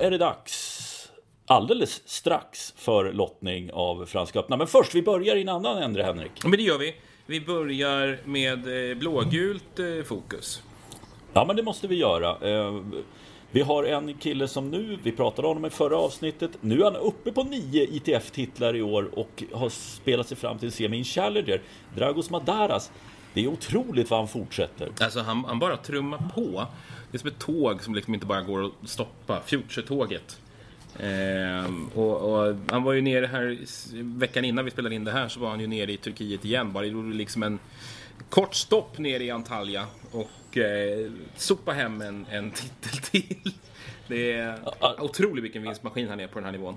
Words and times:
Är 0.00 0.10
det 0.10 0.18
dags 0.18 0.80
alldeles 1.46 2.02
strax 2.08 2.74
för 2.76 3.12
lottning 3.12 3.72
av 3.72 4.06
Franska 4.06 4.38
öppna. 4.38 4.56
Men 4.56 4.66
först, 4.66 4.94
vi 4.94 5.02
börjar 5.02 5.36
i 5.36 5.42
en 5.42 5.48
annan 5.48 5.82
ände, 5.82 6.02
Henrik. 6.02 6.30
Men 6.42 6.52
det 6.52 6.62
gör 6.62 6.78
vi. 6.78 6.94
Vi 7.26 7.40
börjar 7.40 8.18
med 8.24 8.90
eh, 8.90 8.96
blågult 8.96 9.78
eh, 9.78 10.04
fokus. 10.04 10.62
Ja, 11.32 11.44
men 11.44 11.56
det 11.56 11.62
måste 11.62 11.88
vi 11.88 11.96
göra. 11.96 12.48
Eh, 12.48 12.80
vi 13.50 13.60
har 13.60 13.84
en 13.84 14.14
kille 14.14 14.48
som 14.48 14.70
nu, 14.70 14.98
vi 15.02 15.12
pratade 15.12 15.48
om 15.48 15.54
honom 15.54 15.66
i 15.66 15.70
förra 15.70 15.96
avsnittet, 15.96 16.50
nu 16.60 16.80
är 16.80 16.84
han 16.84 16.96
uppe 16.96 17.32
på 17.32 17.42
nio 17.42 17.84
ITF-titlar 17.84 18.76
i 18.76 18.82
år 18.82 19.10
och 19.18 19.42
har 19.52 19.68
spelat 19.68 20.28
sig 20.28 20.36
fram 20.36 20.58
till 20.58 20.68
en 20.68 20.72
semi 20.72 21.04
Challenger. 21.04 21.62
Dragos 21.96 22.30
Madaras. 22.30 22.90
Det 23.34 23.44
är 23.44 23.48
otroligt 23.48 24.10
vad 24.10 24.18
han 24.18 24.28
fortsätter. 24.28 24.92
Alltså 25.00 25.20
han, 25.20 25.44
han 25.44 25.58
bara 25.58 25.76
trummar 25.76 26.30
på. 26.34 26.66
Det 27.10 27.16
är 27.16 27.18
som 27.18 27.28
ett 27.28 27.38
tåg 27.38 27.82
som 27.82 27.94
liksom 27.94 28.14
inte 28.14 28.26
bara 28.26 28.42
går 28.42 28.64
att 28.64 28.88
stoppa. 28.88 29.42
Future-tåget. 29.46 30.40
Ehm, 30.98 31.88
och, 31.94 32.16
och, 32.16 32.56
han 32.68 32.82
var 32.82 32.92
ju 32.92 33.00
nere 33.00 33.26
här 33.26 33.58
veckan 34.18 34.44
innan 34.44 34.64
vi 34.64 34.70
spelade 34.70 34.94
in 34.94 35.04
det 35.04 35.12
här 35.12 35.28
så 35.28 35.40
var 35.40 35.50
han 35.50 35.60
ju 35.60 35.66
nere 35.66 35.92
i 35.92 35.96
Turkiet 35.96 36.44
igen. 36.44 36.72
Bara 36.72 36.84
gjorde 36.84 37.16
liksom 37.16 37.42
en 37.42 37.58
kort 38.28 38.54
stopp 38.54 38.98
nere 38.98 39.24
i 39.24 39.30
Antalya 39.30 39.86
och 40.10 40.58
eh, 40.58 41.10
sopa 41.36 41.72
hem 41.72 42.00
en, 42.00 42.26
en 42.30 42.50
titel 42.82 42.98
till. 43.00 43.52
Det 44.08 44.32
är 44.32 44.58
otroligt 45.02 45.44
vilken 45.44 45.62
vinstmaskin 45.62 46.08
han 46.08 46.20
är 46.20 46.26
på 46.26 46.34
den 46.34 46.44
här 46.44 46.52
nivån. 46.52 46.76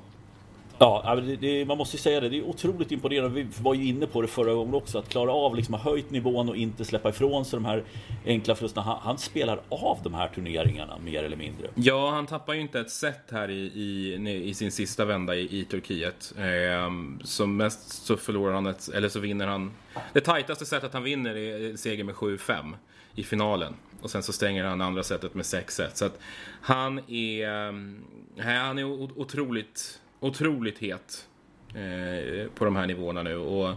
Ja, 0.77 1.21
det, 1.25 1.35
det, 1.35 1.65
man 1.65 1.77
måste 1.77 1.97
säga 1.97 2.19
det. 2.19 2.29
Det 2.29 2.37
är 2.37 2.43
otroligt 2.43 2.91
imponerande. 2.91 3.43
Vi 3.43 3.47
var 3.61 3.73
ju 3.73 3.85
inne 3.85 4.07
på 4.07 4.21
det 4.21 4.27
förra 4.27 4.53
gången 4.53 4.73
också. 4.73 4.99
Att 4.99 5.09
klara 5.09 5.31
av 5.31 5.55
liksom, 5.55 5.73
ha 5.73 5.81
höjt 5.81 6.11
nivån 6.11 6.49
och 6.49 6.55
inte 6.55 6.85
släppa 6.85 7.09
ifrån 7.09 7.45
sig 7.45 7.57
de 7.57 7.65
här 7.65 7.83
enkla 8.25 8.55
förlusterna. 8.55 8.85
Han, 8.85 8.97
han, 9.01 9.17
spelar 9.17 9.61
av 9.69 9.99
de 10.03 10.13
här 10.13 10.27
turneringarna 10.27 10.97
mer 10.97 11.23
eller 11.23 11.37
mindre. 11.37 11.67
Ja, 11.75 12.09
han 12.09 12.25
tappar 12.25 12.53
ju 12.53 12.61
inte 12.61 12.79
ett 12.79 12.91
set 12.91 13.31
här 13.31 13.49
i, 13.49 13.61
i, 13.61 14.49
i 14.49 14.53
sin 14.53 14.71
sista 14.71 15.05
vända 15.05 15.35
i, 15.35 15.59
i 15.59 15.65
Turkiet. 15.65 16.33
Ehm, 16.37 17.19
som 17.23 17.57
mest 17.57 18.05
så 18.05 18.17
förlorar 18.17 18.53
han 18.53 18.65
ett, 18.65 18.89
eller 18.89 19.09
så 19.09 19.19
vinner 19.19 19.47
han. 19.47 19.71
Det 20.13 20.21
tajtaste 20.21 20.65
setet 20.65 20.93
han 20.93 21.03
vinner 21.03 21.35
är 21.35 21.77
seger 21.77 22.03
med 22.03 22.15
7-5 22.15 22.73
i 23.15 23.23
finalen. 23.23 23.73
Och 24.01 24.09
sen 24.09 24.23
så 24.23 24.33
stänger 24.33 24.63
han 24.63 24.81
andra 24.81 25.03
setet 25.03 25.33
med 25.33 25.43
6-1. 25.43 25.89
Så 25.93 26.05
att 26.05 26.19
han 26.61 26.99
är, 27.07 27.47
ehm, 27.47 28.03
han 28.39 28.79
är 28.79 28.83
otroligt 29.19 29.99
otroligt 30.23 30.79
het 30.79 31.27
eh, 31.69 32.47
på 32.55 32.65
de 32.65 32.75
här 32.75 32.87
nivåerna 32.87 33.23
nu. 33.23 33.37
Och 33.37 33.75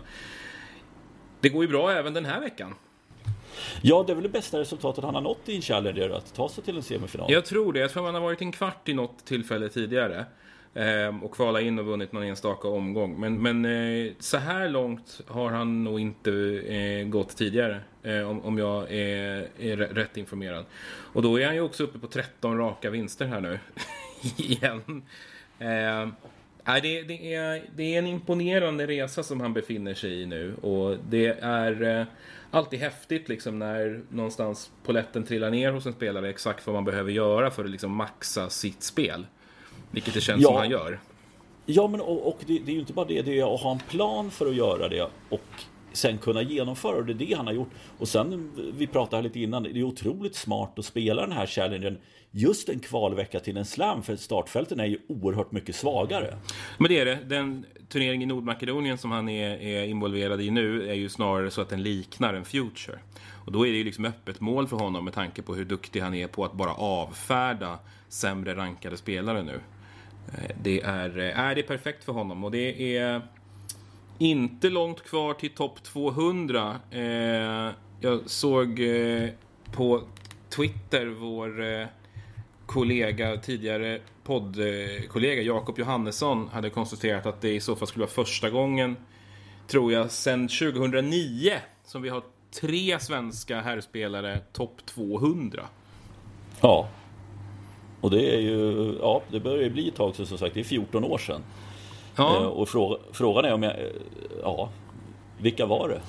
det 1.40 1.48
går 1.48 1.64
ju 1.64 1.68
bra 1.68 1.92
även 1.92 2.14
den 2.14 2.24
här 2.24 2.40
veckan. 2.40 2.74
Ja, 3.82 4.04
det 4.06 4.12
är 4.12 4.14
väl 4.14 4.22
det 4.22 4.28
bästa 4.28 4.60
resultatet 4.60 5.04
han 5.04 5.14
har 5.14 5.22
nått 5.22 5.48
i 5.48 5.56
en 5.56 5.62
Challenger, 5.62 6.10
att 6.10 6.34
ta 6.34 6.48
sig 6.48 6.64
till 6.64 6.76
en 6.76 6.82
semifinal. 6.82 7.32
Jag 7.32 7.44
tror 7.44 7.72
det. 7.72 7.78
Jag 7.78 7.90
tror 7.90 8.04
han 8.04 8.14
har 8.14 8.22
varit 8.22 8.40
en 8.40 8.52
kvart 8.52 8.88
i 8.88 8.94
något 8.94 9.24
tillfälle 9.24 9.68
tidigare. 9.68 10.26
Eh, 10.76 11.24
och 11.24 11.32
kvala 11.32 11.60
in 11.60 11.78
och 11.78 11.86
vunnit 11.86 12.12
någon 12.12 12.22
enstaka 12.22 12.68
omgång. 12.68 13.20
Men, 13.20 13.42
men 13.42 13.64
eh, 13.64 14.12
så 14.18 14.36
här 14.36 14.68
långt 14.68 15.20
har 15.26 15.50
han 15.50 15.84
nog 15.84 16.00
inte 16.00 16.30
eh, 16.68 17.06
gått 17.06 17.36
tidigare. 17.36 17.80
Om, 18.28 18.44
om 18.44 18.58
jag 18.58 18.92
är, 18.92 19.48
är 19.58 19.76
rätt 19.76 20.16
informerad. 20.16 20.64
Och 21.12 21.22
då 21.22 21.40
är 21.40 21.46
han 21.46 21.54
ju 21.54 21.60
också 21.60 21.84
uppe 21.84 21.98
på 21.98 22.06
13 22.06 22.58
raka 22.58 22.90
vinster 22.90 23.26
här 23.26 23.40
nu. 23.40 23.58
Igen. 24.36 25.02
Nej, 26.66 26.80
det, 26.80 27.02
det, 27.02 27.34
är, 27.34 27.62
det 27.76 27.94
är 27.94 27.98
en 27.98 28.06
imponerande 28.06 28.86
resa 28.86 29.22
som 29.22 29.40
han 29.40 29.52
befinner 29.52 29.94
sig 29.94 30.22
i 30.22 30.26
nu 30.26 30.54
och 30.54 30.96
det 31.08 31.26
är 31.40 31.82
eh, 31.82 32.06
alltid 32.50 32.80
häftigt 32.80 33.28
liksom 33.28 33.58
när 33.58 34.02
någonstans 34.08 34.70
poletten 34.84 35.24
trillar 35.24 35.50
ner 35.50 35.72
hos 35.72 35.86
en 35.86 35.92
spelare 35.92 36.30
exakt 36.30 36.66
vad 36.66 36.74
man 36.74 36.84
behöver 36.84 37.12
göra 37.12 37.50
för 37.50 37.64
att 37.64 37.70
liksom 37.70 37.92
maxa 37.92 38.50
sitt 38.50 38.82
spel. 38.82 39.26
Vilket 39.90 40.14
det 40.14 40.20
känns 40.20 40.42
ja. 40.42 40.48
som 40.48 40.56
han 40.56 40.70
gör. 40.70 41.00
Ja, 41.66 41.88
men 41.88 42.00
och, 42.00 42.28
och 42.28 42.38
det, 42.46 42.58
det, 42.58 42.70
är 42.70 42.74
ju 42.74 42.80
inte 42.80 42.92
bara 42.92 43.06
det, 43.06 43.22
det 43.22 43.38
är 43.40 43.54
att 43.54 43.60
ha 43.60 43.72
en 43.72 43.78
plan 43.78 44.30
för 44.30 44.46
att 44.46 44.56
göra 44.56 44.88
det 44.88 45.08
och 45.28 45.62
sen 45.96 46.18
kunna 46.18 46.42
genomföra 46.42 46.96
och 46.96 47.06
Det 47.06 47.12
är 47.12 47.26
det 47.26 47.34
han 47.34 47.46
har 47.46 47.54
gjort. 47.54 47.70
Och 47.98 48.08
sen, 48.08 48.50
vi 48.78 48.86
pratade 48.86 49.16
här 49.16 49.22
lite 49.22 49.40
innan, 49.40 49.62
det 49.62 49.78
är 49.78 49.82
otroligt 49.82 50.34
smart 50.34 50.78
att 50.78 50.84
spela 50.84 51.22
den 51.22 51.32
här 51.32 51.46
challengen 51.46 51.98
just 52.30 52.68
en 52.68 52.80
kvalvecka 52.80 53.40
till 53.40 53.56
en 53.56 53.64
slam 53.64 54.02
för 54.02 54.16
startfälten 54.16 54.80
är 54.80 54.84
ju 54.84 54.98
oerhört 55.08 55.52
mycket 55.52 55.76
svagare. 55.76 56.36
Men 56.78 56.88
det 56.88 57.00
är 57.00 57.04
det. 57.04 57.18
Den 57.24 57.66
turnering 57.88 58.22
i 58.22 58.26
Nordmakedonien 58.26 58.98
som 58.98 59.10
han 59.10 59.28
är, 59.28 59.50
är 59.56 59.84
involverad 59.84 60.40
i 60.40 60.50
nu 60.50 60.90
är 60.90 60.94
ju 60.94 61.08
snarare 61.08 61.50
så 61.50 61.60
att 61.60 61.68
den 61.68 61.82
liknar 61.82 62.34
en 62.34 62.44
Future. 62.44 62.98
Och 63.46 63.52
då 63.52 63.66
är 63.66 63.72
det 63.72 63.78
ju 63.78 63.84
liksom 63.84 64.04
öppet 64.04 64.40
mål 64.40 64.68
för 64.68 64.76
honom 64.76 65.04
med 65.04 65.14
tanke 65.14 65.42
på 65.42 65.54
hur 65.54 65.64
duktig 65.64 66.00
han 66.00 66.14
är 66.14 66.26
på 66.26 66.44
att 66.44 66.52
bara 66.52 66.74
avfärda 66.74 67.78
sämre 68.08 68.56
rankade 68.56 68.96
spelare 68.96 69.42
nu. 69.42 69.60
Eh, 70.28 70.56
det 70.62 70.80
är, 70.80 71.18
eh, 71.18 71.38
är 71.38 71.54
det 71.54 71.62
perfekt 71.62 72.04
för 72.04 72.12
honom 72.12 72.44
och 72.44 72.50
det 72.50 72.96
är 72.96 73.22
inte 74.18 74.70
långt 74.70 75.02
kvar 75.02 75.34
till 75.34 75.50
topp 75.50 75.82
200. 75.82 76.80
Eh, 76.90 77.00
jag 78.00 78.20
såg 78.26 78.80
eh, 78.80 79.28
på 79.72 80.02
Twitter 80.56 81.06
vår 81.06 81.64
eh, 81.64 81.86
kollega, 82.66 83.36
tidigare 83.36 84.00
poddkollega 84.24 85.42
Jakob 85.42 85.78
Johannesson 85.78 86.48
hade 86.48 86.70
konstaterat 86.70 87.26
att 87.26 87.40
det 87.40 87.54
i 87.54 87.60
så 87.60 87.76
fall 87.76 87.88
skulle 87.88 88.02
vara 88.04 88.10
första 88.10 88.50
gången, 88.50 88.96
tror 89.68 89.92
jag, 89.92 90.10
sedan 90.10 90.48
2009 90.48 91.52
som 91.84 92.02
vi 92.02 92.08
har 92.08 92.22
tre 92.60 93.00
svenska 93.00 93.60
herrspelare 93.60 94.40
topp 94.52 94.86
200. 94.86 95.66
Ja. 96.60 96.88
Och 98.00 98.10
det 98.10 98.36
är 98.36 98.40
ju, 98.40 98.92
ja, 99.00 99.22
det 99.30 99.40
börjar 99.40 99.62
ju 99.62 99.70
bli 99.70 99.88
ett 99.88 99.94
tag 99.94 100.16
sedan 100.16 100.26
som 100.26 100.38
sagt, 100.38 100.54
det 100.54 100.60
är 100.60 100.64
14 100.64 101.04
år 101.04 101.18
sedan. 101.18 101.42
Ja. 102.16 102.36
Eh, 102.36 102.46
och 102.46 102.68
fråga, 102.68 102.98
frågan 103.12 103.44
är 103.44 103.52
om 103.52 103.62
jag, 103.62 103.76
ja, 104.42 104.70
vilka 105.38 105.66
var 105.66 105.88
det? 105.88 106.00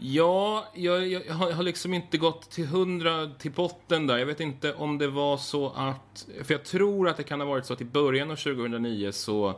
Ja, 0.00 0.64
jag, 0.74 1.08
jag, 1.08 1.34
har 1.34 1.62
liksom 1.62 1.94
inte 1.94 2.18
gått 2.18 2.50
till 2.50 2.66
hundra 2.66 3.26
till 3.38 3.52
botten 3.52 4.06
där. 4.06 4.18
Jag 4.18 4.26
vet 4.26 4.40
inte 4.40 4.74
om 4.74 4.98
det 4.98 5.08
var 5.08 5.36
så 5.36 5.70
att... 5.76 6.26
För 6.42 6.54
jag 6.54 6.64
tror 6.64 7.08
att 7.08 7.16
det 7.16 7.22
kan 7.22 7.40
ha 7.40 7.46
varit 7.46 7.66
så 7.66 7.72
att 7.72 7.80
i 7.80 7.84
början 7.84 8.30
av 8.30 8.36
2009 8.36 9.12
så... 9.12 9.48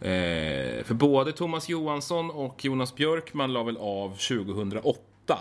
Eh, 0.00 0.84
för 0.84 0.94
både 0.94 1.32
Thomas 1.32 1.68
Johansson 1.68 2.30
och 2.30 2.64
Jonas 2.64 2.94
Björkman 2.94 3.52
la 3.52 3.62
väl 3.62 3.76
av 3.76 4.08
2008. 4.10 5.38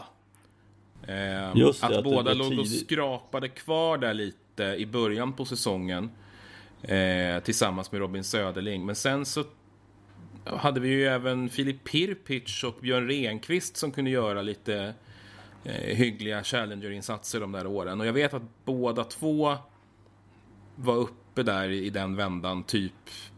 Eh, 1.08 1.16
Just 1.56 1.82
det, 1.82 1.88
att, 1.88 1.94
att 1.94 2.04
båda 2.04 2.34
låg 2.34 2.60
och 2.60 2.68
skrapade 2.68 3.50
kvar 3.50 3.98
där 3.98 4.14
lite 4.14 4.64
i 4.64 4.86
början 4.86 5.34
på 5.34 5.46
säsongen. 5.46 6.10
Eh, 6.84 7.40
tillsammans 7.44 7.92
med 7.92 8.02
Robin 8.02 8.24
Söderling. 8.24 8.86
Men 8.86 8.96
sen 8.96 9.26
så 9.26 9.44
hade 10.46 10.80
vi 10.80 10.90
ju 10.90 11.06
även 11.06 11.50
Filip 11.50 11.84
Pirpic 11.84 12.64
och 12.64 12.76
Björn 12.82 13.08
Renqvist 13.08 13.78
som 13.78 13.92
kunde 13.92 14.12
göra 14.12 14.42
lite 14.42 14.94
eh, 15.64 15.96
hyggliga 15.96 16.44
Challenger-insatser 16.44 17.40
de 17.40 17.52
där 17.52 17.68
åren. 17.68 18.02
Och 18.02 18.08
jag 18.08 18.14
vet 18.14 18.34
att 18.34 18.44
båda 18.66 19.04
två 19.04 19.58
var 20.76 20.96
uppe 20.96 21.44
där 21.44 21.70
i 21.70 21.90
den 21.90 22.16
vändan, 22.16 22.64
typ 22.64 22.94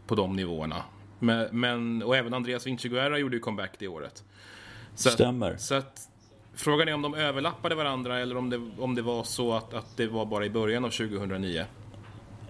på 0.06 0.14
de 0.14 0.36
nivåerna. 0.36 0.82
Men, 1.18 1.60
men 1.60 2.02
och 2.02 2.16
även 2.16 2.34
Andreas 2.34 2.66
Vinciguerra 2.66 3.18
gjorde 3.18 3.36
ju 3.36 3.40
comeback 3.40 3.72
det 3.78 3.88
året. 3.88 4.24
Så 4.94 5.10
Stämmer. 5.10 5.52
Att, 5.52 5.60
så 5.60 5.74
att, 5.74 6.08
frågan 6.54 6.88
är 6.88 6.94
om 6.94 7.02
de 7.02 7.14
överlappade 7.14 7.74
varandra 7.74 8.18
eller 8.18 8.36
om 8.36 8.50
det, 8.50 8.70
om 8.78 8.94
det 8.94 9.02
var 9.02 9.24
så 9.24 9.52
att, 9.52 9.74
att 9.74 9.96
det 9.96 10.06
var 10.06 10.26
bara 10.26 10.46
i 10.46 10.50
början 10.50 10.84
av 10.84 10.90
2009. 10.90 11.64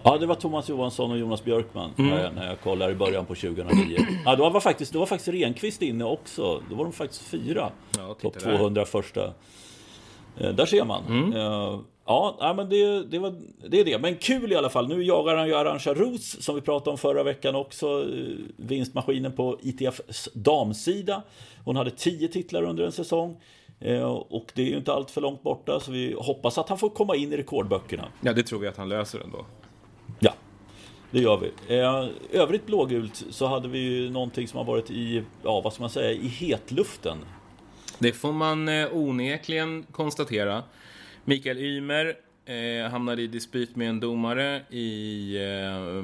Ja, 0.07 0.17
det 0.17 0.25
var 0.25 0.35
Thomas 0.35 0.69
Johansson 0.69 1.11
och 1.11 1.17
Jonas 1.17 1.43
Björkman 1.43 1.91
mm. 1.97 2.11
när, 2.11 2.23
jag, 2.23 2.35
när 2.35 2.47
jag 2.47 2.61
kollade 2.61 2.91
i 2.91 2.95
början 2.95 3.25
på 3.25 3.35
2009. 3.35 3.97
Ja, 4.25 4.35
då 4.35 4.49
var 4.49 4.59
faktiskt, 4.59 4.93
då 4.93 4.99
var 4.99 5.05
faktiskt 5.05 5.27
Renqvist 5.27 5.81
inne 5.81 6.03
också. 6.03 6.61
Då 6.69 6.75
var 6.75 6.83
de 6.83 6.93
faktiskt 6.93 7.21
fyra. 7.21 7.71
Ja, 7.97 8.13
Topp 8.21 8.39
200 8.39 8.85
första. 8.85 9.33
Eh, 10.37 10.49
där 10.49 10.65
ser 10.65 10.85
man. 10.85 11.05
Mm. 11.05 11.33
Eh, 11.33 11.79
ja, 12.05 12.53
men 12.57 12.69
det, 12.69 13.03
det, 13.03 13.19
var, 13.19 13.35
det 13.69 13.79
är 13.79 13.85
det. 13.85 13.99
Men 13.99 14.15
kul 14.15 14.51
i 14.51 14.55
alla 14.55 14.69
fall. 14.69 14.87
Nu 14.87 15.03
jagar 15.03 15.35
han 15.35 15.47
ju 15.47 15.55
Arantxa 15.55 15.93
Roos 15.93 16.43
som 16.43 16.55
vi 16.55 16.61
pratade 16.61 16.91
om 16.91 16.97
förra 16.97 17.23
veckan 17.23 17.55
också. 17.55 17.87
Eh, 17.87 18.35
vinstmaskinen 18.57 19.31
på 19.31 19.57
ITFs 19.61 20.29
damsida. 20.33 21.23
Hon 21.65 21.75
hade 21.75 21.91
tio 21.91 22.27
titlar 22.27 22.63
under 22.63 22.83
en 22.83 22.91
säsong. 22.91 23.41
Och 24.29 24.51
det 24.53 24.61
är 24.61 24.65
ju 24.65 24.77
inte 24.77 24.93
allt 24.93 25.11
för 25.11 25.21
långt 25.21 25.43
borta 25.43 25.79
så 25.79 25.91
vi 25.91 26.15
hoppas 26.19 26.57
att 26.57 26.69
han 26.69 26.77
får 26.77 26.89
komma 26.89 27.15
in 27.15 27.33
i 27.33 27.37
rekordböckerna. 27.37 28.07
Ja, 28.21 28.33
det 28.33 28.43
tror 28.43 28.59
vi 28.59 28.67
att 28.67 28.77
han 28.77 28.89
löser 28.89 29.19
ändå. 29.19 29.45
Ja, 30.19 30.33
det 31.11 31.19
gör 31.19 31.37
vi. 31.37 31.77
Eh, 31.77 32.41
övrigt 32.41 32.65
blågult 32.65 33.23
så 33.29 33.47
hade 33.47 33.67
vi 33.67 33.79
ju 33.79 34.09
någonting 34.09 34.47
som 34.47 34.57
har 34.57 34.65
varit 34.65 34.91
i, 34.91 35.23
ja 35.43 35.61
vad 35.61 35.73
ska 35.73 35.83
man 35.83 35.89
säga, 35.89 36.11
i 36.11 36.27
hetluften. 36.27 37.17
Det 37.99 38.11
får 38.11 38.31
man 38.31 38.67
eh, 38.67 38.87
onekligen 38.91 39.83
konstatera. 39.91 40.63
Mikael 41.25 41.57
Ymer 41.57 42.15
eh, 42.45 42.91
hamnade 42.91 43.21
i 43.21 43.27
dispyt 43.27 43.75
med 43.75 43.89
en 43.89 43.99
domare 43.99 44.61
i... 44.69 45.35
Eh, 45.35 46.03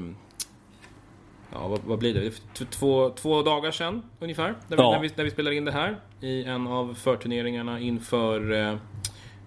ja, 1.52 1.68
vad, 1.68 1.80
vad, 1.86 2.00
blir 2.00 2.14
det? 2.14 2.32
Två, 2.66 3.10
två 3.10 3.42
dagar 3.42 3.72
sedan 3.72 4.02
ungefär, 4.20 4.56
när 4.68 4.78
vi, 4.78 4.84
ja. 4.84 4.92
när, 4.92 5.00
vi, 5.00 5.10
när 5.16 5.24
vi 5.24 5.32
spelar 5.32 5.52
in 5.52 5.66
det 5.66 5.72
här. 5.72 5.98
I 6.22 6.44
en 6.44 6.68
av 6.68 6.94
förturneringarna 6.94 7.80
inför 7.80 8.52
eh, 8.52 8.78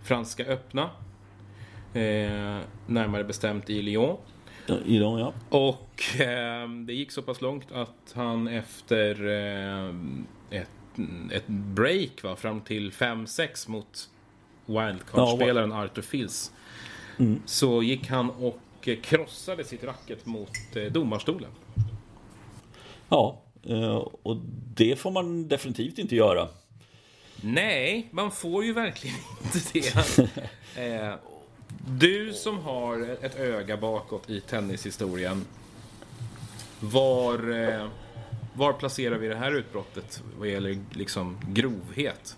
Franska 0.02 0.44
öppna. 0.44 0.90
Eh, 1.94 2.58
närmare 2.86 3.24
bestämt 3.24 3.70
i 3.70 3.82
Lyon. 3.82 4.16
Idag, 4.86 5.20
ja. 5.20 5.32
Och 5.48 6.20
eh, 6.20 6.68
det 6.68 6.92
gick 6.92 7.10
så 7.10 7.22
pass 7.22 7.40
långt 7.40 7.72
att 7.72 8.12
han 8.14 8.48
efter 8.48 9.26
eh, 9.26 9.94
ett, 10.60 10.98
ett 11.32 11.46
break 11.46 12.22
va, 12.22 12.36
fram 12.36 12.60
till 12.60 12.92
5-6 12.92 13.70
mot 13.70 14.08
wildcard-spelaren 14.66 15.70
ja, 15.70 15.84
Arthur 15.84 16.02
Fils. 16.02 16.52
Mm. 17.18 17.42
Så 17.46 17.82
gick 17.82 18.06
han 18.08 18.30
och 18.30 18.60
krossade 19.02 19.64
sitt 19.64 19.84
racket 19.84 20.26
mot 20.26 20.76
eh, 20.76 20.82
domarstolen. 20.82 21.50
Ja, 23.08 23.42
eh, 23.62 23.96
och 24.22 24.36
det 24.74 24.98
får 24.98 25.10
man 25.10 25.48
definitivt 25.48 25.98
inte 25.98 26.16
göra. 26.16 26.48
Nej, 27.40 28.08
man 28.10 28.30
får 28.30 28.64
ju 28.64 28.72
verkligen 28.72 29.16
inte 29.44 29.58
det. 30.74 31.18
Du 31.88 32.32
som 32.32 32.58
har 32.58 33.16
ett 33.22 33.38
öga 33.38 33.76
bakåt 33.76 34.30
i 34.30 34.40
tennishistorien. 34.40 35.44
Var, 36.80 37.68
eh, 37.68 37.86
var 38.54 38.72
placerar 38.72 39.18
vi 39.18 39.28
det 39.28 39.36
här 39.36 39.52
utbrottet 39.52 40.22
vad 40.38 40.48
gäller 40.48 40.78
liksom 40.92 41.38
grovhet? 41.48 42.36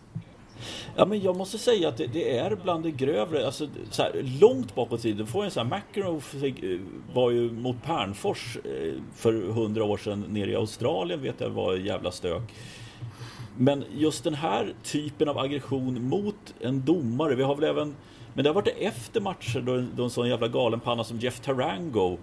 Ja, 0.96 1.06
men 1.06 1.20
jag 1.20 1.36
måste 1.36 1.58
säga 1.58 1.88
att 1.88 1.96
det, 1.96 2.06
det 2.06 2.38
är 2.38 2.56
bland 2.62 2.82
det 2.82 2.90
grövre. 2.90 3.46
Alltså, 3.46 3.68
så 3.90 4.02
här, 4.02 4.38
långt 4.40 4.74
bakåt 4.74 5.00
i 5.00 5.02
tiden 5.02 5.26
får 5.26 5.44
en 5.44 5.50
sån 5.50 5.72
här 5.72 5.80
McEnroe 5.80 6.20
eh, 6.46 6.80
var 7.14 7.30
ju 7.30 7.52
mot 7.52 7.82
Pernfors 7.84 8.56
eh, 8.56 8.92
för 9.16 9.32
hundra 9.32 9.84
år 9.84 9.96
sedan 9.96 10.24
nere 10.28 10.50
i 10.50 10.54
Australien 10.54 11.22
vet 11.22 11.40
jag 11.40 11.50
var 11.50 11.76
jävla 11.76 12.10
stök. 12.10 12.42
Men 13.56 13.84
just 13.96 14.24
den 14.24 14.34
här 14.34 14.74
typen 14.82 15.28
av 15.28 15.38
aggression 15.38 16.08
mot 16.08 16.54
en 16.60 16.84
domare. 16.84 17.34
Vi 17.34 17.42
har 17.42 17.54
väl 17.54 17.70
även 17.70 17.94
men 18.38 18.42
det 18.42 18.50
har 18.50 18.54
varit 18.54 18.76
efter 18.78 19.20
matcher 19.20 19.60
då, 19.60 19.84
då 19.96 20.04
en 20.04 20.10
sån 20.10 20.28
jävla 20.28 20.48
galenpanna 20.48 21.04
som 21.04 21.18
Jeff 21.18 21.40
Tarango 21.40 22.18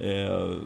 eh, 0.00 0.56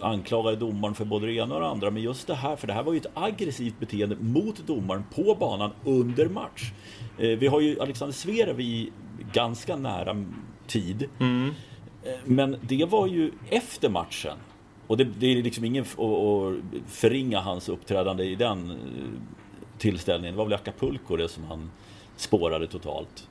anklagade 0.00 0.56
domaren 0.56 0.94
för 0.94 1.04
både 1.04 1.26
det 1.26 1.32
ena 1.32 1.54
och 1.54 1.60
det 1.60 1.66
andra. 1.66 1.90
Men 1.90 2.02
just 2.02 2.26
det 2.26 2.34
här, 2.34 2.56
för 2.56 2.66
det 2.66 2.72
här 2.72 2.82
var 2.82 2.92
ju 2.92 2.98
ett 2.98 3.10
aggressivt 3.14 3.80
beteende 3.80 4.16
mot 4.20 4.66
domaren 4.66 5.04
på 5.14 5.34
banan 5.34 5.70
under 5.84 6.28
match. 6.28 6.72
Eh, 7.18 7.28
vi 7.28 7.46
har 7.46 7.60
ju 7.60 7.80
Alexander 7.80 8.14
Zverev 8.14 8.60
i 8.60 8.92
ganska 9.32 9.76
nära 9.76 10.24
tid. 10.66 11.08
Mm. 11.20 11.50
Eh, 12.04 12.12
men 12.24 12.56
det 12.62 12.84
var 12.84 13.06
ju 13.06 13.32
efter 13.48 13.88
matchen. 13.88 14.36
Och 14.86 14.96
det, 14.96 15.04
det 15.04 15.26
är 15.26 15.42
liksom 15.42 15.64
ingen 15.64 15.82
att 15.84 16.80
förringa 16.86 17.40
hans 17.40 17.68
uppträdande 17.68 18.24
i 18.24 18.34
den 18.34 18.70
eh, 18.70 18.76
tillställningen. 19.78 20.34
Det 20.34 20.38
var 20.38 20.44
väl 20.44 20.54
Acapulco 20.54 21.16
det 21.16 21.28
som 21.28 21.44
han 21.44 21.70
spårade 22.16 22.66
totalt. 22.66 23.28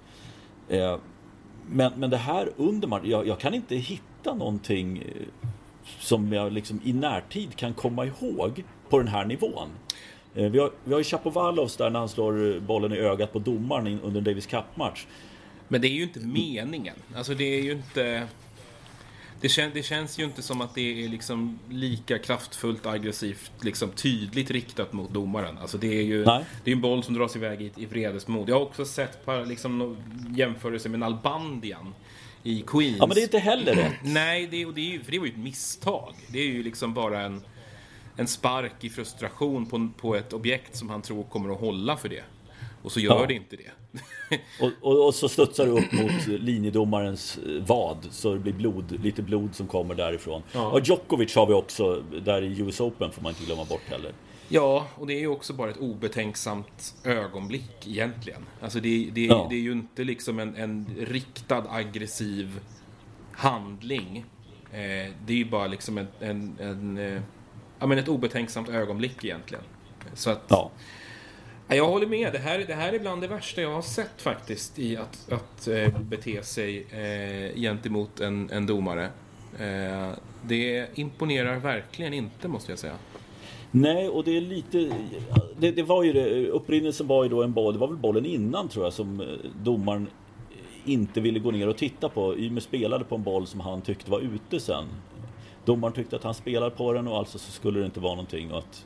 Eh, 0.72 0.98
men, 1.68 1.92
men 1.96 2.10
det 2.10 2.18
här 2.18 2.50
under 2.58 2.88
matchen, 2.88 3.10
jag, 3.10 3.28
jag 3.28 3.40
kan 3.40 3.54
inte 3.54 3.76
hitta 3.76 4.34
någonting 4.34 4.98
eh, 4.98 5.50
som 6.00 6.34
jag 6.34 6.54
liksom 6.54 6.80
i 6.84 6.94
närtid 6.94 7.56
kan 7.56 7.74
komma 7.74 8.06
ihåg 8.06 8.64
på 8.90 8.98
den 8.98 9.08
här 9.08 9.26
nivån. 9.26 9.70
Eh, 10.36 10.52
vi 10.52 10.60
har, 10.60 10.72
vi 10.84 10.94
har 10.94 11.00
ju 11.00 11.04
Chapovalovs 11.04 11.78
där 11.78 11.90
när 11.90 12.00
han 12.00 12.10
slår 12.10 12.60
bollen 12.60 12.94
i 12.94 12.98
ögat 12.98 13.34
på 13.34 13.40
domaren 13.40 14.00
under 14.04 14.18
en 14.18 14.24
Davis 14.24 14.48
Cup-match. 14.48 15.06
Men 15.68 15.82
det 15.82 15.88
är 15.88 15.94
ju 15.94 16.04
inte 16.04 16.20
meningen. 16.20 16.96
Alltså 17.16 17.34
det 17.34 17.44
är 17.44 17.62
ju 17.62 17.72
inte... 17.72 18.28
Det, 19.42 19.50
kän, 19.50 19.72
det 19.74 19.84
känns 19.84 20.20
ju 20.20 20.24
inte 20.24 20.42
som 20.42 20.62
att 20.62 20.76
det 20.76 21.04
är 21.04 21.10
liksom 21.10 21.60
lika 21.70 22.20
kraftfullt, 22.20 22.86
aggressivt, 22.86 23.52
liksom 23.62 23.92
tydligt 23.92 24.52
riktat 24.52 24.94
mot 24.94 25.10
domaren. 25.10 25.58
Alltså 25.58 25.78
det 25.78 26.00
är 26.00 26.04
ju 26.04 26.26
Nej. 26.26 26.46
det 26.64 26.72
är 26.72 26.76
en 26.76 26.82
boll 26.82 27.04
som 27.04 27.14
dras 27.14 27.36
iväg 27.36 27.62
i, 27.62 27.72
i 27.76 27.86
vredesmod. 27.86 28.50
Jag 28.50 28.56
har 28.56 28.62
också 28.62 28.86
sett 28.86 29.26
par, 29.26 29.46
liksom, 29.46 29.98
jämförelse 30.36 30.90
med 30.90 31.00
Nalbandian 31.00 31.94
i 32.44 32.64
Queens. 32.68 32.98
Ja, 33.00 33.08
men 33.08 33.16
det 33.16 33.22
är 33.22 33.24
inte 33.24 33.40
heller 33.40 33.76
rätt. 33.76 33.96
Nej, 34.04 34.48
det, 34.52 34.66
och 34.66 34.74
det 34.74 34.96
är, 34.96 35.00
för 35.00 35.12
det 35.12 35.20
var 35.20 35.26
ju 35.26 35.32
ett 35.32 35.38
misstag. 35.38 36.14
Det 36.28 36.40
är 36.40 36.48
ju 36.48 36.64
liksom 36.64 36.94
bara 36.94 37.22
en, 37.22 37.42
en 38.18 38.28
spark 38.28 38.84
i 38.84 38.90
frustration 38.90 39.66
på, 39.66 39.90
på 39.98 40.16
ett 40.16 40.34
objekt 40.34 40.76
som 40.76 40.90
han 40.90 41.02
tror 41.02 41.24
kommer 41.24 41.54
att 41.54 41.60
hålla 41.60 41.98
för 41.98 42.10
det. 42.10 42.24
Och 42.82 42.92
så 42.92 43.00
gör 43.00 43.20
ja. 43.22 43.26
det 43.26 43.34
inte 43.34 43.56
det. 43.56 43.72
och, 44.60 44.72
och, 44.82 45.06
och, 45.06 45.16
så 45.16 45.30
studsar 45.30 45.66
du 45.66 45.72
upp 45.72 45.92
mot 45.92 46.28
linjedomarens 46.28 47.38
eh, 47.38 47.64
vad, 47.68 48.08
så 48.12 48.34
det 48.34 48.40
blir 48.40 48.54
blod, 48.54 49.04
lite 49.04 49.22
blod 49.22 49.56
som 49.56 49.68
kommer 49.68 49.96
därifrån. 49.96 50.44
Ja. 50.52 50.72
Och 50.72 50.80
Djokovic 50.80 51.36
har 51.36 51.46
vi 51.46 51.54
också, 51.54 52.04
där 52.26 52.42
i 52.42 52.62
US 52.62 52.82
Open 52.82 53.12
får 53.12 53.22
man 53.22 53.30
inte 53.30 53.46
glömma 53.46 53.66
bort 53.66 53.90
heller. 53.90 54.12
Ja, 54.54 54.88
och 54.96 55.08
det 55.08 55.14
är 55.14 55.20
ju 55.20 55.28
också 55.28 55.54
bara 55.54 55.70
ett 55.70 55.78
obetänksamt 55.78 56.96
ögonblick 57.04 57.88
egentligen. 57.88 58.46
Alltså 58.62 58.80
det, 58.80 59.10
det, 59.14 59.26
ja. 59.26 59.48
det 59.50 59.56
är 59.56 59.60
ju 59.60 59.72
inte 59.72 60.04
liksom 60.04 60.40
en, 60.40 60.56
en 60.56 60.96
riktad 61.00 61.66
aggressiv 61.70 62.60
handling. 63.32 64.26
Eh, 64.72 65.12
det 65.26 65.34
är 65.34 65.38
ju 65.38 65.46
bara 65.46 65.68
liksom 65.68 65.98
en, 65.98 66.08
en, 66.20 66.58
en 66.60 66.98
eh, 66.98 67.22
ja, 67.80 67.88
men 67.88 67.98
ett 67.98 68.08
obetänksamt 68.08 68.70
ögonblick 68.70 69.24
egentligen. 69.24 69.64
Så 70.14 70.30
att... 70.30 70.44
Ja. 70.48 70.72
Jag 71.76 71.88
håller 71.88 72.08
med. 72.08 72.34
Det 72.34 72.40
här, 72.40 72.60
det 72.68 72.74
här 72.74 72.94
är 72.94 73.00
bland 73.00 73.22
det 73.22 73.28
värsta 73.28 73.62
jag 73.62 73.72
har 73.72 73.82
sett 73.82 74.22
faktiskt 74.22 74.80
i 74.80 74.98
att, 74.98 75.32
att 75.32 75.68
eh, 75.68 76.00
bete 76.00 76.44
sig 76.44 76.88
eh, 76.92 77.60
gentemot 77.60 78.20
en, 78.20 78.50
en 78.50 78.66
domare. 78.66 79.10
Eh, 79.60 80.10
det 80.42 80.88
imponerar 80.96 81.60
verkligen 81.60 82.14
inte, 82.14 82.48
måste 82.48 82.72
jag 82.72 82.80
säga. 82.80 82.96
Nej, 83.72 84.10
och 84.10 84.24
det 84.24 84.38
är 84.38 84.42
lite... 84.42 84.92
Det, 85.58 85.72
det 85.72 85.84
var 85.84 86.04
ju 86.04 86.14
det, 86.14 86.48
upprinnelsen 86.48 87.08
var 87.08 87.24
ju 87.24 87.30
då 87.30 87.44
en 87.44 87.54
boll, 87.54 87.74
det 87.74 87.80
var 87.80 87.88
väl 87.88 87.98
bollen 87.98 88.26
innan 88.26 88.70
tror 88.70 88.86
jag, 88.86 88.94
som 88.94 89.22
eh, 89.22 89.28
domaren 89.64 90.08
inte 90.86 91.22
ville 91.22 91.40
gå 91.40 91.52
ner 91.52 91.68
och 91.68 91.78
titta 91.78 92.10
på. 92.10 92.38
Ymer 92.38 92.62
spelade 92.62 93.06
på 93.06 93.16
en 93.16 93.24
boll 93.24 93.48
som 93.48 93.60
han 93.60 93.82
tyckte 93.82 94.12
var 94.12 94.20
ute 94.20 94.60
sen. 94.60 94.86
Domaren 95.66 95.94
tyckte 95.94 96.16
att 96.16 96.24
han 96.24 96.34
spelade 96.34 96.72
på 96.72 96.94
den 96.94 97.08
och 97.08 97.18
alltså 97.18 97.38
så 97.38 97.52
skulle 97.52 97.80
det 97.80 97.86
inte 97.86 98.00
vara 98.00 98.16
någonting 98.16 98.52
och 98.52 98.58
att 98.58 98.86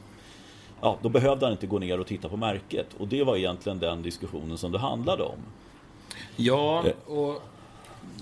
ja, 0.82 1.00
då 1.02 1.10
behövde 1.10 1.46
han 1.46 1.52
inte 1.52 1.68
gå 1.68 1.80
ner 1.80 2.00
och 2.00 2.08
titta 2.08 2.30
på 2.30 2.38
märket. 2.38 2.88
Och 2.98 3.08
det 3.08 3.24
var 3.24 3.38
egentligen 3.38 3.80
den 3.80 4.02
diskussionen 4.02 4.58
som 4.58 4.72
det 4.72 4.80
handlade 4.80 5.24
om. 5.24 5.38
Ja, 6.36 6.84
eh. 6.86 7.14
och 7.14 7.42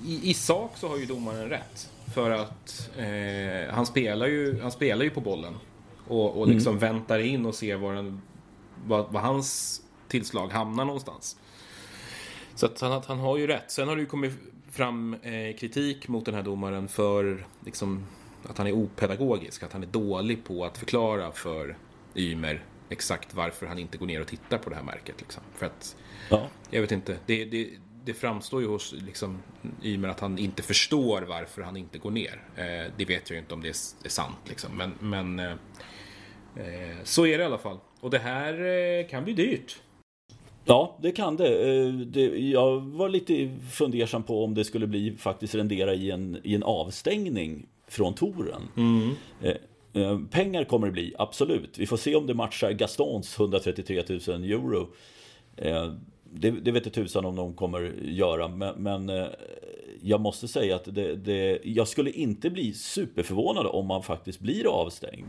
i, 0.05 0.29
i 0.29 0.33
sak 0.33 0.71
så 0.75 0.87
har 0.87 0.97
ju 0.97 1.05
domaren 1.05 1.49
rätt. 1.49 1.89
För 2.13 2.31
att 2.31 2.89
eh, 2.97 3.73
han, 3.73 3.85
spelar 3.85 4.27
ju, 4.27 4.61
han 4.61 4.71
spelar 4.71 5.03
ju 5.03 5.09
på 5.09 5.21
bollen. 5.21 5.53
Och, 6.07 6.39
och 6.39 6.47
liksom 6.47 6.77
mm. 6.77 6.79
väntar 6.79 7.19
in 7.19 7.45
och 7.45 7.55
ser 7.55 7.75
var, 7.75 7.93
den, 7.93 8.21
var, 8.85 9.07
var 9.09 9.21
hans 9.21 9.81
tillslag 10.07 10.47
hamnar 10.47 10.85
någonstans. 10.85 11.37
Så 12.55 12.65
att 12.65 12.81
han, 12.81 13.01
han 13.07 13.19
har 13.19 13.37
ju 13.37 13.47
rätt. 13.47 13.71
Sen 13.71 13.87
har 13.87 13.95
det 13.95 14.01
ju 14.01 14.05
kommit 14.05 14.33
fram 14.71 15.13
eh, 15.13 15.55
kritik 15.57 16.07
mot 16.07 16.25
den 16.25 16.35
här 16.35 16.43
domaren 16.43 16.87
för 16.87 17.45
liksom, 17.65 18.05
att 18.49 18.57
han 18.57 18.67
är 18.67 18.71
opedagogisk. 18.71 19.63
Att 19.63 19.73
han 19.73 19.83
är 19.83 19.87
dålig 19.87 20.43
på 20.43 20.65
att 20.65 20.77
förklara 20.77 21.31
för 21.31 21.77
Ymer 22.15 22.63
exakt 22.89 23.33
varför 23.33 23.65
han 23.65 23.79
inte 23.79 23.97
går 23.97 24.05
ner 24.05 24.21
och 24.21 24.27
tittar 24.27 24.57
på 24.57 24.69
det 24.69 24.75
här 24.75 24.83
märket. 24.83 25.15
Liksom. 25.19 25.43
För 25.55 25.65
att, 25.65 25.95
ja. 26.29 26.47
jag 26.69 26.81
vet 26.81 26.91
inte, 26.91 27.17
det, 27.25 27.45
det, 27.45 27.69
det 28.05 28.13
framstår 28.13 28.61
ju 28.61 28.67
hos 28.67 28.93
liksom, 28.93 29.39
Ymer 29.83 30.07
att 30.07 30.19
han 30.19 30.37
inte 30.37 30.63
förstår 30.63 31.21
varför 31.21 31.61
han 31.61 31.77
inte 31.77 31.97
går 31.97 32.11
ner. 32.11 32.41
Eh, 32.55 32.91
det 32.97 33.05
vet 33.05 33.29
jag 33.29 33.35
ju 33.35 33.39
inte 33.39 33.53
om 33.53 33.61
det 33.61 33.67
är, 33.67 34.05
är 34.05 34.09
sant, 34.09 34.37
liksom. 34.49 34.71
men, 34.77 34.93
men 34.99 35.39
eh, 35.39 35.51
eh, 36.55 36.97
så 37.03 37.25
är 37.25 37.37
det 37.37 37.43
i 37.43 37.45
alla 37.45 37.57
fall. 37.57 37.77
Och 37.99 38.09
det 38.09 38.19
här 38.19 38.53
eh, 38.53 39.07
kan 39.07 39.23
bli 39.23 39.33
dyrt. 39.33 39.81
Ja, 40.65 40.97
det 41.01 41.11
kan 41.11 41.37
det. 41.37 41.77
Eh, 41.77 41.93
det. 41.93 42.21
Jag 42.49 42.79
var 42.81 43.09
lite 43.09 43.57
fundersam 43.71 44.23
på 44.23 44.43
om 44.43 44.53
det 44.53 44.63
skulle 44.63 44.87
bli 44.87 45.15
faktiskt 45.17 45.55
rendera 45.55 45.93
i 45.93 46.11
en, 46.11 46.39
i 46.43 46.55
en 46.55 46.63
avstängning 46.63 47.65
från 47.87 48.13
touren. 48.13 48.61
Mm. 48.77 49.15
Eh, 49.93 50.19
pengar 50.31 50.63
kommer 50.63 50.87
det 50.87 50.93
bli, 50.93 51.13
absolut. 51.17 51.77
Vi 51.77 51.85
får 51.85 51.97
se 51.97 52.15
om 52.15 52.27
det 52.27 52.33
matchar 52.33 52.71
Gastons 52.71 53.39
133 53.39 54.03
000 54.27 54.43
euro. 54.43 54.93
Eh, 55.57 55.93
det, 56.23 56.51
det 56.51 56.71
vet 56.71 56.85
jag 56.85 56.93
tusan 56.93 57.25
om 57.25 57.35
de 57.35 57.53
kommer 57.53 57.93
göra, 58.01 58.47
men, 58.47 58.75
men 58.83 59.09
eh, 59.09 59.27
jag 60.01 60.21
måste 60.21 60.47
säga 60.47 60.75
att 60.75 60.95
det, 60.95 61.15
det, 61.15 61.59
jag 61.63 61.87
skulle 61.87 62.11
inte 62.11 62.49
bli 62.49 62.73
superförvånad 62.73 63.65
om 63.65 63.87
man 63.87 64.03
faktiskt 64.03 64.39
blir 64.39 64.67
avstängd. 64.67 65.27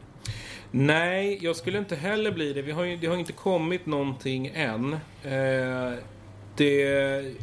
Nej, 0.71 1.39
jag 1.43 1.57
skulle 1.57 1.79
inte 1.79 1.97
heller 1.97 2.33
bli 2.33 2.53
det. 2.53 2.63
Vi 2.63 2.73
har 2.73 2.85
ju, 2.85 2.97
det 2.97 3.07
har 3.07 3.17
inte 3.17 3.33
kommit 3.33 3.87
någonting 3.87 4.47
än. 4.55 4.93
Eh, 5.23 5.99
det 6.57 6.83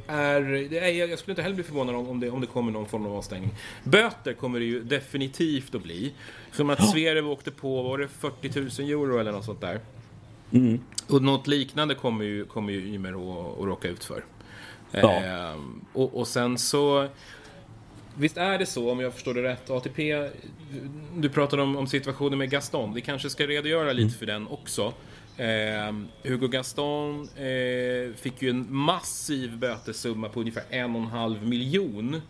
är, 0.08 0.70
det 0.70 0.80
är, 0.80 1.10
jag 1.10 1.20
skulle 1.20 1.32
inte 1.32 1.42
heller 1.42 1.56
bli 1.56 1.64
förvånad 1.64 1.96
om 1.96 2.20
det, 2.20 2.30
om 2.30 2.42
det 2.42 2.48
kommer 2.48 2.72
någon 2.72 2.86
form 2.86 3.06
av 3.06 3.16
avstängning. 3.16 3.52
Böter 3.84 4.34
kommer 4.34 4.60
det 4.60 4.66
ju 4.66 4.84
definitivt 4.84 5.76
att 5.76 5.84
bli. 5.84 6.14
Som 6.52 6.70
att 6.70 6.90
Zverev 6.90 7.30
åkte 7.30 7.52
på, 7.52 7.84
var 7.84 7.98
det 7.98 8.08
40 8.08 8.82
000 8.82 8.90
euro 8.90 9.20
eller 9.20 9.32
något 9.32 9.46
sånt 9.46 9.62
där? 9.62 9.80
Mm. 10.52 10.80
Och 11.08 11.22
något 11.22 11.48
liknande 11.48 11.96
kommer 11.96 12.26
ju, 12.26 12.46
kommer 12.46 12.74
ju 12.74 12.94
Ymer 12.94 13.10
att, 13.10 13.66
råka 13.66 13.88
ut 13.88 14.04
för. 14.04 14.26
Ja. 14.92 15.24
Eh, 15.24 15.60
och, 15.94 16.20
och 16.20 16.28
sen 16.28 16.58
så... 16.58 17.08
Visst 18.16 18.38
är 18.38 18.58
det 18.58 18.66
så, 18.66 18.92
om 18.92 19.00
jag 19.00 19.14
förstår 19.14 19.34
det 19.34 19.44
rätt, 19.44 19.70
ATP... 19.70 20.30
Du 21.16 21.30
pratade 21.30 21.62
om, 21.62 21.76
om 21.76 21.88
situationen 21.88 22.38
med 22.38 22.50
Gaston. 22.50 22.94
Vi 22.94 23.02
kanske 23.02 23.30
ska 23.30 23.48
redogöra 23.48 23.94
lite 23.94 24.02
mm. 24.02 24.14
för 24.20 24.26
den 24.26 24.48
också. 24.48 24.94
Eh, 25.42 25.94
Hugo 26.24 26.48
Gaston 26.48 27.30
eh, 27.36 28.14
fick 28.16 28.42
ju 28.42 28.50
en 28.50 28.76
massiv 28.76 29.58
bötessumma 29.58 30.30
på 30.30 30.40
ungefär 30.40 30.64
en 30.70 30.96
och 30.96 31.02
en 31.02 31.08
halv 31.08 31.48
miljon 31.48 32.22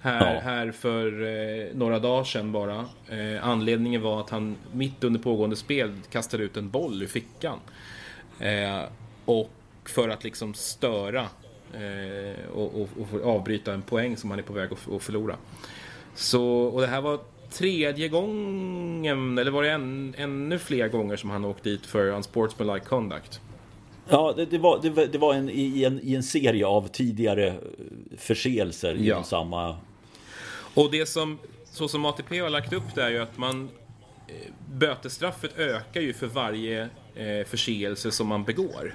här, 0.00 0.34
ja. 0.34 0.40
här 0.40 0.70
för 0.70 1.22
eh, 1.22 1.74
några 1.74 1.98
dagar 1.98 2.24
sedan 2.24 2.52
bara. 2.52 2.84
Eh, 3.08 3.48
anledningen 3.48 4.02
var 4.02 4.20
att 4.20 4.30
han 4.30 4.56
mitt 4.72 5.04
under 5.04 5.20
pågående 5.20 5.56
spel 5.56 5.92
kastade 6.10 6.44
ut 6.44 6.56
en 6.56 6.70
boll 6.70 7.02
ur 7.02 7.06
fickan. 7.06 7.58
Eh, 8.40 8.82
och 9.24 9.50
för 9.84 10.08
att 10.08 10.24
liksom 10.24 10.54
störa 10.54 11.26
eh, 11.72 12.48
och, 12.54 12.80
och, 12.80 12.88
och 12.98 13.34
avbryta 13.34 13.74
en 13.74 13.82
poäng 13.82 14.16
som 14.16 14.30
han 14.30 14.38
är 14.38 14.42
på 14.42 14.52
väg 14.52 14.72
att, 14.72 14.92
att 14.92 15.02
förlora. 15.02 15.36
Så, 16.14 16.44
och 16.44 16.80
det 16.80 16.86
här 16.86 17.00
var 17.00 17.20
tredje 17.50 18.08
gången, 18.08 19.38
eller 19.38 19.50
var 19.50 19.62
det 19.62 19.70
en, 19.70 20.14
ännu 20.18 20.58
fler 20.58 20.88
gånger 20.88 21.16
som 21.16 21.30
han 21.30 21.44
åkte 21.44 21.68
dit 21.68 21.86
för 21.86 22.08
unsportsmanlike 22.08 22.86
conduct? 22.86 23.40
Ja, 24.08 24.34
det, 24.36 24.46
det, 24.46 24.58
var, 24.58 24.80
det, 24.82 25.06
det 25.06 25.18
var 25.18 25.34
en, 25.34 25.50
i, 25.50 25.84
en, 25.84 26.00
i 26.02 26.14
en 26.14 26.22
serie 26.22 26.66
av 26.66 26.88
tidigare 26.88 27.54
förseelser 28.16 28.94
ja. 28.94 29.14
inom 29.14 29.24
samma... 29.24 29.76
Och 30.74 30.90
det 30.90 31.06
som, 31.06 31.38
så 31.64 31.88
som 31.88 32.04
ATP 32.04 32.38
har 32.38 32.50
lagt 32.50 32.72
upp 32.72 32.94
det 32.94 33.02
är 33.02 33.10
ju 33.10 33.18
att 33.18 33.38
man 33.38 33.68
eh, 34.28 34.34
Bötesstraffet 34.72 35.58
ökar 35.58 36.00
ju 36.00 36.12
för 36.12 36.26
varje 36.26 36.82
eh, 37.14 37.46
förseelse 37.46 38.10
som 38.10 38.26
man 38.26 38.44
begår. 38.44 38.94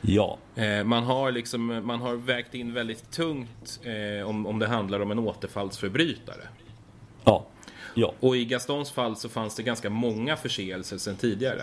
Ja. 0.00 0.38
Eh, 0.54 0.84
man, 0.84 1.02
har 1.02 1.30
liksom, 1.30 1.66
man 1.66 2.00
har 2.00 2.14
vägt 2.14 2.54
in 2.54 2.74
väldigt 2.74 3.10
tungt 3.10 3.80
eh, 3.84 4.28
om, 4.28 4.46
om 4.46 4.58
det 4.58 4.66
handlar 4.66 5.00
om 5.00 5.10
en 5.10 5.18
återfallsförbrytare. 5.18 6.48
Ja. 7.30 7.46
ja. 7.94 8.14
Och 8.20 8.36
i 8.36 8.44
Gastons 8.44 8.90
fall 8.90 9.16
så 9.16 9.28
fanns 9.28 9.56
det 9.56 9.62
ganska 9.62 9.90
många 9.90 10.36
förseelser 10.36 10.98
sedan 10.98 11.16
tidigare. 11.16 11.62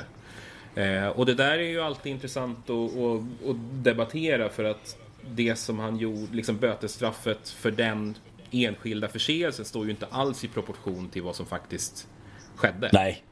Eh, 0.76 1.08
och 1.08 1.26
det 1.26 1.34
där 1.34 1.58
är 1.58 1.70
ju 1.70 1.82
alltid 1.82 2.12
intressant 2.12 2.70
att, 2.70 2.98
att, 2.98 3.50
att, 3.50 3.84
debattera 3.84 4.50
för 4.50 4.64
att 4.64 4.98
det 5.36 5.56
som 5.56 5.80
han 5.80 5.98
gjorde, 5.98 6.36
liksom 6.36 6.58
bötesstraffet 6.58 7.50
för 7.50 7.72
den 7.72 8.16
enskilda 8.52 9.08
förseelsen 9.08 9.66
står 9.66 9.86
ju 9.86 9.92
inte 9.92 10.08
alls 10.12 10.44
i 10.44 10.48
proportion 10.48 11.10
till 11.10 11.22
vad 11.22 11.36
som 11.36 11.46
faktiskt 11.46 12.08
skedde. 12.56 12.90
Nej, 12.94 13.24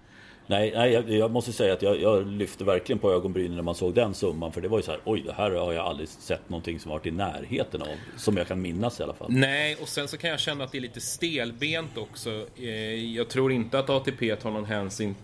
Nej, 0.47 0.73
nej 0.75 0.91
jag, 0.91 1.09
jag, 1.09 1.31
måste 1.31 1.53
säga 1.53 1.73
att 1.73 1.81
jag, 1.81 2.01
jag 2.01 2.27
lyfte 2.27 2.63
verkligen 2.63 2.99
på 2.99 3.11
ögonbrynen 3.11 3.55
när 3.55 3.63
man 3.63 3.75
såg 3.75 3.93
den 3.93 4.13
summan. 4.13 4.51
För 4.51 4.61
det 4.61 4.67
var 4.67 4.77
ju 4.79 4.83
så 4.83 4.91
här, 4.91 4.99
oj, 5.05 5.21
det 5.25 5.33
här 5.33 5.51
har 5.51 5.73
jag 5.73 5.85
aldrig 5.85 6.09
sett 6.09 6.49
någonting 6.49 6.79
som 6.79 6.91
varit 6.91 7.05
i 7.05 7.11
närheten 7.11 7.81
av. 7.81 7.87
Som 8.17 8.37
jag 8.37 8.47
kan 8.47 8.61
minnas 8.61 8.99
i 8.99 9.03
alla 9.03 9.13
fall. 9.13 9.27
Nej, 9.31 9.77
och 9.81 9.87
sen 9.87 10.07
så 10.07 10.17
kan 10.17 10.29
jag 10.29 10.39
känna 10.39 10.63
att 10.63 10.71
det 10.71 10.77
är 10.77 10.81
lite 10.81 11.01
stelbent 11.01 11.97
också. 11.97 12.47
Eh, 12.57 13.15
jag 13.15 13.29
tror 13.29 13.51
inte 13.51 13.79
att 13.79 13.89
ATP 13.89 14.35
tar 14.35 14.51
någon 14.51 14.65
hänsyn 14.65 15.15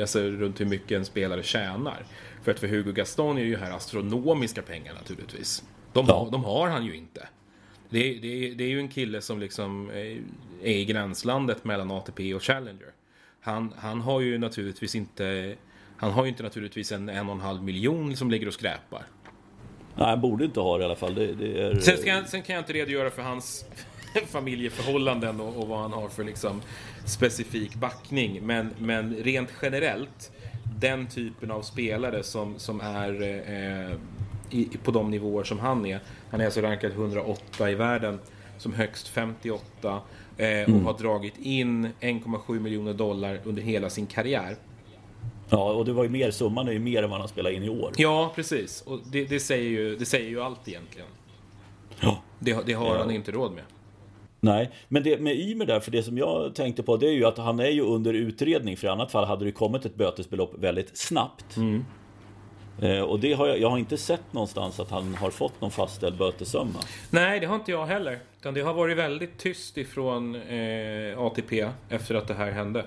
alltså, 0.00 0.20
runt 0.20 0.60
hur 0.60 0.66
mycket 0.66 0.96
en 0.96 1.04
spelare 1.04 1.42
tjänar. 1.42 2.06
För 2.42 2.50
att 2.50 2.60
för 2.60 2.68
Hugo 2.68 2.92
Gaston 2.92 3.38
är 3.38 3.42
ju 3.42 3.56
här 3.56 3.70
astronomiska 3.70 4.62
pengar 4.62 4.94
naturligtvis. 4.94 5.64
De, 5.92 6.06
ja. 6.08 6.28
de 6.32 6.44
har 6.44 6.68
han 6.68 6.84
ju 6.84 6.96
inte. 6.96 7.28
Det, 7.88 8.14
det, 8.14 8.54
det 8.54 8.64
är 8.64 8.68
ju 8.68 8.80
en 8.80 8.88
kille 8.88 9.20
som 9.20 9.40
liksom 9.40 9.90
är 9.90 10.20
i 10.62 10.84
gränslandet 10.84 11.64
mellan 11.64 11.90
ATP 11.90 12.34
och 12.34 12.42
Challenger. 12.42 12.92
Han, 13.46 13.74
han 13.78 14.00
har 14.00 14.20
ju 14.20 14.38
naturligtvis 14.38 14.94
inte 14.94 15.54
Han 15.96 16.10
har 16.12 16.24
ju 16.24 16.28
inte 16.28 16.42
naturligtvis 16.42 16.92
en 16.92 17.08
en 17.08 17.28
och 17.28 17.34
en 17.34 17.40
halv 17.40 17.62
miljon 17.62 18.16
som 18.16 18.30
ligger 18.30 18.46
och 18.46 18.54
skräpar. 18.54 19.02
Nej, 19.94 20.06
han 20.06 20.20
borde 20.20 20.44
inte 20.44 20.60
ha 20.60 20.78
det 20.78 20.82
i 20.82 20.84
alla 20.84 20.96
fall. 20.96 21.14
Det, 21.14 21.34
det 21.34 21.62
är... 21.62 21.80
sen, 21.80 21.96
kan, 22.04 22.26
sen 22.26 22.42
kan 22.42 22.54
jag 22.54 22.62
inte 22.62 22.72
redogöra 22.72 23.10
för 23.10 23.22
hans 23.22 23.64
familjeförhållanden 24.26 25.40
och, 25.40 25.56
och, 25.56 25.68
vad 25.68 25.78
han 25.78 25.92
har 25.92 26.08
för 26.08 26.24
liksom 26.24 26.62
specifik 27.04 27.74
backning. 27.74 28.46
Men, 28.46 28.70
men 28.78 29.14
rent 29.14 29.50
generellt, 29.62 30.32
den 30.80 31.06
typen 31.06 31.50
av 31.50 31.62
spelare 31.62 32.22
som, 32.22 32.58
som 32.58 32.80
är 32.80 33.22
eh, 33.22 33.96
i, 34.50 34.78
på 34.82 34.90
de 34.90 35.10
nivåer 35.10 35.44
som 35.44 35.58
han 35.58 35.86
är. 35.86 36.00
Han 36.30 36.40
är 36.40 36.44
alltså 36.44 36.60
rankad 36.60 36.92
108 36.92 37.70
i 37.70 37.74
världen, 37.74 38.18
som 38.58 38.74
högst 38.74 39.08
58 39.08 39.62
Eh, 39.90 40.00
och 40.36 40.42
mm. 40.42 40.84
har 40.84 40.98
dragit 40.98 41.38
in 41.38 41.88
1,7 42.00 42.60
miljoner 42.60 42.94
dollar 42.94 43.40
under 43.44 43.62
hela 43.62 43.90
sin 43.90 44.06
karriär. 44.06 44.56
Ja, 45.48 45.72
och 45.72 45.84
det 45.84 45.92
var 45.92 46.04
ju 46.04 46.10
mer, 46.10 46.30
summan 46.30 46.68
är 46.68 46.72
ju 46.72 46.78
mer 46.78 47.02
än 47.02 47.10
vad 47.10 47.18
han 47.18 47.28
spelat 47.28 47.52
in 47.52 47.62
i 47.62 47.68
år. 47.68 47.92
Ja, 47.96 48.32
precis. 48.34 48.82
Och 48.82 49.00
det, 49.12 49.24
det, 49.24 49.40
säger, 49.40 49.70
ju, 49.70 49.96
det 49.96 50.04
säger 50.04 50.28
ju 50.28 50.42
allt 50.42 50.68
egentligen. 50.68 51.08
Ja. 52.00 52.22
Det, 52.38 52.66
det 52.66 52.72
har 52.72 52.86
ja. 52.86 52.98
han 52.98 53.10
inte 53.10 53.32
råd 53.32 53.52
med. 53.52 53.64
Nej, 54.40 54.70
men 54.88 55.02
det 55.02 55.20
med 55.20 55.36
Ymer 55.36 55.66
där, 55.66 55.80
för 55.80 55.90
det 55.90 56.02
som 56.02 56.18
jag 56.18 56.54
tänkte 56.54 56.82
på 56.82 56.96
det 56.96 57.06
är 57.06 57.12
ju 57.12 57.24
att 57.24 57.38
han 57.38 57.60
är 57.60 57.70
ju 57.70 57.80
under 57.80 58.14
utredning. 58.14 58.76
För 58.76 58.86
i 58.86 58.90
annat 58.90 59.12
fall 59.12 59.24
hade 59.24 59.44
det 59.44 59.52
kommit 59.52 59.84
ett 59.84 59.94
bötesbelopp 59.94 60.54
väldigt 60.58 60.96
snabbt. 60.96 61.56
Mm. 61.56 61.84
Eh, 62.82 63.00
och 63.00 63.20
det 63.20 63.32
har 63.32 63.46
jag, 63.46 63.60
jag 63.60 63.70
har 63.70 63.78
inte 63.78 63.96
sett 63.96 64.32
någonstans 64.32 64.80
att 64.80 64.90
han 64.90 65.14
har 65.14 65.30
fått 65.30 65.60
någon 65.60 65.70
fastställd 65.70 66.18
bötessumma. 66.18 66.78
Nej, 67.10 67.40
det 67.40 67.46
har 67.46 67.54
inte 67.54 67.70
jag 67.70 67.86
heller. 67.86 68.18
Utan 68.40 68.54
det 68.54 68.60
har 68.60 68.74
varit 68.74 68.96
väldigt 68.96 69.38
tyst 69.38 69.78
ifrån 69.78 70.34
eh, 70.34 71.18
ATP 71.18 71.68
efter 71.88 72.14
att 72.14 72.28
det 72.28 72.34
här 72.34 72.50
hände. 72.50 72.84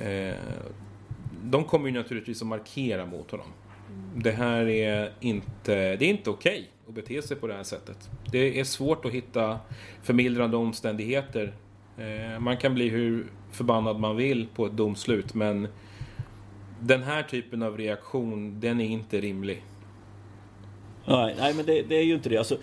Eh, 0.00 0.34
de 1.42 1.64
kommer 1.64 1.88
ju 1.88 1.94
naturligtvis 1.94 2.42
att 2.42 2.48
markera 2.48 3.06
mot 3.06 3.30
honom. 3.30 3.46
Det 4.16 4.30
här 4.30 4.68
är 4.68 5.12
inte, 5.20 5.96
det 5.96 6.04
är 6.04 6.10
inte 6.10 6.30
okej 6.30 6.52
okay 6.52 6.64
att 6.88 6.94
bete 6.94 7.22
sig 7.22 7.36
på 7.36 7.46
det 7.46 7.54
här 7.54 7.62
sättet. 7.62 8.10
Det 8.32 8.60
är 8.60 8.64
svårt 8.64 9.04
att 9.04 9.12
hitta 9.12 9.58
förmildrande 10.02 10.56
omständigheter. 10.56 11.54
Eh, 11.98 12.40
man 12.40 12.56
kan 12.56 12.74
bli 12.74 12.88
hur 12.88 13.26
förbannad 13.52 14.00
man 14.00 14.16
vill 14.16 14.46
på 14.54 14.66
ett 14.66 14.76
domslut 14.76 15.34
men 15.34 15.68
den 16.86 17.02
här 17.02 17.22
typen 17.22 17.62
av 17.62 17.76
reaktion, 17.76 18.60
den 18.60 18.80
är 18.80 18.84
inte 18.84 19.20
rimlig. 19.20 19.64
Nej, 21.04 21.34
nej 21.38 21.54
men 21.54 21.66
det, 21.66 21.82
det 21.82 21.96
är 21.96 22.02
ju 22.02 22.14
inte 22.14 22.28
det. 22.28 22.38
Alltså, 22.38 22.56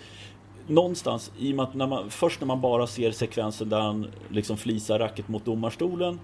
någonstans, 0.66 1.32
i 1.38 1.52
och 1.52 1.56
med 1.56 1.62
att 1.62 1.74
när 1.74 1.86
man, 1.86 2.10
först 2.10 2.40
när 2.40 2.46
man 2.46 2.60
bara 2.60 2.86
ser 2.86 3.10
sekvensen 3.10 3.68
där 3.68 3.80
han 3.80 4.06
liksom 4.28 4.56
flisar 4.56 4.98
racket 4.98 5.28
mot 5.28 5.44
domarstolen 5.44 6.20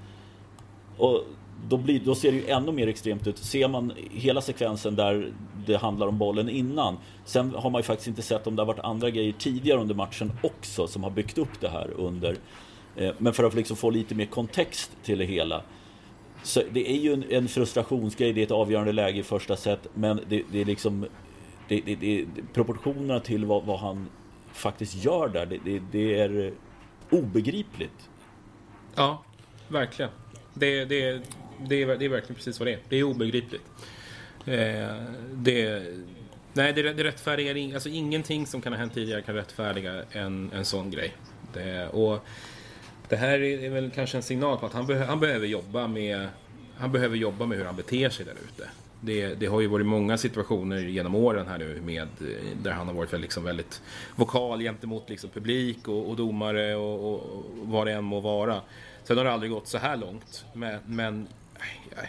och 0.97 1.25
då, 1.69 1.77
blir, 1.77 2.01
då 2.05 2.15
ser 2.15 2.33
det 2.33 2.39
ju 2.39 2.49
ännu 2.49 2.73
mer 2.73 2.87
extremt 2.87 3.27
ut. 3.27 3.39
Ser 3.39 3.69
man 3.69 3.93
hela 4.11 4.41
sekvensen 4.41 4.97
där 4.97 5.33
det 5.67 5.77
handlar 5.77 6.07
om 6.07 6.19
bollen 6.19 6.49
innan. 6.49 6.97
Sen 7.25 7.55
har 7.55 7.71
man 7.71 7.79
ju 7.79 7.83
faktiskt 7.83 8.09
inte 8.09 8.23
sett 8.23 8.47
om 8.47 8.57
det 8.57 8.63
har 8.63 8.67
varit 8.67 8.85
andra 8.85 9.11
grejer 9.11 9.33
tidigare 9.39 9.81
under 9.81 9.95
matchen 9.95 10.33
också 10.43 10.87
som 10.87 11.03
har 11.03 11.11
byggt 11.11 11.39
upp 11.39 11.61
det 11.61 11.69
här 11.69 11.91
under. 11.97 12.37
Eh, 12.97 13.13
men 13.19 13.33
för 13.33 13.45
att 13.45 13.55
liksom 13.55 13.77
få 13.77 13.91
lite 13.91 14.15
mer 14.15 14.27
kontext 14.27 14.91
till 15.03 15.19
det 15.19 15.25
hela. 15.25 15.63
Så 16.43 16.63
det 16.73 16.91
är 16.91 16.97
ju 16.97 17.13
en, 17.13 17.25
en 17.31 17.49
frustrationsgrej, 17.49 18.33
det 18.33 18.41
är 18.41 18.45
ett 18.45 18.51
avgörande 18.51 18.93
läge 18.93 19.19
i 19.19 19.23
första 19.23 19.57
set. 19.57 19.89
Men 19.95 20.21
det, 20.29 20.43
det 20.53 20.61
är 20.61 20.65
liksom 20.65 21.07
det, 21.69 21.81
det, 21.81 21.95
det, 21.95 22.27
proportionerna 22.53 23.21
till 23.21 23.45
vad, 23.45 23.65
vad, 23.65 23.79
han 23.79 24.09
faktiskt 24.53 25.05
gör 25.05 25.29
där, 25.29 25.47
det, 25.65 25.81
det, 25.93 26.21
är 26.21 26.53
obegripligt. 27.11 28.11
Ja, 28.95 29.25
verkligen. 29.69 30.11
Det, 30.55 30.85
det, 30.85 31.23
det, 31.69 31.83
är, 31.83 31.97
det 31.97 32.05
är 32.05 32.09
verkligen 32.09 32.35
precis 32.35 32.59
vad 32.59 32.67
det 32.67 32.73
är. 32.73 32.79
Det 32.89 32.97
är 32.97 33.03
obegripligt. 33.03 33.63
Eh, 34.47 34.95
det, 35.33 35.83
nej, 36.53 36.73
det, 36.73 36.93
det 36.93 37.05
rättfärdigar 37.05 37.75
alltså 37.75 37.89
ingenting 37.89 38.47
som 38.47 38.61
kan 38.61 38.73
ha 38.73 38.81
hänt 38.81 38.95
tidigare 38.95 39.23
kan 39.23 39.35
rättfärdiga 39.35 40.05
en, 40.11 40.51
en 40.55 40.65
sån 40.65 40.91
grej. 40.91 41.15
Det, 41.53 41.89
och 41.89 42.25
det 43.09 43.17
här 43.17 43.43
är 43.43 43.71
väl 43.71 43.91
kanske 43.91 44.17
en 44.17 44.23
signal 44.23 44.59
på 44.59 44.67
att 44.67 44.73
han, 44.73 44.87
be 44.87 45.05
han 45.05 45.21
behöver 45.21 45.47
jobba 45.47 45.87
med 45.87 46.29
han 46.79 46.93
behöver 46.93 47.17
jobba 47.17 47.47
med 47.47 47.59
hur 47.59 47.65
han 47.65 47.77
beter 47.77 48.11
sig 48.11 48.27
där 48.27 48.33
ute. 48.33 48.69
Det, 49.01 49.35
det, 49.35 49.47
har 49.47 49.61
ju 49.61 49.67
varit 49.67 49.87
många 49.87 50.19
situationer 50.19 50.79
genom 50.79 51.15
åren 51.15 51.47
här 51.47 51.59
nu 51.59 51.81
med, 51.85 52.09
där 52.63 52.71
han 52.71 52.87
har 52.87 52.95
varit 52.95 53.13
väldigt, 53.13 53.25
liksom 53.25 53.45
väldigt 53.45 53.83
vokal 54.17 54.61
gentemot 54.61 55.11
liksom 55.11 55.31
publik 55.31 55.89
och, 55.89 56.09
och 56.11 56.17
domare 56.17 56.75
och, 56.77 57.15
och, 57.15 57.45
vad 57.63 57.87
det 57.87 57.93
än 57.93 58.05
må 58.05 58.21
vara. 58.21 58.61
Sen 59.05 59.17
har 59.17 59.25
det 59.25 59.33
aldrig 59.33 59.51
gått 59.53 59.69
så 59.69 59.79
här 59.79 59.97
långt. 59.97 60.45
Men, 60.53 60.79
men 60.87 61.29
äh, 61.97 62.03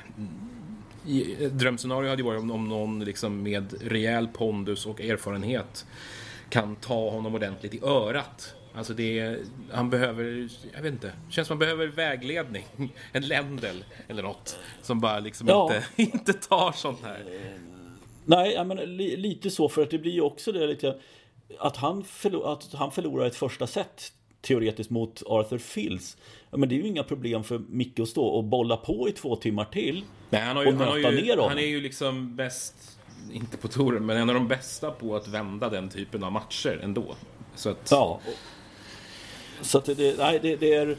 äh, 1.42 1.52
drömscenario 1.52 2.10
hade 2.10 2.22
ju 2.22 2.26
varit 2.26 2.42
om, 2.42 2.52
om 2.52 2.70
någon 2.70 3.04
liksom 3.04 3.44
med 3.44 3.74
rejäl 3.82 4.28
pondus 4.28 4.86
och 4.86 5.02
erfarenhet 5.02 5.86
kan 6.50 6.76
ta 6.76 7.10
honom 7.10 7.36
ordentligt 7.36 7.74
i 7.74 7.80
örat 7.84 8.56
Alltså 8.74 8.94
det, 8.94 9.38
han 9.72 9.90
behöver, 9.90 10.50
jag 10.74 10.82
vet 10.82 10.94
inte, 10.94 11.14
känns 11.30 11.48
som 11.48 11.56
han 11.56 11.60
behöver 11.60 11.88
vägledning. 11.88 12.66
En 13.12 13.28
ländel 13.28 13.84
eller 14.08 14.24
något. 14.24 14.60
Som 14.82 15.00
bara 15.00 15.20
liksom 15.20 15.48
ja. 15.48 15.76
inte, 15.76 15.86
inte 16.18 16.34
tar 16.34 16.72
sånt 16.72 17.04
här. 17.04 17.24
Nej, 18.26 18.66
men 18.66 18.78
li, 18.78 19.18
lite 19.18 19.50
så 19.50 19.70
för 19.70 19.82
att 19.82 19.92
det 19.92 19.98
blir 19.98 20.12
ju 20.12 20.22
också 20.22 20.52
det 20.52 20.68
lite 20.68 21.00
att 21.60 21.78
han, 21.78 22.04
förlor, 22.04 22.54
att 22.54 22.74
han 22.74 22.92
förlorar 22.92 23.26
ett 23.26 23.36
första 23.36 23.68
set 23.68 24.14
teoretiskt 24.42 24.90
mot 24.90 25.24
Arthur 25.26 25.58
Fils. 25.58 26.18
Men 26.52 26.70
det 26.70 26.76
är 26.76 26.78
ju 26.78 26.88
inga 26.88 27.04
problem 27.04 27.44
för 27.44 27.60
Micke 27.60 28.00
att 28.00 28.10
stå 28.10 28.26
och 28.26 28.44
bolla 28.44 28.78
på 28.78 29.10
i 29.10 29.12
två 29.12 29.36
timmar 29.36 29.66
till. 29.66 30.04
Nej, 30.30 30.42
han 30.42 30.56
har 30.56 30.64
ju, 30.64 30.70
och 30.70 30.76
nöta 30.76 30.92
han 30.92 31.04
har 31.04 31.12
ju, 31.12 31.22
ner 31.22 31.36
honom. 31.36 31.50
Han 31.50 31.60
är 31.60 31.68
ju 31.68 31.82
liksom 31.82 32.36
bäst, 32.36 33.00
inte 33.32 33.58
på 33.58 33.68
touren, 33.68 34.06
men 34.06 34.18
en 34.18 34.30
av 34.30 34.36
de 34.36 34.48
bästa 34.48 34.92
på 34.92 35.16
att 35.16 35.28
vända 35.28 35.70
den 35.70 35.90
typen 35.90 36.24
av 36.24 36.32
matcher 36.32 36.80
ändå. 36.84 37.16
Så 37.56 37.70
att... 37.70 37.88
Ja. 37.92 38.20
Så 39.62 39.78
att 39.78 39.86
det, 39.86 40.18
nej, 40.18 40.40
det, 40.42 40.56
det, 40.56 40.74
är 40.74 40.98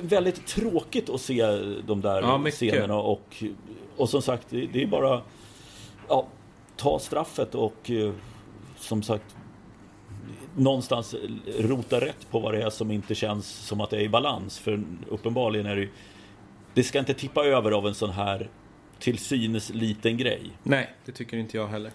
väldigt 0.00 0.46
tråkigt 0.46 1.10
att 1.10 1.20
se 1.20 1.46
de 1.86 2.00
där 2.00 2.22
ja, 2.22 2.50
scenerna 2.50 2.96
och, 2.96 3.44
och 3.96 4.08
som 4.08 4.22
sagt, 4.22 4.46
det, 4.50 4.66
det 4.66 4.82
är 4.82 4.86
bara 4.86 5.22
ja, 6.08 6.26
ta 6.76 6.98
straffet 6.98 7.54
och 7.54 7.90
som 8.78 9.02
sagt 9.02 9.36
någonstans 10.56 11.14
rota 11.58 12.00
rätt 12.00 12.30
på 12.30 12.40
vad 12.40 12.54
det 12.54 12.62
är 12.62 12.70
som 12.70 12.90
inte 12.90 13.14
känns 13.14 13.46
som 13.46 13.80
att 13.80 13.90
det 13.90 13.96
är 13.96 14.00
i 14.00 14.08
balans. 14.08 14.58
För 14.58 14.84
uppenbarligen 15.08 15.66
är 15.66 15.76
det 15.76 15.82
ju... 15.82 15.90
Det 16.74 16.82
ska 16.82 16.98
inte 16.98 17.14
tippa 17.14 17.44
över 17.44 17.70
av 17.70 17.86
en 17.86 17.94
sån 17.94 18.10
här 18.10 18.50
till 18.98 19.18
synes 19.18 19.70
liten 19.70 20.16
grej. 20.16 20.50
Nej, 20.62 20.90
det 21.04 21.12
tycker 21.12 21.36
inte 21.36 21.56
jag 21.56 21.66
heller. 21.66 21.92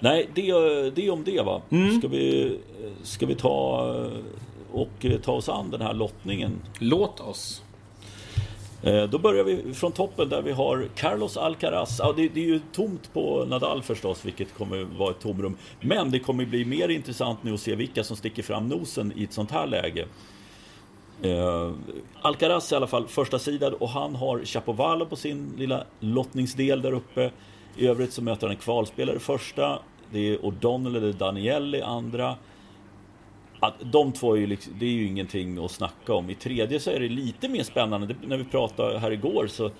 Nej, 0.00 0.28
det, 0.34 0.42
det 0.90 1.06
är 1.06 1.10
om 1.10 1.24
det 1.24 1.42
va. 1.42 1.62
Mm. 1.70 1.98
Ska, 1.98 2.08
vi, 2.08 2.58
ska 3.02 3.26
vi 3.26 3.34
ta 3.34 3.94
och 4.72 5.06
ta 5.22 5.32
oss 5.32 5.48
an 5.48 5.70
den 5.70 5.80
här 5.80 5.94
lottningen? 5.94 6.62
Låt 6.78 7.20
oss. 7.20 7.62
Eh, 8.82 9.02
då 9.02 9.18
börjar 9.18 9.44
vi 9.44 9.74
från 9.74 9.92
toppen 9.92 10.28
där 10.28 10.42
vi 10.42 10.52
har 10.52 10.88
Carlos 10.94 11.36
Alcaraz. 11.36 11.96
Ja, 11.98 12.12
det, 12.16 12.28
det, 12.28 12.40
är 12.40 12.44
ju 12.44 12.60
tomt 12.72 13.12
på 13.12 13.44
Nadal 13.44 13.82
förstås, 13.82 14.24
vilket 14.24 14.54
kommer 14.54 14.84
vara 14.98 15.10
ett 15.10 15.20
tomrum. 15.20 15.56
Men 15.80 16.10
det 16.10 16.18
kommer 16.18 16.44
bli 16.44 16.64
mer 16.64 16.88
intressant 16.88 17.42
nu 17.42 17.54
att 17.54 17.60
se 17.60 17.74
vilka 17.74 18.04
som 18.04 18.16
sticker 18.16 18.42
fram 18.42 18.68
nosen 18.68 19.12
i 19.16 19.24
ett 19.24 19.32
sånt 19.32 19.50
här 19.50 19.66
läge. 19.66 20.06
Eh, 21.22 21.72
Alcaraz 22.22 22.72
i 22.72 22.74
alla 22.74 22.86
fall 22.86 23.08
första 23.08 23.38
sidan 23.38 23.74
och 23.74 23.88
han 23.88 24.14
har 24.14 24.44
Chapovalov 24.44 25.06
på 25.06 25.16
sin 25.16 25.52
lilla 25.58 25.84
lottningsdel 26.00 26.82
där 26.82 26.92
uppe. 26.92 27.30
I 27.76 27.86
övrigt 27.86 28.12
så 28.12 28.22
möter 28.22 28.46
han 28.46 28.56
en 28.56 28.62
kvalspelare 28.62 29.18
första. 29.18 29.78
Det 30.12 30.18
är 30.18 30.38
O'Donnell 30.38 30.96
eller 30.96 31.78
i 31.78 31.82
andra. 31.82 32.36
Att 33.60 33.74
de 33.92 34.12
två 34.12 34.34
är 34.34 34.40
ju, 34.40 34.46
liksom, 34.46 34.72
det 34.78 34.86
är 34.86 34.90
ju 34.90 35.06
ingenting 35.06 35.64
att 35.64 35.70
snacka 35.70 36.14
om. 36.14 36.30
I 36.30 36.34
tredje 36.34 36.80
så 36.80 36.90
är 36.90 37.00
det 37.00 37.08
lite 37.08 37.48
mer 37.48 37.62
spännande. 37.62 38.06
Det, 38.06 38.14
när 38.26 38.36
vi 38.36 38.44
pratade 38.44 38.98
här 38.98 39.10
igår 39.10 39.46
så 39.46 39.66
eh, 39.66 39.72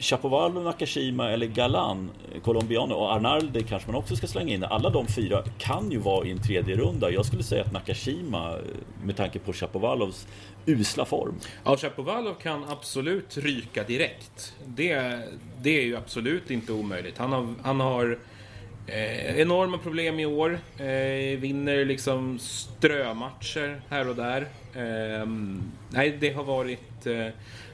Chapovalov, 0.00 0.64
Nakashima 0.64 1.30
eller 1.30 1.46
Galan, 1.46 2.10
eh, 2.34 2.40
Colombiano 2.40 2.94
och 2.94 3.12
Arnaldi 3.12 3.62
kanske 3.62 3.90
man 3.90 4.00
också 4.00 4.16
ska 4.16 4.26
slänga 4.26 4.54
in. 4.54 4.64
Alla 4.64 4.90
de 4.90 5.06
fyra 5.06 5.42
kan 5.58 5.90
ju 5.90 5.98
vara 5.98 6.26
i 6.26 6.30
en 6.30 6.42
tredje 6.42 6.76
runda. 6.76 7.10
Jag 7.10 7.26
skulle 7.26 7.42
säga 7.42 7.62
att 7.62 7.72
Nakashima, 7.72 8.52
eh, 8.52 8.58
med 9.02 9.16
tanke 9.16 9.38
på 9.38 9.52
Chapovalovs 9.52 10.26
usla 10.66 11.04
form. 11.04 11.34
Ja, 11.64 11.76
Chapovalov 11.76 12.34
kan 12.34 12.64
absolut 12.64 13.36
ryka 13.36 13.84
direkt. 13.84 14.54
Det, 14.66 15.18
det 15.62 15.70
är 15.70 15.84
ju 15.84 15.96
absolut 15.96 16.50
inte 16.50 16.72
omöjligt. 16.72 17.18
Han 17.18 17.32
har, 17.32 17.54
han 17.62 17.80
har 17.80 18.18
Eh, 18.88 19.40
enorma 19.40 19.78
problem 19.78 20.20
i 20.20 20.26
år. 20.26 20.58
Eh, 20.78 21.38
vinner 21.38 21.84
liksom 21.84 22.38
strömatcher 22.38 23.80
här 23.88 24.08
och 24.08 24.16
där. 24.16 24.40
Eh, 24.74 25.26
nej, 25.90 26.16
det 26.20 26.32
har 26.32 26.44
varit 26.44 27.06
eh, 27.06 27.26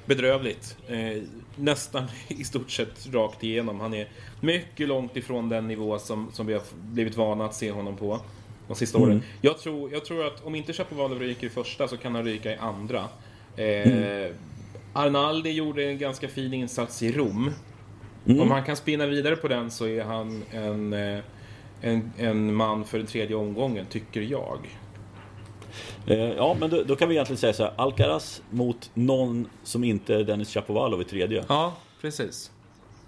bedrövligt. 0.06 0.76
Eh, 0.88 1.22
nästan 1.56 2.04
i 2.28 2.44
stort 2.44 2.70
sett 2.70 3.06
rakt 3.12 3.44
igenom. 3.44 3.80
Han 3.80 3.94
är 3.94 4.08
mycket 4.40 4.88
långt 4.88 5.16
ifrån 5.16 5.48
den 5.48 5.68
nivå 5.68 5.98
som, 5.98 6.32
som 6.32 6.46
vi 6.46 6.52
har 6.52 6.62
blivit 6.74 7.16
vana 7.16 7.44
att 7.44 7.54
se 7.54 7.70
honom 7.70 7.96
på 7.96 8.20
de 8.68 8.76
sista 8.76 8.98
mm. 8.98 9.10
åren. 9.10 9.22
Jag 9.40 9.58
tror, 9.58 9.92
jag 9.92 10.04
tror 10.04 10.26
att 10.26 10.44
om 10.44 10.54
inte 10.54 10.72
Chapovalov 10.72 11.18
ryker 11.18 11.46
i 11.46 11.50
första 11.50 11.88
så 11.88 11.96
kan 11.96 12.14
han 12.14 12.24
ryka 12.24 12.52
i 12.52 12.56
andra. 12.56 13.08
Eh, 13.56 13.92
mm. 13.92 14.34
Arnaldi 14.92 15.50
gjorde 15.50 15.84
en 15.84 15.98
ganska 15.98 16.28
fin 16.28 16.54
insats 16.54 17.02
i 17.02 17.12
Rom. 17.12 17.50
Mm. 18.26 18.40
Om 18.40 18.50
han 18.50 18.64
kan 18.64 18.76
spinna 18.76 19.06
vidare 19.06 19.36
på 19.36 19.48
den 19.48 19.70
så 19.70 19.86
är 19.86 20.04
han 20.04 20.42
en, 20.50 20.92
eh, 20.92 21.18
en, 21.80 22.12
en 22.18 22.54
man 22.54 22.84
för 22.84 22.98
den 22.98 23.06
tredje 23.06 23.36
omgången, 23.36 23.86
tycker 23.86 24.20
jag. 24.20 24.58
Eh, 26.06 26.18
ja, 26.18 26.56
men 26.60 26.70
då, 26.70 26.82
då, 26.82 26.96
kan 26.96 27.08
vi 27.08 27.14
egentligen 27.14 27.38
säga 27.38 27.52
så 27.52 27.62
här. 27.62 27.72
Alcaraz 27.76 28.42
mot 28.50 28.90
någon 28.94 29.48
som 29.62 29.84
inte 29.84 30.14
är 30.14 30.24
Dennis 30.24 30.54
Chapovalov 30.54 31.00
i 31.00 31.04
tredje. 31.04 31.44
Ja, 31.48 31.74
precis. 32.00 32.50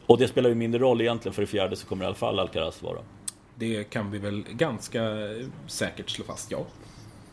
Och 0.06 0.18
det 0.18 0.28
spelar 0.28 0.48
ju 0.48 0.54
mindre 0.54 0.80
roll 0.80 1.00
egentligen, 1.00 1.34
för 1.34 1.42
i 1.42 1.46
fjärde 1.46 1.76
så 1.76 1.86
kommer 1.86 2.04
i 2.04 2.06
alla 2.06 2.14
fall 2.14 2.38
Alcaraz 2.38 2.82
vara. 2.82 2.98
Det 3.54 3.84
kan 3.84 4.10
vi 4.10 4.18
väl 4.18 4.44
ganska 4.50 5.02
säkert 5.66 6.10
slå 6.10 6.24
fast, 6.24 6.50
ja. 6.50 6.66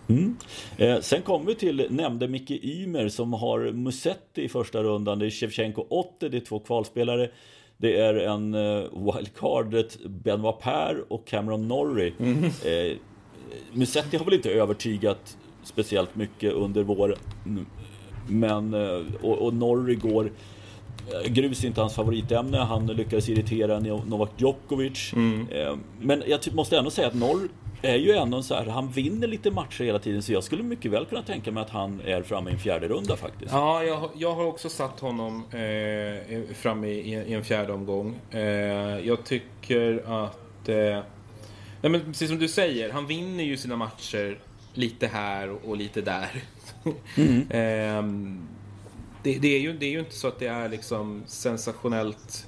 Mm. 0.07 0.37
Eh, 0.77 0.99
sen 0.99 1.21
kommer 1.21 1.45
vi 1.45 1.55
till 1.55 1.87
nämnde 1.89 2.27
Micke 2.27 2.51
Ymer 2.51 3.09
som 3.09 3.33
har 3.33 3.71
Musetti 3.71 4.41
i 4.43 4.49
första 4.49 4.83
rundan. 4.83 5.19
Det 5.19 5.25
är 5.25 5.29
Shevchenko 5.29 5.85
80, 5.89 6.29
det 6.29 6.37
är 6.37 6.41
två 6.41 6.59
kvalspelare. 6.59 7.29
Det 7.83 7.99
är 7.99 8.13
en 8.13 8.55
uh, 8.55 9.13
wildcardet 9.13 9.97
Benoit 10.05 10.59
Per 10.59 11.13
och 11.13 11.27
Cameron 11.27 11.67
Norrie. 11.67 12.13
Mm. 12.19 12.43
Eh, 12.43 12.97
Musetti 13.73 14.17
har 14.17 14.25
väl 14.25 14.33
inte 14.33 14.51
övertygat 14.51 15.37
speciellt 15.63 16.15
mycket 16.15 16.53
under 16.53 16.83
vår 16.83 17.15
Men, 18.27 18.73
eh, 18.73 19.01
och, 19.21 19.37
och 19.37 19.53
Norrie 19.53 19.95
går 19.95 20.31
eh, 21.11 21.31
Grus 21.31 21.63
är 21.63 21.67
inte 21.67 21.81
hans 21.81 21.95
favoritämne. 21.95 22.57
Han 22.57 22.87
lyckades 22.87 23.29
irritera 23.29 23.79
Novak 23.79 24.31
Djokovic. 24.37 25.13
Mm. 25.13 25.47
Eh, 25.49 25.75
men 26.01 26.23
jag 26.27 26.39
måste 26.53 26.77
ändå 26.77 26.89
säga 26.89 27.07
att 27.07 27.13
Norr 27.13 27.49
är 27.83 27.95
ju 27.95 28.11
ändå 28.11 28.43
så 28.43 28.55
här, 28.55 28.65
han 28.65 28.89
vinner 28.89 29.27
lite 29.27 29.51
matcher 29.51 29.83
hela 29.83 29.99
tiden 29.99 30.23
så 30.23 30.33
jag 30.33 30.43
skulle 30.43 30.63
mycket 30.63 30.91
väl 30.91 31.05
kunna 31.05 31.23
tänka 31.23 31.51
mig 31.51 31.63
att 31.63 31.69
han 31.69 32.01
är 32.05 32.23
framme 32.23 32.49
i 32.49 32.53
en 32.53 32.59
fjärde 32.59 32.87
runda 32.87 33.15
faktiskt. 33.15 33.51
Ja, 33.51 33.83
jag, 33.83 34.09
jag 34.15 34.35
har 34.35 34.45
också 34.45 34.69
satt 34.69 34.99
honom 34.99 35.43
eh, 35.51 36.41
framme 36.55 36.87
i, 36.87 37.13
i, 37.13 37.33
en 37.33 37.43
fjärde 37.43 37.73
omgång. 37.73 38.19
Eh, 38.31 38.41
jag 38.99 39.23
tycker 39.23 40.03
att... 40.23 40.69
Eh, 40.69 40.99
nej 41.81 41.91
men 41.91 42.01
precis 42.05 42.29
som 42.29 42.39
du 42.39 42.47
säger, 42.47 42.91
han 42.91 43.07
vinner 43.07 43.43
ju 43.43 43.57
sina 43.57 43.75
matcher 43.75 44.37
lite 44.73 45.07
här 45.07 45.49
och 45.49 45.77
lite 45.77 46.01
där. 46.01 46.29
Mm. 47.17 47.39
eh, 47.41 48.29
det, 49.23 49.39
det, 49.39 49.47
är 49.47 49.59
ju, 49.59 49.73
det 49.73 49.85
är 49.85 49.89
ju 49.89 49.99
inte 49.99 50.15
så 50.15 50.27
att 50.27 50.39
det 50.39 50.47
är 50.47 50.69
liksom 50.69 51.23
sensationellt 51.27 52.47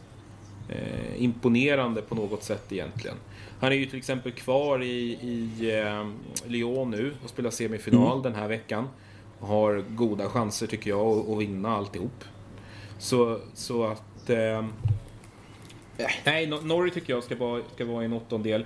eh, 0.70 1.24
imponerande 1.24 2.02
på 2.02 2.16
något 2.16 2.44
sätt 2.44 2.72
egentligen. 2.72 3.18
Han 3.66 3.72
är 3.72 3.78
ju 3.78 3.86
till 3.86 3.98
exempel 3.98 4.32
kvar 4.32 4.84
i, 4.84 5.18
i 5.22 5.72
eh, 5.80 6.08
Lyon 6.48 6.92
nu 6.92 7.14
och 7.24 7.30
spelar 7.30 7.50
semifinal 7.50 8.12
mm. 8.12 8.24
den 8.24 8.36
här 8.36 8.48
veckan. 8.48 8.88
Och 9.40 9.48
har 9.48 9.84
goda 9.90 10.30
chanser 10.30 10.68
tycker 10.68 10.90
jag 10.90 11.08
att, 11.08 11.30
att 11.30 11.38
vinna 11.38 11.76
alltihop. 11.76 12.24
Så, 12.98 13.40
så 13.54 13.84
att... 13.84 14.30
Eh, 14.30 14.66
nej, 16.26 16.48
Norrie 16.48 16.94
tycker 16.94 17.14
jag 17.14 17.24
ska 17.24 17.36
vara, 17.36 17.62
ska 17.76 17.86
vara 17.86 18.02
i 18.02 18.06
en 18.06 18.14
åttondel. 18.14 18.66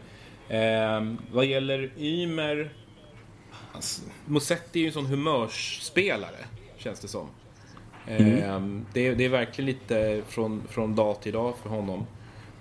Eh, 0.49 1.13
vad 1.31 1.45
gäller 1.45 1.91
Ymer... 1.97 2.73
Alltså, 3.71 4.01
Mosetti 4.25 4.79
är 4.79 4.81
ju 4.81 4.87
en 4.87 4.93
sån 4.93 5.05
humörsspelare, 5.05 6.45
känns 6.77 6.99
det 6.99 7.07
som. 7.07 7.27
Mm. 8.07 8.37
Eh, 8.37 8.83
det, 8.93 9.13
det, 9.13 9.25
är 9.25 9.29
verkligen 9.29 9.65
lite 9.65 10.21
från, 10.27 10.63
från 10.69 10.95
dag 10.95 11.21
till 11.21 11.33
dag 11.33 11.53
för 11.63 11.69
honom. 11.69 12.05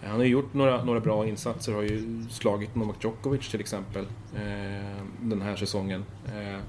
Han 0.03 0.17
har 0.17 0.25
ju 0.25 0.31
gjort 0.31 0.55
några, 0.55 0.85
några 0.85 1.01
bra 1.01 1.27
insatser, 1.27 1.73
har 1.73 1.83
ju 1.83 2.25
slagit 2.31 2.75
Novak 2.75 3.05
Djokovic 3.05 3.51
till 3.51 3.61
exempel 3.61 4.05
eh, 4.35 5.05
den 5.21 5.43
här 5.43 5.57
säsongen. 5.57 6.05
Eh, 6.27 6.61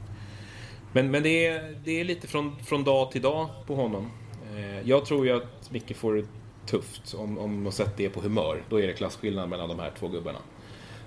men 0.94 1.12
men 1.12 1.24
det, 1.24 1.46
är, 1.48 1.82
det 1.84 2.00
är 2.00 2.04
lite 2.04 2.28
från, 2.28 2.60
från 2.64 2.84
dag 2.84 3.12
till 3.12 3.22
dag 3.22 3.50
på 3.68 3.76
honom. 3.76 4.12
Eh, 4.56 4.82
jag 4.90 5.06
tror 5.06 5.26
ju 5.26 5.38
att 5.38 5.72
Micke 5.72 5.96
får 5.96 6.16
det 6.16 6.26
tufft 6.66 7.14
om, 7.14 7.38
om 7.38 7.64
Mosetti 7.64 8.06
är 8.06 8.10
på 8.10 8.22
humör. 8.22 8.64
Då 8.70 8.82
är 8.82 8.88
det 8.88 8.94
klasskillnad 8.94 9.50
mellan 9.50 9.70
de 9.70 9.80
här 9.80 9.92
två 10.00 10.08
gubbarna. 10.08 10.40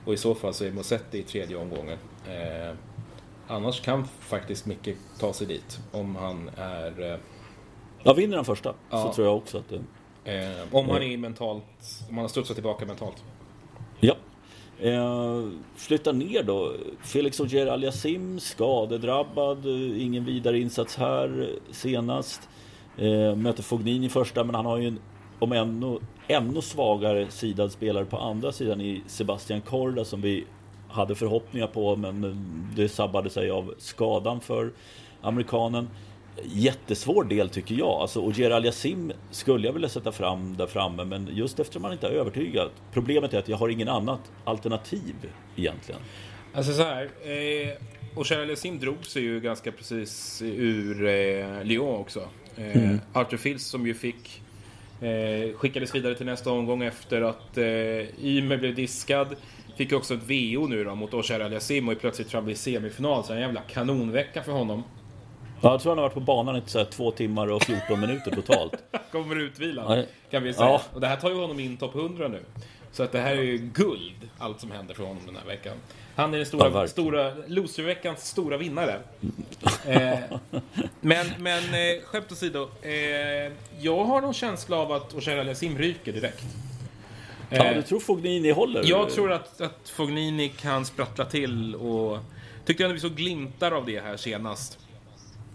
Och 0.05 0.13
i 0.13 0.17
så 0.17 0.35
fall 0.35 0.55
så 0.55 0.65
är 0.65 0.71
Mosetti 0.71 1.19
i 1.19 1.23
tredje 1.23 1.57
omgången. 1.57 1.99
Eh, 2.27 2.75
annars 3.47 3.81
kan 3.81 4.05
faktiskt 4.05 4.67
Micke 4.67 4.97
ta 5.19 5.33
sig 5.33 5.47
dit 5.47 5.81
om 5.93 6.17
han 6.17 6.51
är... 6.57 7.13
Eh, 7.13 7.19
ja, 8.03 8.13
vinner 8.13 8.37
han 8.37 8.45
första 8.45 8.75
ja. 8.91 9.03
så 9.03 9.13
tror 9.13 9.27
jag 9.27 9.37
också 9.37 9.59
att 9.59 9.69
det... 9.69 9.81
Eh, 10.25 10.75
om 10.75 10.89
han 10.89 11.03
är 11.03 11.17
mentalt, 11.17 11.65
om 12.09 12.15
han 12.15 12.25
har 12.25 12.29
studsat 12.29 12.57
tillbaka 12.57 12.87
mentalt. 12.87 13.25
Ja. 14.01 14.15
Eh, 14.81 15.43
flyttar 15.77 16.13
ner 16.13 16.43
då. 16.43 16.73
Felix 17.03 17.41
Ogier 17.41 17.67
Aliasim 17.67 18.41
skadedrabbad. 18.41 19.67
Eh, 19.67 20.03
ingen 20.03 20.25
vidare 20.25 20.59
insats 20.59 20.97
här 20.97 21.51
senast. 21.71 22.49
Eh, 22.99 23.37
möter 23.37 23.63
Fognini 23.63 24.09
första, 24.09 24.45
men 24.45 24.55
han 24.55 24.67
har 24.67 24.79
ju 24.79 24.89
en, 24.89 24.99
om 25.39 25.53
ännu, 25.53 25.99
ännu 26.29 26.61
svagare 26.61 27.31
sidad 27.31 27.73
spelare 27.73 28.05
på 28.05 28.19
andra 28.19 28.53
sidan 28.53 28.81
i 28.81 29.03
Sebastian 29.07 29.61
Korda 29.61 30.05
som 30.05 30.21
vi 30.21 30.45
hade 30.89 31.15
förhoppningar 31.15 31.67
på, 31.67 31.97
men 31.97 32.37
det 32.77 32.89
sabbade 32.89 33.31
sig 33.31 33.51
av 33.51 33.75
skadan 33.79 34.41
för 34.41 34.73
amerikanen 35.23 35.89
jättesvår 36.45 37.25
del 37.25 37.49
tycker 37.49 37.75
jag. 37.75 37.89
Alltså, 37.89 38.21
och 38.21 38.33
Gerald 38.33 38.67
Yassim 38.67 39.13
skulle 39.31 39.67
jag 39.67 39.73
vilja 39.73 39.89
sätta 39.89 40.13
fram 40.13 40.57
där 40.57 40.67
framme, 40.67 41.05
men 41.05 41.29
just 41.33 41.61
eftersom 41.61 41.83
man 41.83 41.93
inte 41.93 42.07
är 42.07 42.11
övertygad. 42.11 42.71
Problemet 42.93 43.35
är 43.35 43.39
att 43.39 43.49
jag 43.49 43.57
har 43.57 43.69
ingen 43.69 43.89
annat 43.89 44.21
alternativ 44.45 45.15
egentligen. 45.57 46.01
Alltså 46.55 46.73
så 46.73 46.83
här. 46.83 47.03
Eh, 47.05 47.69
och 48.15 48.31
Gerald 48.31 48.51
Yassim 48.51 48.79
drog 48.79 49.07
sig 49.07 49.23
ju 49.23 49.41
ganska 49.41 49.73
precis 49.73 50.43
ur 50.43 51.07
eh, 51.07 51.65
Lyon 51.65 51.97
också. 51.97 52.29
Eh, 52.57 52.77
mm. 52.77 53.01
Arthur 53.13 53.37
Fils 53.37 53.67
som 53.67 53.87
ju 53.87 53.95
fick 53.95 54.43
eh, 55.01 55.57
skickades 55.57 55.95
vidare 55.95 56.15
till 56.15 56.27
nästa 56.27 56.51
omgång 56.51 56.83
efter 56.83 57.23
att 57.23 57.59
eh, 57.59 58.25
Ymer 58.25 58.57
blev 58.57 58.75
diskad. 58.75 59.37
Fick 59.77 59.93
också 59.93 60.15
ett 60.15 60.23
VO 60.23 60.67
nu 60.67 60.85
då 60.85 60.95
mot 60.95 61.15
Oshar 61.15 61.41
Aliasim 61.41 61.89
och 61.89 61.95
är 61.95 61.99
plötsligt 61.99 62.31
framme 62.31 62.51
i 62.51 62.55
semifinal. 62.55 63.25
Så 63.25 63.33
en 63.33 63.41
jävla 63.41 63.61
kanonvecka 63.61 64.43
för 64.43 64.53
honom. 64.53 64.83
Ja, 65.63 65.71
jag 65.71 65.81
tror 65.81 65.91
han 65.91 65.99
har 65.99 66.03
varit 66.03 66.15
på 66.15 66.21
banan 66.21 66.57
i 66.57 66.63
så 66.67 66.85
två 66.85 67.11
timmar 67.11 67.47
och 67.47 67.63
14 67.63 68.01
minuter 68.01 68.31
totalt. 68.31 68.75
Kommer 69.13 69.37
utvilad, 69.37 70.07
kan 70.31 70.43
vi 70.43 70.55
säga. 70.55 70.67
Ja. 70.67 70.83
Och 70.95 71.01
det 71.01 71.07
här 71.07 71.17
tar 71.17 71.31
ju 71.31 71.37
honom 71.37 71.61
in 71.61 71.77
topp 71.77 71.95
100 71.95 72.29
nu. 72.29 72.41
Så 72.93 73.03
att 73.03 73.13
det 73.13 73.19
här 73.19 73.37
är 73.37 73.43
ju 73.43 73.59
guld, 73.59 74.29
allt 74.39 74.61
som 74.61 74.71
händer 74.71 74.95
för 74.95 75.05
honom 75.05 75.23
den 75.27 75.37
här 75.37 75.47
veckan. 75.47 75.77
Han 76.17 76.35
är 76.35 76.39
den 76.39 76.47
stora, 76.47 76.71
ja, 76.71 76.89
stora 76.89 77.33
loserveckans 77.47 78.29
stora 78.29 78.57
vinnare. 78.57 78.99
eh, 79.87 80.19
men 81.01 81.27
men 81.39 81.63
eh, 81.63 82.03
skämt 82.05 82.33
åsido. 82.33 82.69
Eh, 82.83 82.93
jag 83.81 84.05
har 84.05 84.21
någon 84.21 84.35
känsla 84.35 84.77
av 84.77 84.93
att 84.93 85.15
Oshara 85.15 85.41
Aliasim 85.41 85.79
ryker 85.79 86.13
direkt. 86.13 86.45
Ja, 87.51 87.73
du 87.73 87.79
eh, 87.79 87.85
tror 87.85 88.01
Fognini 88.01 88.51
håller? 88.51 88.83
Jag 88.85 89.11
tror 89.11 89.33
att, 89.33 89.61
att 89.61 89.89
Fognini 89.89 90.49
kan 90.49 90.85
sprattla 90.85 91.25
till 91.25 91.75
och... 91.75 92.19
Tyckte 92.65 92.87
att 92.87 92.93
vi 92.93 93.01
såg 93.01 93.15
glimtar 93.15 93.73
av 93.73 93.87
det 93.87 94.01
här 94.01 94.17
senast. 94.17 94.79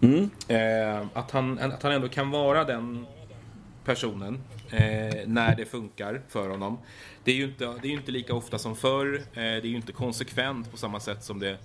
Mm. 0.02 0.30
Eh, 0.48 1.08
att, 1.14 1.32
han, 1.32 1.60
att 1.60 1.84
han 1.84 1.92
ändå 1.92 2.10
kan 2.10 2.32
vara 2.32 2.64
den 2.64 3.06
personen 3.86 4.40
eh, 4.72 5.28
när 5.28 5.56
det 5.56 5.66
funkar 5.66 6.22
för 6.28 6.50
honom. 6.50 6.78
Det 7.24 7.32
är 7.32 7.36
ju 7.36 7.44
inte, 7.44 7.66
det 7.82 7.88
är 7.88 7.92
inte 7.92 8.12
lika 8.12 8.34
ofta 8.34 8.58
som 8.58 8.76
förr. 8.76 9.16
Eh, 9.16 9.24
det 9.34 9.42
är 9.42 9.66
ju 9.66 9.76
inte 9.76 9.92
konsekvent 9.92 10.72
på 10.72 10.78
samma 10.78 11.00
sätt 11.00 11.24
som 11.24 11.40
det 11.40 11.58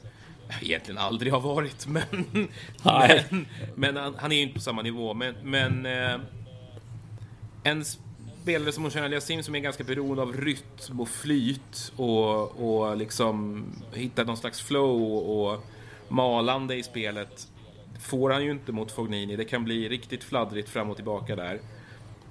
egentligen 0.60 0.98
aldrig 0.98 1.32
har 1.32 1.40
varit. 1.40 1.86
Men, 1.92 2.02
men, 2.84 3.46
men 3.74 3.96
han, 3.96 4.14
han, 4.18 4.32
är 4.32 4.36
ju 4.36 4.42
inte 4.42 4.54
på 4.54 4.60
samma 4.60 4.82
nivå. 4.82 5.14
Men, 5.14 5.34
men 5.42 5.86
eh, 5.86 6.20
en 7.62 7.84
spelare 8.42 8.72
som 8.72 8.86
Ocean 8.86 9.04
Aliasim 9.04 9.42
som 9.42 9.54
är 9.54 9.58
ganska 9.58 9.84
beroende 9.84 10.22
av 10.22 10.32
rytm 10.32 11.00
och 11.00 11.08
flyt 11.08 11.92
och, 11.96 12.82
och 12.82 12.96
liksom 12.96 13.64
hitta 13.92 14.24
någon 14.24 14.36
slags 14.36 14.60
flow 14.60 15.02
och 15.14 15.64
malande 16.08 16.74
i 16.74 16.82
spelet 16.82 17.48
får 18.02 18.30
han 18.30 18.44
ju 18.44 18.50
inte 18.50 18.72
mot 18.72 18.92
Fognini. 18.92 19.36
Det 19.36 19.44
kan 19.44 19.64
bli 19.64 19.88
riktigt 19.88 20.24
fladdrigt 20.24 20.68
fram 20.68 20.90
och 20.90 20.96
tillbaka 20.96 21.36
där. 21.36 21.60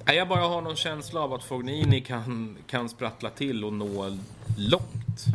Jag 0.06 0.28
bara 0.28 0.40
har 0.40 0.62
någon 0.62 0.76
känsla 0.76 1.22
av 1.22 1.34
att 1.34 1.44
Fognini 1.44 2.02
kan, 2.02 2.58
kan 2.68 2.90
sprattla 2.90 3.30
till 3.30 3.66
och 3.66 3.74
nå 3.74 4.18
långt. 4.58 5.26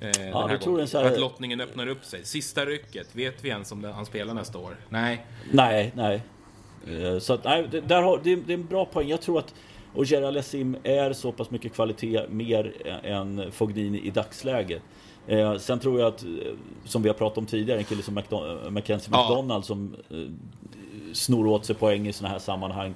Eh, 0.00 0.28
ja, 0.28 0.46
den 0.46 0.58
tror 0.58 0.86
så 0.86 0.98
här... 0.98 1.06
Att 1.06 1.20
lottningen 1.20 1.60
öppnar 1.60 1.86
upp 1.86 2.04
sig. 2.04 2.24
Sista 2.24 2.66
rycket, 2.66 3.06
vet 3.12 3.44
vi 3.44 3.48
ens 3.48 3.72
om 3.72 3.84
han 3.84 4.06
spelar 4.06 4.34
nästa 4.34 4.58
år? 4.58 4.76
Nej. 4.88 5.26
Nej, 5.52 5.92
nej. 5.94 6.22
Eh, 6.86 7.18
så 7.18 7.32
att, 7.32 7.44
nej, 7.44 7.68
det, 7.70 7.80
där 7.80 8.02
har, 8.02 8.20
det, 8.24 8.36
det 8.36 8.52
är 8.52 8.58
en 8.58 8.66
bra 8.66 8.84
poäng. 8.84 9.08
Jag 9.08 9.20
tror 9.20 9.38
att 9.38 9.54
och 9.94 10.04
Gerald 10.04 10.36
Lassim 10.36 10.76
är 10.82 11.12
så 11.12 11.32
pass 11.32 11.50
mycket 11.50 11.74
kvalitet 11.74 12.22
mer 12.28 12.72
än 13.04 13.52
Fognini 13.52 14.00
i 14.00 14.10
dagsläget. 14.10 14.82
Eh, 15.26 15.56
sen 15.56 15.78
tror 15.78 16.00
jag 16.00 16.08
att, 16.08 16.22
eh, 16.22 16.28
som 16.84 17.02
vi 17.02 17.08
har 17.08 17.14
pratat 17.14 17.38
om 17.38 17.46
tidigare, 17.46 17.78
en 17.78 17.84
kille 17.84 18.02
som 18.02 18.14
McDon 18.14 18.74
Mackenzie 18.74 19.10
ja. 19.12 19.22
McDonald 19.22 19.64
som 19.64 19.96
eh, 20.10 20.16
snor 21.12 21.46
åt 21.46 21.66
sig 21.66 21.76
poäng 21.76 22.08
i 22.08 22.12
sådana 22.12 22.32
här 22.32 22.38
sammanhang. 22.38 22.94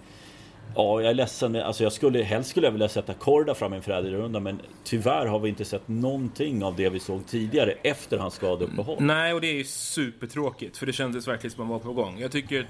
Ja, 0.76 1.00
jag 1.00 1.10
är 1.10 1.14
ledsen. 1.14 1.56
Alltså 1.56 1.82
jag 1.82 1.92
skulle, 1.92 2.22
helst 2.22 2.50
skulle 2.50 2.66
jag 2.66 2.72
vilja 2.72 2.88
sätta 2.88 3.14
Korda 3.14 3.54
fram 3.54 3.72
i 3.72 3.76
en 3.76 3.82
Friday-runda 3.82 4.40
men 4.40 4.60
tyvärr 4.84 5.26
har 5.26 5.38
vi 5.38 5.48
inte 5.48 5.64
sett 5.64 5.88
någonting 5.88 6.64
av 6.64 6.76
det 6.76 6.88
vi 6.88 7.00
såg 7.00 7.26
tidigare 7.26 7.70
efter 7.82 8.18
hans 8.18 8.34
skadeuppehåll. 8.34 8.96
Nej, 9.00 9.34
och 9.34 9.40
det 9.40 9.46
är 9.46 9.54
ju 9.54 9.64
supertråkigt 9.64 10.76
för 10.76 10.86
det 10.86 10.92
kändes 10.92 11.28
verkligen 11.28 11.50
som 11.50 11.62
att 11.62 11.68
man 11.68 11.78
var 11.78 11.84
på 11.84 11.92
gång. 11.92 12.18
Jag 12.20 12.32
tycker, 12.32 12.68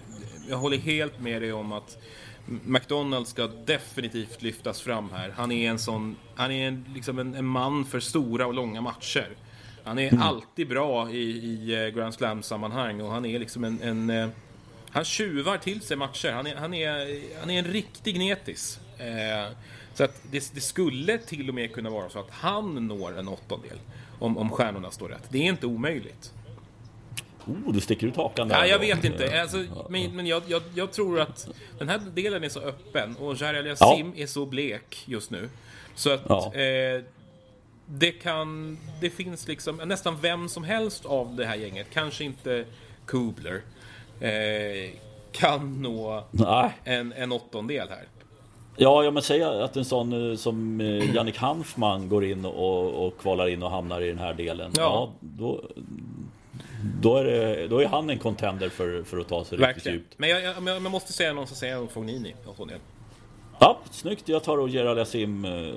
jag 0.49 0.57
håller 0.57 0.79
helt 0.79 1.21
med 1.21 1.43
dig 1.43 1.53
om 1.53 1.73
att 1.73 1.99
McDonald 2.47 3.29
ska 3.29 3.47
definitivt 3.47 4.43
lyftas 4.43 4.81
fram 4.81 5.11
här. 5.13 5.31
Han 5.37 5.53
är 5.53 5.71
en 5.71 5.79
sån, 5.79 6.17
han 6.35 6.51
är 6.51 6.69
en, 6.69 6.85
liksom 6.95 7.19
en, 7.19 7.35
en 7.35 7.45
man 7.45 7.85
för 7.85 8.01
stora 8.01 8.47
och 8.47 8.55
långa 8.55 8.81
matcher. 8.81 9.29
Han 9.85 9.99
är 9.99 10.09
mm. 10.09 10.23
alltid 10.23 10.69
bra 10.69 11.11
i, 11.11 11.23
i 11.23 11.85
eh, 11.85 11.89
Grand 11.89 12.15
Slam-sammanhang 12.15 13.01
och 13.01 13.11
han 13.11 13.25
är 13.25 13.39
liksom 13.39 13.65
en, 13.65 13.83
en 13.83 14.11
eh, 14.11 14.29
han 14.91 15.05
tjuvar 15.05 15.59
till 15.59 15.81
sig 15.81 15.97
matcher. 15.97 16.33
Han 16.33 16.47
är, 16.47 16.57
han 16.57 16.75
är, 16.75 17.21
han 17.41 17.51
är 17.51 17.59
en 17.59 17.65
riktig 17.65 18.15
gnetis. 18.15 18.81
Eh, 18.99 19.53
så 19.95 20.05
att 20.05 20.23
det, 20.31 20.55
det, 20.55 20.61
skulle 20.61 21.19
till 21.19 21.49
och 21.49 21.55
med 21.55 21.73
kunna 21.73 21.91
vara 21.91 22.09
så 22.09 22.19
att 22.19 22.31
han 22.31 22.87
når 22.87 23.19
en 23.19 23.29
åttondel. 23.29 23.79
Om, 24.19 24.39
om 24.39 24.51
stjärnorna 24.51 24.91
står 24.91 25.09
rätt. 25.09 25.23
Det 25.29 25.39
är 25.39 25.43
inte 25.43 25.67
omöjligt. 25.67 26.33
Oh, 27.47 27.73
du 27.73 27.81
sticker 27.81 28.07
ut 28.07 28.17
hakan 28.17 28.49
där. 28.49 28.59
Ja, 28.59 28.67
jag 28.67 28.79
vet 28.79 29.05
inte. 29.05 29.43
Alltså, 29.43 29.65
men 29.89 30.17
men 30.17 30.27
jag, 30.27 30.43
jag, 30.47 30.63
jag, 30.75 30.93
tror 30.93 31.21
att 31.21 31.49
den 31.79 31.89
här 31.89 32.01
delen 32.15 32.45
är 32.45 32.49
så 32.49 32.61
öppen 32.61 33.17
och 33.17 33.37
Jari 33.41 33.59
Aliasim 33.59 34.13
ja. 34.17 34.23
är 34.23 34.27
så 34.27 34.47
blek 34.47 35.03
just 35.07 35.31
nu. 35.31 35.49
Så 35.95 36.11
att 36.11 36.23
ja. 36.29 36.55
eh, 36.55 37.03
det 37.87 38.11
kan... 38.11 38.79
Det 39.01 39.11
finns 39.11 39.49
liksom 39.49 39.77
nästan 39.77 40.21
vem 40.21 40.49
som 40.49 40.65
helst 40.65 41.07
av 41.07 41.37
det 41.37 41.45
här 41.47 41.57
gänget, 41.57 41.87
kanske 41.93 42.25
inte 42.25 42.65
Kubler, 43.07 43.63
eh, 44.21 44.91
kan 45.33 45.83
nå 45.83 46.25
en, 46.85 47.13
en 47.13 47.33
åttondel 47.33 47.89
här. 47.89 48.05
Ja, 48.77 49.05
jag 49.05 49.15
men 49.15 49.23
säga 49.23 49.65
att 49.65 49.77
en 49.77 49.85
sån 49.85 50.31
eh, 50.31 50.37
som 50.37 50.81
eh, 50.81 51.15
Jannik 51.15 51.37
Hanfman 51.37 52.09
går 52.09 52.25
in 52.25 52.45
och, 52.45 53.07
och 53.07 53.19
kvalar 53.19 53.49
in 53.49 53.63
och 53.63 53.71
hamnar 53.71 54.01
i 54.01 54.09
den 54.09 54.19
här 54.19 54.35
delen. 54.35 54.73
Ja, 54.77 54.83
ja 54.83 55.13
då, 55.21 55.63
då 57.01 57.17
är, 57.17 57.25
det, 57.25 57.69
då 57.69 57.79
är 57.79 57.87
han 57.87 58.11
en 58.11 58.19
contender 58.19 58.69
för, 58.69 59.03
för 59.03 59.19
att 59.19 59.29
ta 59.29 59.45
sig 59.45 59.59
Verkligen. 59.59 59.75
riktigt 59.75 59.93
djupt. 59.93 60.19
Men 60.19 60.31
jag, 60.31 60.43
jag, 60.43 60.69
jag 60.69 60.83
måste 60.83 61.13
säga 61.13 61.33
någon 61.33 61.47
som 61.47 61.57
säger 61.57 61.87
Fognini. 61.87 62.35
Ja, 63.59 63.79
snyggt. 63.91 64.29
Jag 64.29 64.45
tar 64.45 64.59
och 64.59 64.69
Gerald 64.69 64.99
Yassim. 64.99 65.45
Eh, 65.45 65.75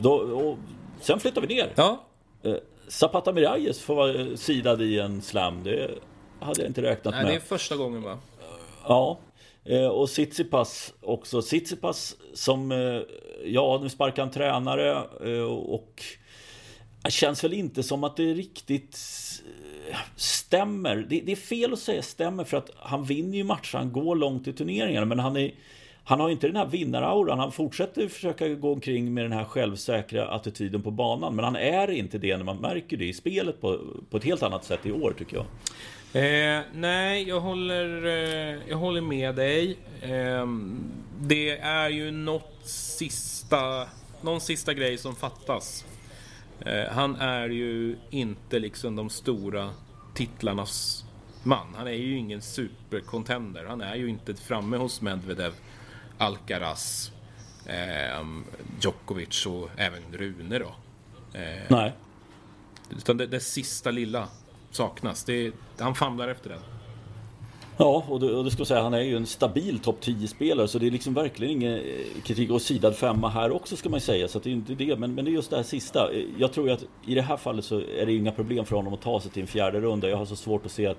då, 0.00 0.56
sen 1.00 1.20
flyttar 1.20 1.40
vi 1.40 1.54
ner. 1.54 1.72
Ja. 1.76 2.04
Eh, 2.42 2.54
Zapata 2.88 3.32
Miralles 3.32 3.80
får 3.80 3.94
vara 3.94 4.36
sidad 4.36 4.82
i 4.82 4.98
en 4.98 5.22
slam. 5.22 5.62
Det 5.64 5.90
hade 6.40 6.60
jag 6.60 6.70
inte 6.70 6.82
räknat 6.82 7.14
Nej, 7.14 7.24
med. 7.24 7.32
Det 7.32 7.36
är 7.36 7.40
första 7.40 7.76
gången 7.76 8.02
va? 8.02 8.18
Ja. 8.84 9.18
Eh, 9.64 9.86
och 9.86 10.08
Tsitsipas 10.08 10.94
också. 11.00 11.42
Tsitsipas 11.42 12.16
som, 12.34 12.70
ja 13.44 13.80
nu 13.82 13.88
sparkar 13.88 14.22
han 14.22 14.30
tränare 14.30 15.02
och 15.46 16.02
det 17.02 17.10
känns 17.10 17.44
väl 17.44 17.52
inte 17.52 17.82
som 17.82 18.04
att 18.04 18.16
det 18.16 18.34
riktigt 18.34 18.98
stämmer. 20.16 20.96
Det, 20.96 21.20
det, 21.20 21.32
är 21.32 21.36
fel 21.36 21.72
att 21.72 21.78
säga 21.78 22.02
stämmer 22.02 22.44
för 22.44 22.56
att 22.56 22.70
han 22.76 23.04
vinner 23.04 23.38
ju 23.38 23.44
matcher, 23.44 23.76
han 23.76 23.92
går 23.92 24.16
långt 24.16 24.48
i 24.48 24.52
turneringarna 24.52 25.06
men 25.06 25.18
han 25.18 25.36
är 25.36 25.54
han 26.08 26.20
har 26.20 26.30
inte 26.30 26.46
den 26.46 26.56
här 26.56 26.66
vinnarauran. 26.66 27.38
Han 27.38 27.52
fortsätter 27.52 28.08
försöka 28.08 28.48
gå 28.48 28.72
omkring 28.72 29.14
med 29.14 29.24
den 29.24 29.32
här 29.32 29.44
självsäkra 29.44 30.28
attityden 30.28 30.82
på 30.82 30.90
banan. 30.90 31.36
Men 31.36 31.44
han 31.44 31.56
är 31.56 31.90
inte 31.90 32.18
det 32.18 32.36
när 32.36 32.44
man 32.44 32.56
märker 32.56 32.96
det 32.96 33.04
i 33.04 33.12
spelet 33.12 33.60
på, 33.60 33.80
på 34.10 34.16
ett 34.16 34.24
helt 34.24 34.42
annat 34.42 34.64
sätt 34.64 34.86
i 34.86 34.92
år 34.92 35.14
tycker 35.18 35.36
jag. 35.36 35.46
Eh, 36.12 36.62
nej, 36.74 37.28
jag 37.28 37.40
håller, 37.40 38.06
eh, 38.06 38.58
jag 38.68 38.76
håller 38.76 39.00
med 39.00 39.34
dig. 39.34 39.76
Eh, 40.02 40.46
det 41.20 41.58
är 41.58 41.88
ju 41.88 42.10
något 42.10 42.60
sista, 42.64 43.86
någon 44.20 44.40
sista 44.40 44.74
grej 44.74 44.98
som 44.98 45.14
fattas 45.16 45.84
Eh, 46.60 46.92
han 46.92 47.16
är 47.16 47.48
ju 47.48 47.96
inte 48.10 48.58
liksom 48.58 48.96
de 48.96 49.10
stora 49.10 49.70
titlarnas 50.14 51.04
man. 51.42 51.66
Han 51.76 51.86
är 51.86 51.92
ju 51.92 52.18
ingen 52.18 52.42
supercontender. 52.42 53.64
Han 53.64 53.80
är 53.80 53.94
ju 53.94 54.08
inte 54.08 54.34
framme 54.34 54.76
hos 54.76 55.00
Medvedev, 55.00 55.52
Alcaraz, 56.18 57.12
eh, 57.66 58.26
Djokovic 58.80 59.46
och 59.46 59.70
även 59.76 60.02
Rune 60.12 60.58
då. 60.58 60.74
Eh, 61.38 61.62
Nej. 61.68 61.92
Utan 62.90 63.16
det, 63.16 63.26
det 63.26 63.40
sista 63.40 63.90
lilla 63.90 64.28
saknas. 64.70 65.24
Det, 65.24 65.52
han 65.78 65.94
famlar 65.94 66.28
efter 66.28 66.50
den. 66.50 66.60
Ja, 67.80 68.04
och 68.08 68.20
det, 68.20 68.32
och 68.32 68.44
det 68.44 68.50
ska 68.50 68.64
säga, 68.64 68.82
han 68.82 68.94
är 68.94 69.00
ju 69.00 69.16
en 69.16 69.26
stabil 69.26 69.78
topp 69.78 69.98
10-spelare 70.02 70.68
så 70.68 70.78
det 70.78 70.86
är 70.86 70.90
liksom 70.90 71.14
verkligen 71.14 71.52
ingen 71.52 71.74
eh, 71.74 72.22
kritik. 72.24 72.50
Och 72.50 72.62
sidad 72.62 72.96
femma 72.96 73.28
här 73.28 73.50
också 73.52 73.76
ska 73.76 73.88
man 73.88 74.00
säga, 74.00 74.28
så 74.28 74.38
det 74.38 74.50
är 74.50 74.52
inte 74.52 74.74
det. 74.74 74.96
Men, 74.98 75.14
men 75.14 75.24
det 75.24 75.30
är 75.30 75.32
just 75.32 75.50
det 75.50 75.56
här 75.56 75.62
sista. 75.62 76.08
Jag 76.38 76.52
tror 76.52 76.66
ju 76.68 76.72
att 76.72 76.84
i 77.06 77.14
det 77.14 77.22
här 77.22 77.36
fallet 77.36 77.64
så 77.64 77.80
är 77.80 78.06
det 78.06 78.12
inga 78.12 78.32
problem 78.32 78.64
för 78.64 78.76
honom 78.76 78.94
att 78.94 79.00
ta 79.00 79.20
sig 79.20 79.30
till 79.30 79.42
en 79.42 79.48
fjärde 79.48 79.80
runda. 79.80 80.08
Jag 80.08 80.16
har 80.16 80.26
så 80.26 80.36
svårt 80.36 80.66
att 80.66 80.72
se 80.72 80.86
att 80.86 80.98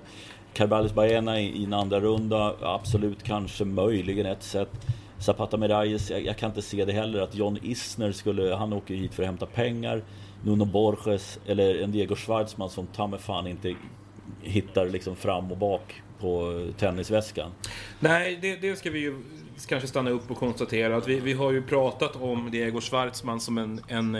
Carvalhos 0.54 0.94
Baena 0.94 1.40
i, 1.40 1.46
i 1.46 1.64
en 1.64 1.72
andra 1.72 2.00
runda, 2.00 2.54
absolut 2.60 3.22
kanske 3.22 3.64
möjligen 3.64 4.26
ett 4.26 4.42
sätt. 4.42 4.70
Zapata 5.20 5.56
Miralles, 5.56 6.10
jag, 6.10 6.24
jag, 6.24 6.36
kan 6.36 6.50
inte 6.50 6.62
se 6.62 6.84
det 6.84 6.92
heller. 6.92 7.20
Att 7.20 7.34
John 7.34 7.58
Isner 7.62 8.12
skulle, 8.12 8.54
han 8.54 8.72
åker 8.72 8.94
hit 8.94 9.14
för 9.14 9.22
att 9.22 9.26
hämta 9.26 9.46
pengar. 9.46 10.02
Nuno 10.44 10.64
Borges 10.64 11.38
eller 11.46 11.82
en 11.82 11.92
Diego 11.92 12.16
Schwartzman 12.16 12.70
som 12.70 12.86
ta 12.86 13.18
fan 13.18 13.46
inte 13.46 13.74
hittar 14.42 14.86
liksom 14.86 15.16
fram 15.16 15.52
och 15.52 15.58
bak 15.58 16.02
på 16.20 16.66
tennisväskan. 16.78 17.52
Nej, 18.00 18.38
det, 18.42 18.56
det, 18.56 18.76
ska 18.76 18.90
vi 18.90 18.98
ju 18.98 19.22
kanske 19.68 19.88
stanna 19.88 20.10
upp 20.10 20.30
och 20.30 20.36
konstatera. 20.36 20.96
Att 20.96 21.08
vi, 21.08 21.20
vi 21.20 21.32
har 21.32 21.52
ju 21.52 21.62
pratat 21.62 22.16
om 22.16 22.50
Diego 22.50 22.80
Schwartzman 22.80 23.40
som 23.40 23.58
en, 23.58 23.80
en 23.88 24.18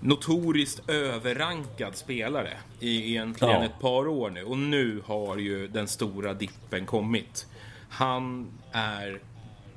notoriskt 0.00 0.90
överrankad 0.90 1.96
spelare 1.96 2.52
i 2.80 3.10
egentligen 3.10 3.60
ja. 3.60 3.64
ett 3.64 3.80
par 3.80 4.08
år 4.08 4.30
nu. 4.30 4.44
Och 4.44 4.58
nu 4.58 5.02
har 5.06 5.36
ju 5.36 5.68
den 5.68 5.88
stora 5.88 6.34
dippen 6.34 6.86
kommit. 6.86 7.46
Han 7.88 8.46
är 8.72 9.20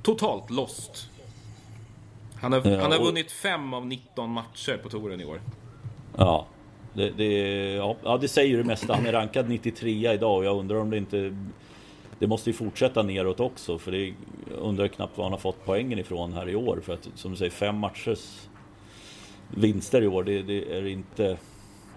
totalt 0.02 0.50
lost. 0.50 1.10
Han 2.36 2.54
har, 2.54 2.68
ja, 2.68 2.82
han 2.82 2.92
har 2.92 3.00
vunnit 3.00 3.32
fem 3.32 3.74
av 3.74 3.88
19 3.88 4.30
matcher 4.30 4.78
på 4.84 4.90
touren 4.90 5.22
i 5.22 5.26
år. 5.26 5.42
Ja, 6.18 6.48
det, 6.94 7.10
det, 7.10 7.26
ja, 8.04 8.18
det 8.22 8.28
säger 8.28 8.58
det 8.58 8.64
mesta. 8.64 8.96
Han 8.96 9.06
är 9.06 9.12
rankad 9.12 9.50
93 9.50 10.14
idag 10.14 10.38
och 10.38 10.46
jag 10.46 10.58
undrar 10.58 10.78
om 10.78 10.90
det 10.90 10.98
inte... 10.98 11.36
Det 12.20 12.28
måste 12.28 12.50
ju 12.50 12.54
fortsätta 12.54 13.04
neråt 13.04 13.40
också 13.40 13.78
för 13.78 13.92
det 13.92 14.06
jag 14.06 14.60
undrar 14.60 14.88
knappt 14.88 15.18
var 15.18 15.26
han 15.26 15.34
har 15.34 15.40
fått 15.40 15.66
poängen 15.66 16.00
ifrån 16.00 16.34
här 16.34 16.50
i 16.50 16.56
år. 16.56 16.82
För 16.84 16.94
att 16.94 17.10
som 17.16 17.32
du 17.32 17.38
säger, 17.38 17.52
fem 17.52 17.78
matchers 17.78 18.48
vinster 19.50 20.02
i 20.02 20.08
år. 20.08 20.24
Det, 20.24 20.42
det 20.42 20.78
är 20.78 20.88
inte... 20.88 21.38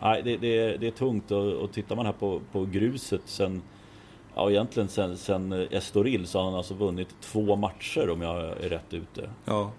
Nej, 0.02 0.22
det, 0.22 0.36
det, 0.36 0.58
är, 0.58 0.78
det 0.78 0.86
är 0.86 0.90
tungt 0.90 1.30
och, 1.30 1.52
och 1.52 1.72
tittar 1.72 1.96
man 1.96 2.06
här 2.06 2.12
på, 2.12 2.40
på 2.52 2.64
gruset 2.64 3.22
sen... 3.24 3.62
Ja, 4.34 4.50
egentligen 4.50 4.88
sen, 4.88 5.16
sen 5.16 5.52
Estoril 5.52 6.26
så 6.26 6.38
har 6.38 6.44
han 6.44 6.54
alltså 6.54 6.74
vunnit 6.74 7.08
två 7.20 7.56
matcher 7.56 8.10
om 8.10 8.22
jag 8.22 8.36
är 8.36 8.68
rätt 8.68 8.94
ute. 8.94 9.30
Ja. 9.44 9.70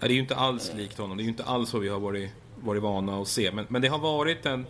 Det 0.00 0.06
är 0.06 0.10
ju 0.10 0.20
inte 0.20 0.36
alls 0.36 0.72
likt 0.74 0.98
honom. 0.98 1.16
Det 1.16 1.22
är 1.22 1.24
ju 1.24 1.30
inte 1.30 1.44
alls 1.44 1.72
vad 1.72 1.82
vi 1.82 1.88
har 1.88 2.00
varit, 2.00 2.30
varit 2.60 2.82
vana 2.82 3.20
att 3.20 3.28
se. 3.28 3.52
Men, 3.52 3.66
men 3.68 3.82
det 3.82 3.88
har 3.88 3.98
varit 3.98 4.46
en... 4.46 4.66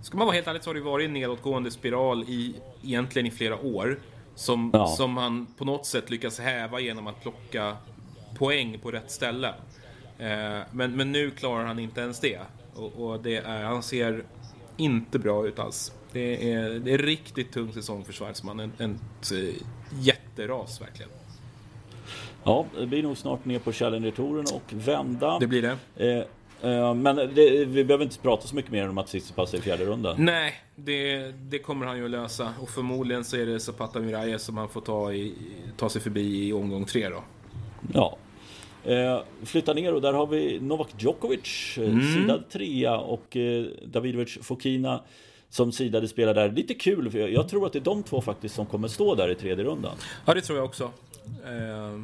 Ska 0.00 0.18
man 0.18 0.26
vara 0.26 0.34
helt 0.34 0.46
ärlig 0.46 0.62
så 0.62 0.70
har 0.70 0.74
det 0.74 0.80
varit 0.80 1.06
en 1.06 1.12
nedåtgående 1.12 1.70
spiral 1.70 2.22
i, 2.22 2.54
egentligen 2.82 3.26
i 3.26 3.30
flera 3.30 3.60
år. 3.60 3.98
Som, 4.34 4.70
ja. 4.72 4.86
som 4.86 5.16
han 5.16 5.46
på 5.58 5.64
något 5.64 5.86
sätt 5.86 6.10
lyckas 6.10 6.38
häva 6.38 6.80
genom 6.80 7.06
att 7.06 7.22
plocka 7.22 7.76
poäng 8.38 8.78
på 8.82 8.90
rätt 8.90 9.10
ställe. 9.10 9.48
Eh, 10.18 10.60
men, 10.70 10.96
men 10.96 11.12
nu 11.12 11.30
klarar 11.30 11.64
han 11.64 11.78
inte 11.78 12.00
ens 12.00 12.20
det. 12.20 12.40
Och, 12.74 12.92
och 12.92 13.22
det 13.22 13.36
är, 13.36 13.62
han 13.64 13.82
ser 13.82 14.24
inte 14.76 15.18
bra 15.18 15.46
ut 15.46 15.58
alls. 15.58 15.92
Det 16.12 16.52
är, 16.52 16.70
det 16.70 16.92
är 16.92 16.98
riktigt 16.98 17.52
tung 17.52 17.72
säsong 17.72 18.04
för 18.04 18.12
Schwarzman. 18.12 18.60
En, 18.60 18.72
en, 18.78 18.98
en 19.32 19.54
jätteras 20.00 20.80
verkligen. 20.80 21.10
Ja, 22.44 22.66
det 22.78 22.86
blir 22.86 23.02
nog 23.02 23.16
snart 23.16 23.44
ner 23.44 23.58
på 23.58 23.72
Challenger-touren 23.72 24.46
och 24.54 24.72
vända. 24.72 25.38
Det 25.38 25.46
blir 25.46 25.62
det. 25.62 25.76
Eh, 26.62 26.70
eh, 26.70 26.94
men 26.94 27.16
det, 27.16 27.64
vi 27.64 27.84
behöver 27.84 28.04
inte 28.04 28.18
prata 28.18 28.46
så 28.46 28.56
mycket 28.56 28.70
mer 28.70 28.88
om 28.88 28.98
att 28.98 29.06
Tsitsipas 29.06 29.54
är 29.54 29.58
i 29.58 29.60
fjärde 29.60 29.84
rundan. 29.84 30.24
Nej, 30.24 30.54
det, 30.76 31.32
det, 31.32 31.58
kommer 31.58 31.86
han 31.86 31.96
ju 31.96 32.04
att 32.04 32.10
lösa. 32.10 32.54
Och 32.60 32.68
förmodligen 32.68 33.24
så 33.24 33.36
är 33.36 33.46
det 33.46 33.60
Zapata 33.60 34.00
Miralles 34.00 34.42
som 34.42 34.56
han 34.56 34.68
får 34.68 34.80
ta, 34.80 35.12
i, 35.12 35.34
ta 35.76 35.88
sig 35.88 36.02
förbi 36.02 36.48
i 36.48 36.52
omgång 36.52 36.84
tre 36.84 37.08
då. 37.08 37.22
Ja. 37.92 38.18
Eh, 38.84 39.22
flyttar 39.44 39.74
ner 39.74 39.94
och 39.94 40.00
där 40.00 40.12
har 40.12 40.26
vi 40.26 40.60
Novak 40.60 40.88
Djokovic, 40.98 41.78
eh, 41.78 41.84
mm. 41.84 42.14
sidad 42.14 42.48
trea 42.50 42.98
och 42.98 43.36
eh, 43.36 43.64
Davidovic 43.84 44.38
Fokina 44.42 45.02
som 45.52 45.72
sidade 45.72 46.08
spelar 46.08 46.34
där. 46.34 46.50
Lite 46.50 46.74
kul, 46.74 47.10
för 47.10 47.18
jag, 47.18 47.32
jag, 47.32 47.48
tror 47.48 47.66
att 47.66 47.72
det 47.72 47.78
är 47.78 47.84
de 47.84 48.02
två 48.02 48.20
faktiskt 48.20 48.54
som 48.54 48.66
kommer 48.66 48.88
stå 48.88 49.14
där 49.14 49.28
i 49.28 49.34
tredje 49.34 49.64
rundan. 49.64 49.96
Ja, 50.26 50.34
det 50.34 50.40
tror 50.40 50.58
jag 50.58 50.64
också. 50.64 50.90
Eh, 51.44 52.00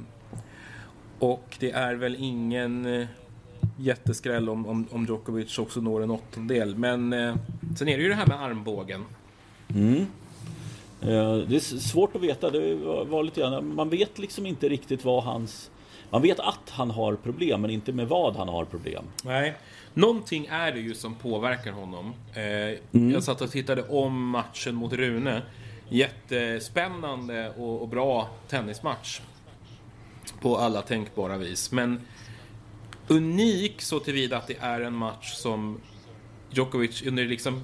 och 1.18 1.56
det 1.58 1.70
är 1.70 1.94
väl 1.94 2.16
ingen 2.18 2.86
eh, 2.86 3.06
jätteskräll 3.78 4.48
om, 4.48 4.66
om, 4.66 4.86
om 4.90 5.06
Djokovic 5.06 5.58
också 5.58 5.80
når 5.80 6.02
en 6.02 6.10
åttondel. 6.10 6.76
Men 6.76 7.12
eh, 7.12 7.34
sen 7.78 7.88
är 7.88 7.96
det 7.96 8.02
ju 8.02 8.08
det 8.08 8.14
här 8.14 8.26
med 8.26 8.42
armbågen. 8.42 9.04
Mm. 9.74 10.06
Eh, 11.00 11.36
det 11.36 11.56
är 11.56 11.78
svårt 11.78 12.16
att 12.16 12.22
veta. 12.22 12.50
Det 12.50 12.74
var 13.04 13.22
lite 13.22 13.40
grann, 13.40 13.74
man 13.74 13.90
vet 13.90 14.18
liksom 14.18 14.46
inte 14.46 14.68
riktigt 14.68 15.04
vad 15.04 15.24
hans... 15.24 15.70
Man 16.10 16.22
vet 16.22 16.40
att 16.40 16.70
han 16.70 16.90
har 16.90 17.14
problem, 17.14 17.60
men 17.60 17.70
inte 17.70 17.92
med 17.92 18.08
vad 18.08 18.36
han 18.36 18.48
har 18.48 18.64
problem. 18.64 19.04
Nej. 19.24 19.54
Någonting 19.94 20.46
är 20.46 20.72
det 20.72 20.80
ju 20.80 20.94
som 20.94 21.14
påverkar 21.14 21.72
honom. 21.72 22.14
Eh, 22.34 22.42
mm. 22.42 23.10
Jag 23.10 23.22
satt 23.22 23.40
och 23.40 23.50
tittade 23.50 23.82
om 23.82 24.28
matchen 24.28 24.74
mot 24.74 24.92
Rune. 24.92 25.42
Jättespännande 25.88 27.52
och, 27.56 27.82
och 27.82 27.88
bra 27.88 28.28
tennismatch 28.48 29.20
på 30.40 30.56
alla 30.56 30.82
tänkbara 30.82 31.36
vis. 31.36 31.72
Men 31.72 32.00
unik 33.08 33.82
så 33.82 34.00
tillvida 34.00 34.36
att 34.36 34.46
det 34.46 34.56
är 34.60 34.80
en 34.80 34.94
match 34.94 35.32
som 35.32 35.80
Djokovic 36.50 37.02
under 37.02 37.24
liksom 37.24 37.62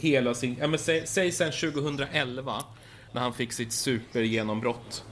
hela 0.00 0.34
sin... 0.34 0.56
Ja, 0.60 0.66
men 0.66 0.78
säg, 0.78 1.06
säg 1.06 1.32
sen 1.32 1.52
2011 1.52 2.62
när 3.12 3.20
han 3.20 3.34
fick 3.34 3.52
sitt 3.52 3.72
supergenombrott. 3.72 5.04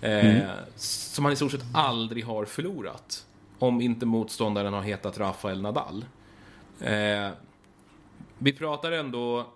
Eh, 0.00 0.36
mm. 0.36 0.50
Som 0.76 1.24
han 1.24 1.32
i 1.32 1.36
stort 1.36 1.52
sett 1.52 1.64
aldrig 1.72 2.24
har 2.24 2.44
förlorat. 2.44 3.26
Om 3.58 3.80
inte 3.80 4.06
motståndaren 4.06 4.72
har 4.72 4.82
hetat 4.82 5.18
Rafael 5.18 5.62
Nadal. 5.62 6.04
Eh, 6.80 7.30
vi 8.38 8.52
pratar 8.52 8.92
ändå 8.92 9.46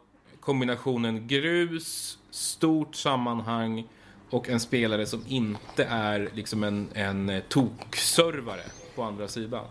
kombinationen 0.40 1.28
grus, 1.28 2.18
stort 2.31 2.94
sammanhang 2.94 3.88
och 4.31 4.48
en 4.48 4.61
spelare 4.61 5.07
som 5.07 5.24
inte 5.28 5.85
är 5.85 6.31
liksom 6.35 6.64
en, 6.64 6.88
en 6.94 7.42
tokservare 7.48 8.64
på 8.94 9.02
andra 9.02 9.28
sidan. 9.28 9.64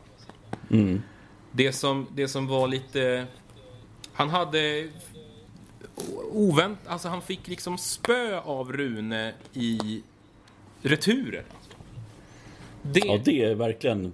Mm. 0.69 1.01
Det, 1.51 1.73
som, 1.73 2.07
det 2.11 2.27
som 2.27 2.47
var 2.47 2.67
lite... 2.67 3.25
Han 4.13 4.29
hade 4.29 4.89
ovänt, 6.31 6.79
alltså 6.87 7.07
han 7.07 7.21
fick 7.21 7.47
liksom 7.47 7.77
spö 7.77 8.39
av 8.39 8.73
Rune 8.73 9.33
i 9.53 10.03
returen. 10.81 11.43
Det... 12.81 12.99
Ja, 13.05 13.19
det 13.25 13.43
är 13.43 13.55
verkligen 13.55 14.13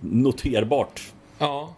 noterbart. 0.00 1.12
Ja. 1.38 1.74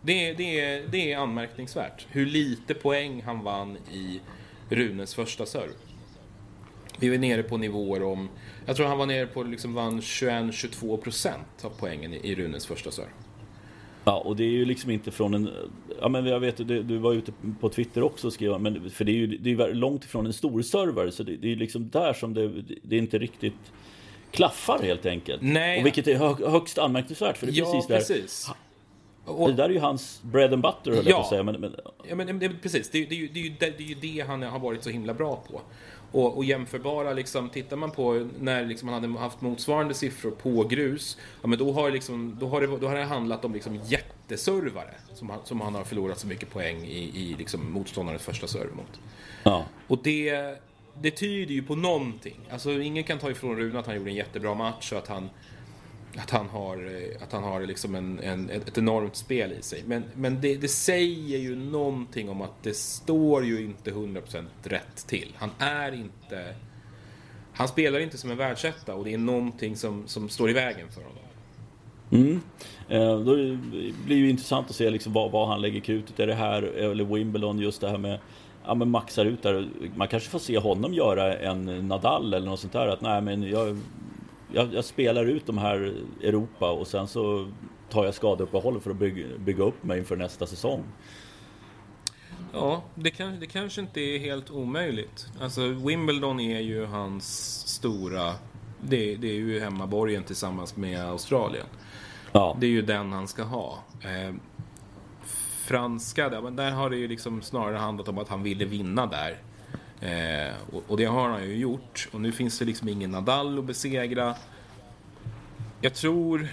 Det, 0.00 0.32
det, 0.32 0.80
det 0.90 1.12
är 1.12 1.18
anmärkningsvärt 1.18 2.06
hur 2.10 2.26
lite 2.26 2.74
poäng 2.74 3.22
han 3.22 3.42
vann 3.42 3.76
i 3.92 4.20
Runes 4.68 5.14
första 5.14 5.46
serve. 5.46 5.72
Vi 6.98 7.08
var 7.08 7.18
nere 7.18 7.42
på 7.42 7.56
nivåer 7.56 8.02
om... 8.02 8.28
Jag 8.66 8.76
tror 8.76 8.86
han 8.86 8.98
var 8.98 9.06
nere 9.06 9.26
på 9.26 9.42
liksom 9.42 9.74
vann 9.74 10.00
21-22 10.00 10.96
procent 10.96 11.64
av 11.64 11.72
poängen 11.78 12.14
i, 12.14 12.16
i 12.16 12.34
Runes 12.34 12.66
första 12.66 12.90
serve. 12.90 13.10
Ja, 14.08 14.18
och 14.18 14.36
det 14.36 14.44
är 14.44 14.50
ju 14.50 14.64
liksom 14.64 14.90
inte 14.90 15.10
från 15.10 15.34
en... 15.34 15.50
Ja, 16.00 16.08
men 16.08 16.26
jag 16.26 16.40
vet, 16.40 16.56
du, 16.56 16.82
du 16.82 16.98
var 16.98 17.12
ute 17.12 17.32
på 17.60 17.68
Twitter 17.68 18.02
också 18.02 18.26
och 18.26 18.32
skrev, 18.32 18.60
men 18.60 18.90
för 18.90 19.04
det 19.04 19.12
är 19.12 19.14
ju 19.14 19.26
det 19.26 19.50
är 19.50 19.74
långt 19.74 20.04
ifrån 20.04 20.26
en 20.26 20.32
stor 20.32 20.62
server, 20.62 21.10
så 21.10 21.22
det, 21.22 21.36
det 21.36 21.52
är 21.52 21.56
liksom 21.56 21.90
där 21.90 22.12
som 22.12 22.34
det, 22.34 22.48
det 22.82 22.96
är 22.96 22.98
inte 22.98 23.18
riktigt 23.18 23.72
klaffar 24.30 24.82
helt 24.82 25.06
enkelt. 25.06 25.42
Nej. 25.42 25.78
Och 25.78 25.86
vilket 25.86 26.08
är 26.08 26.16
hö, 26.16 26.50
högst 26.50 26.78
anmärkningsvärt, 26.78 27.36
för 27.36 27.46
det 27.46 27.52
är 27.52 27.56
ja, 27.56 27.72
precis 27.72 27.88
där... 27.88 27.96
Precis. 27.96 28.50
Och, 29.26 29.48
det 29.48 29.54
där 29.54 29.64
är 29.64 29.70
ju 29.70 29.78
hans 29.78 30.22
bread 30.22 30.52
and 30.52 30.62
butter, 30.62 30.90
höll 30.90 31.04
ja, 31.06 31.10
jag 31.10 31.16
på 31.16 31.22
att 31.22 31.28
säga. 31.28 31.42
Men, 31.42 31.60
men... 31.60 31.76
Ja, 32.08 32.14
men, 32.14 32.38
det, 32.38 32.48
precis. 32.62 32.90
Det, 32.90 33.04
det, 33.04 33.16
det, 33.16 33.26
det, 33.26 33.40
är 33.40 33.44
ju, 33.44 33.54
det, 33.58 33.66
är 33.66 33.88
ju 33.88 33.94
det 33.94 34.26
han 34.26 34.42
har 34.42 34.58
varit 34.58 34.84
så 34.84 34.90
himla 34.90 35.14
bra 35.14 35.44
på. 35.50 35.60
Och, 36.12 36.36
och 36.36 36.44
jämförbara, 36.44 37.12
liksom, 37.12 37.48
tittar 37.48 37.76
man 37.76 37.90
på 37.90 38.28
när 38.40 38.64
liksom, 38.64 38.88
han 38.88 39.02
hade 39.02 39.18
haft 39.18 39.40
motsvarande 39.40 39.94
siffror 39.94 40.30
på 40.30 40.64
grus, 40.64 41.18
ja, 41.42 41.48
men 41.48 41.58
då, 41.58 41.72
har 41.72 41.90
liksom, 41.90 42.36
då, 42.40 42.48
har 42.48 42.60
det, 42.60 42.66
då 42.66 42.88
har 42.88 42.94
det 42.94 43.04
handlat 43.04 43.44
om 43.44 43.52
liksom, 43.52 43.80
jätteservare 43.84 44.94
som 45.14 45.30
han, 45.30 45.38
som 45.44 45.60
han 45.60 45.74
har 45.74 45.84
förlorat 45.84 46.18
så 46.18 46.26
mycket 46.26 46.50
poäng 46.50 46.84
i, 46.84 46.98
i 46.98 47.36
liksom, 47.38 47.72
motståndarens 47.72 48.22
första 48.22 48.46
serve 48.46 48.74
mot. 48.74 49.00
Ja. 49.42 49.64
Och 49.86 49.98
det, 50.02 50.32
det 51.00 51.10
tyder 51.10 51.54
ju 51.54 51.62
på 51.62 51.74
någonting. 51.74 52.36
Alltså, 52.50 52.70
ingen 52.70 53.04
kan 53.04 53.18
ta 53.18 53.30
ifrån 53.30 53.56
Rune 53.56 53.78
att 53.78 53.86
han 53.86 53.96
gjorde 53.96 54.10
en 54.10 54.16
jättebra 54.16 54.54
match 54.54 54.92
och 54.92 54.98
att 54.98 55.08
han 55.08 55.28
att 56.16 56.30
han 56.30 56.48
har, 56.48 56.76
eh, 56.76 57.22
att 57.22 57.32
han 57.32 57.42
har 57.42 57.60
liksom 57.60 57.94
en, 57.94 58.18
en, 58.18 58.50
ett 58.50 58.78
enormt 58.78 59.16
spel 59.16 59.52
i 59.52 59.62
sig. 59.62 59.82
Men, 59.86 60.04
men 60.14 60.40
det, 60.40 60.56
det, 60.56 60.68
säger 60.68 61.38
ju 61.38 61.56
någonting 61.56 62.28
om 62.28 62.42
att 62.42 62.62
det 62.62 62.76
står 62.76 63.44
ju 63.44 63.64
inte 63.64 63.90
100% 63.90 64.44
rätt 64.62 65.06
till. 65.06 65.34
Han 65.36 65.50
är 65.58 65.92
inte... 65.92 66.54
Han 67.52 67.68
spelar 67.68 68.00
inte 68.00 68.18
som 68.18 68.30
en 68.30 68.36
världsetta 68.36 68.94
och 68.94 69.04
det 69.04 69.14
är 69.14 69.18
någonting 69.18 69.76
som, 69.76 70.06
som 70.06 70.28
står 70.28 70.50
i 70.50 70.52
vägen 70.52 70.88
för 70.88 71.02
honom. 71.02 71.22
Mm. 72.10 72.40
Eh, 72.88 73.18
då 73.18 73.34
blir 73.34 73.92
det 74.08 74.14
ju 74.14 74.30
intressant 74.30 74.70
att 74.70 74.76
se 74.76 74.90
liksom 74.90 75.12
vad, 75.12 75.30
vad 75.30 75.48
han 75.48 75.60
lägger 75.60 75.80
krutet. 75.80 76.20
Är 76.20 76.26
det 76.26 76.34
här 76.34 76.62
eller 76.62 77.04
Wimbledon 77.04 77.58
just 77.58 77.80
det 77.80 77.88
här 77.88 77.98
med 77.98 78.18
ja, 78.66 78.74
men 78.74 78.90
maxar 78.90 79.24
ut 79.24 79.42
där. 79.42 79.68
Man 79.94 80.08
kanske 80.08 80.30
får 80.30 80.38
se 80.38 80.58
honom 80.58 80.94
göra 80.94 81.38
en 81.38 81.88
Nadal 81.88 82.34
eller 82.34 82.46
något 82.46 82.60
sånt 82.60 82.72
där. 82.72 82.88
Att 82.88 83.00
nej, 83.00 83.20
men 83.20 83.42
jag 83.42 83.78
jag, 84.52 84.74
jag, 84.74 84.84
spelar 84.84 85.24
ut 85.24 85.46
de 85.46 85.58
här 85.58 85.94
Europa 86.22 86.70
och 86.70 86.86
sen 86.86 87.08
så 87.08 87.50
tar 87.90 88.04
jag 88.04 88.14
skadeuppehåll 88.14 88.80
för 88.80 88.90
att 88.90 88.96
bygga, 88.96 89.26
bygga 89.38 89.64
upp 89.64 89.84
mig 89.84 89.98
inför 89.98 90.16
nästa 90.16 90.46
säsong. 90.46 90.84
Ja, 92.52 92.82
det, 92.94 93.10
kan, 93.10 93.40
det 93.40 93.46
kanske 93.46 93.80
inte 93.80 94.00
är 94.00 94.18
helt 94.18 94.50
omöjligt. 94.50 95.26
Alltså 95.40 95.68
Wimbledon 95.68 96.40
är 96.40 96.60
ju 96.60 96.84
hans 96.84 97.26
stora... 97.66 98.32
Det, 98.80 99.14
det 99.14 99.28
är 99.28 99.34
ju 99.34 99.60
hemmaborgen 99.60 100.22
tillsammans 100.22 100.76
med 100.76 101.00
Australien. 101.00 101.66
Ja. 102.32 102.56
Det 102.60 102.66
är 102.66 102.70
ju 102.70 102.82
den 102.82 103.12
han 103.12 103.28
ska 103.28 103.42
ha. 103.42 103.78
Eh, 104.00 104.34
franska, 105.66 106.28
där, 106.28 106.42
men 106.42 106.56
där 106.56 106.70
har 106.70 106.90
det 106.90 106.96
ju 106.96 107.08
liksom 107.08 107.42
snarare 107.42 107.76
handlat 107.76 108.08
om 108.08 108.18
att 108.18 108.28
han 108.28 108.42
ville 108.42 108.64
vinna 108.64 109.06
där. 109.06 109.38
Eh, 110.00 110.54
och, 110.72 110.82
och, 110.88 110.96
det 110.96 111.04
har 111.04 111.28
han 111.28 111.44
ju 111.44 111.56
gjort. 111.56 112.08
Och 112.12 112.20
nu 112.20 112.32
finns 112.32 112.58
det 112.58 112.64
liksom 112.64 112.88
ingen 112.88 113.10
Nadal 113.10 113.58
att 113.58 113.64
besegra. 113.64 114.34
Jag 115.80 115.94
tror... 115.94 116.48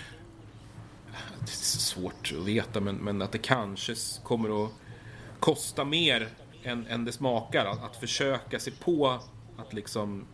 Det 1.40 1.52
är 1.52 1.80
svårt 1.80 2.34
att 2.40 2.46
veta, 2.46 2.80
men, 2.80 2.96
men 2.96 3.22
att 3.22 3.32
det 3.32 3.38
kanske 3.38 3.96
kommer 4.24 4.66
att 4.66 4.72
kosta 5.40 5.86
mer 5.86 6.28
än, 6.64 6.88
än 6.88 7.06
det 7.06 7.12
smakar. 7.12 7.66
Att, 7.66 7.84
att 7.84 7.96
försöka 7.96 8.60
sig 8.60 8.74
på 8.74 9.20
att 9.58 9.74
liksom 9.74 10.26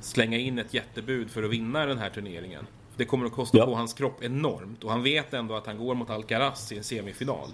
slänga 0.00 0.38
in 0.38 0.58
ett 0.58 0.74
jättebud 0.74 1.30
för 1.30 1.42
att 1.42 1.50
vinna 1.50 1.86
den 1.86 1.98
här 1.98 2.10
turneringen. 2.10 2.66
Det 2.96 3.04
kommer 3.04 3.26
att 3.26 3.32
kosta 3.32 3.58
ja. 3.58 3.66
på 3.66 3.74
hans 3.74 3.92
kropp 3.92 4.22
enormt. 4.22 4.84
Och 4.84 4.90
han 4.90 5.02
vet 5.02 5.34
ändå 5.34 5.54
att 5.54 5.66
han 5.66 5.78
går 5.78 5.94
mot 5.94 6.10
Alcaraz 6.10 6.72
i 6.72 6.78
en 6.78 6.84
semifinal. 6.84 7.48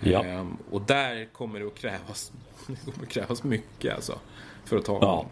Ja. 0.00 0.24
Ehm, 0.24 0.56
och 0.70 0.82
där 0.82 1.28
kommer 1.32 1.60
det 1.60 1.66
att 1.66 1.74
krävas 1.74 2.32
det 2.66 2.92
kommer 2.92 3.06
krävas 3.06 3.44
mycket 3.44 3.94
alltså. 3.94 4.18
För 4.64 4.76
att 4.76 4.84
ta 4.84 4.92
honom. 4.92 5.26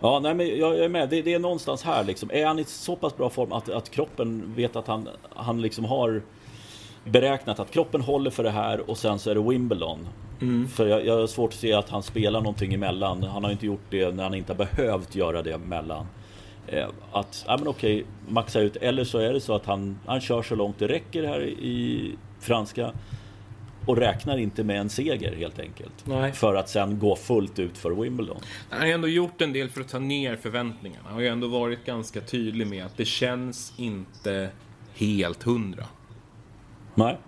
Ja, 0.00 0.20
nej, 0.20 0.34
men 0.34 0.58
jag 0.58 0.78
är 0.78 0.88
med. 0.88 1.08
Det, 1.08 1.22
det, 1.22 1.34
är 1.34 1.38
någonstans 1.38 1.82
här 1.82 2.04
liksom. 2.04 2.30
Är 2.32 2.46
han 2.46 2.58
i 2.58 2.64
så 2.64 2.96
pass 2.96 3.16
bra 3.16 3.30
form 3.30 3.52
att, 3.52 3.68
att 3.68 3.90
kroppen 3.90 4.54
vet 4.56 4.76
att 4.76 4.86
han, 4.86 5.08
han 5.34 5.62
liksom 5.62 5.84
har 5.84 6.22
beräknat 7.04 7.60
att 7.60 7.70
kroppen 7.70 8.00
håller 8.00 8.30
för 8.30 8.42
det 8.42 8.50
här 8.50 8.90
och 8.90 8.98
sen 8.98 9.18
så 9.18 9.30
är 9.30 9.34
det 9.34 9.40
Wimbledon. 9.40 10.08
Mm. 10.40 10.68
För 10.68 10.86
jag, 10.86 11.06
jag 11.06 11.20
har 11.20 11.26
svårt 11.26 11.50
att 11.50 11.58
se 11.58 11.72
att 11.72 11.88
han 11.88 12.02
spelar 12.02 12.40
någonting 12.40 12.74
emellan. 12.74 13.22
Han 13.22 13.44
har 13.44 13.50
inte 13.50 13.66
gjort 13.66 13.90
det 13.90 14.14
när 14.14 14.22
han 14.22 14.34
inte 14.34 14.52
har 14.52 14.58
behövt 14.58 15.14
göra 15.14 15.42
det 15.42 15.52
emellan. 15.52 16.06
Eh, 16.66 16.88
att, 17.12 17.44
ja 17.46 17.56
men 17.56 17.68
okej, 17.68 18.04
maxa 18.28 18.60
ut. 18.60 18.76
Eller 18.76 19.04
så 19.04 19.18
är 19.18 19.32
det 19.32 19.40
så 19.40 19.54
att 19.54 19.66
han, 19.66 19.98
han 20.06 20.20
kör 20.20 20.42
så 20.42 20.54
långt 20.54 20.78
det 20.78 20.88
räcker 20.88 21.24
här 21.24 21.42
i 21.42 22.12
franska. 22.40 22.92
Och 23.86 23.96
räknar 23.96 24.38
inte 24.38 24.64
med 24.64 24.80
en 24.80 24.90
seger 24.90 25.36
helt 25.36 25.58
enkelt. 25.58 26.06
Nej. 26.06 26.32
För 26.32 26.54
att 26.54 26.68
sen 26.68 26.98
gå 26.98 27.16
fullt 27.16 27.58
ut 27.58 27.78
för 27.78 27.90
Wimbledon. 27.90 28.40
Han 28.70 28.80
har 28.80 28.86
ändå 28.86 29.08
gjort 29.08 29.40
en 29.40 29.52
del 29.52 29.68
för 29.68 29.80
att 29.80 29.88
ta 29.88 29.98
ner 29.98 30.36
förväntningarna. 30.36 31.04
Han 31.04 31.14
har 31.14 31.20
ju 31.20 31.28
ändå 31.28 31.48
varit 31.48 31.84
ganska 31.84 32.20
tydlig 32.20 32.66
med 32.66 32.86
att 32.86 32.96
det 32.96 33.04
känns 33.04 33.72
inte 33.76 34.50
helt 34.94 35.42
hundra. 35.42 35.86
Nej. 36.94 37.18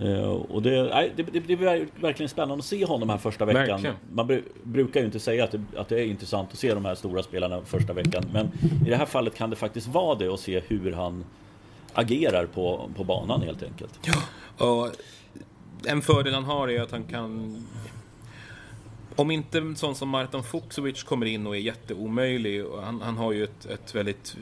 Uh, 0.00 0.22
och 0.22 0.62
det, 0.62 0.82
nej, 0.82 1.12
det, 1.16 1.22
det, 1.22 1.40
det 1.40 1.52
är 1.52 1.86
verkligen 2.00 2.28
spännande 2.28 2.58
att 2.58 2.64
se 2.64 2.84
honom 2.84 3.08
här 3.08 3.18
första 3.18 3.44
veckan. 3.44 3.66
Verkligen. 3.66 3.96
Man 4.12 4.26
br 4.26 4.40
brukar 4.62 5.00
ju 5.00 5.06
inte 5.06 5.20
säga 5.20 5.44
att 5.44 5.50
det, 5.50 5.62
att 5.76 5.88
det 5.88 6.00
är 6.00 6.04
intressant 6.04 6.52
att 6.52 6.58
se 6.58 6.74
de 6.74 6.84
här 6.84 6.94
stora 6.94 7.22
spelarna 7.22 7.62
första 7.64 7.92
veckan. 7.92 8.24
Men 8.32 8.46
i 8.86 8.90
det 8.90 8.96
här 8.96 9.06
fallet 9.06 9.34
kan 9.34 9.50
det 9.50 9.56
faktiskt 9.56 9.88
vara 9.88 10.14
det 10.14 10.28
och 10.28 10.38
se 10.38 10.60
hur 10.68 10.92
han 10.92 11.24
agerar 11.92 12.46
på, 12.46 12.90
på 12.96 13.04
banan 13.04 13.42
helt 13.42 13.62
enkelt. 13.62 14.00
Ja, 14.02 14.66
och 14.66 14.90
en 15.86 16.02
fördel 16.02 16.34
han 16.34 16.44
har 16.44 16.68
är 16.68 16.82
att 16.82 16.90
han 16.90 17.04
kan... 17.04 17.56
Om 19.16 19.30
inte 19.30 19.58
en 19.58 19.76
sån 19.76 19.94
som 19.94 20.08
Martin 20.08 20.42
Fuksovic 20.42 21.02
kommer 21.02 21.26
in 21.26 21.46
och 21.46 21.56
är 21.56 21.60
jätteomöjlig, 21.60 22.64
han, 22.82 23.00
han 23.00 23.16
har 23.16 23.32
ju 23.32 23.44
ett, 23.44 23.66
ett 23.66 23.94
väldigt 23.94 24.36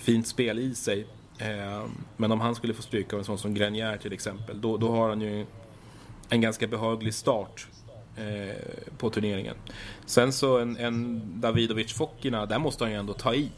fint 0.00 0.26
spel 0.26 0.58
i 0.58 0.74
sig. 0.74 1.06
Eh, 1.38 1.84
men 2.16 2.32
om 2.32 2.40
han 2.40 2.54
skulle 2.54 2.74
få 2.74 2.82
stryka 2.82 3.16
av 3.16 3.20
en 3.20 3.24
sån 3.24 3.38
som 3.38 3.54
Grenier 3.54 3.96
till 3.96 4.12
exempel, 4.12 4.60
då, 4.60 4.76
då 4.76 4.90
har 4.90 5.08
han 5.08 5.20
ju 5.20 5.46
en 6.28 6.40
ganska 6.40 6.66
behaglig 6.66 7.14
start 7.14 7.66
eh, 8.16 8.56
på 8.98 9.10
turneringen. 9.10 9.54
Sen 10.06 10.32
så 10.32 10.58
en, 10.58 10.76
en 10.76 11.22
Davidovic 11.40 11.92
Fokina, 11.92 12.46
där 12.46 12.58
måste 12.58 12.84
han 12.84 12.92
ju 12.92 12.98
ändå 12.98 13.12
ta 13.12 13.34
i. 13.34 13.50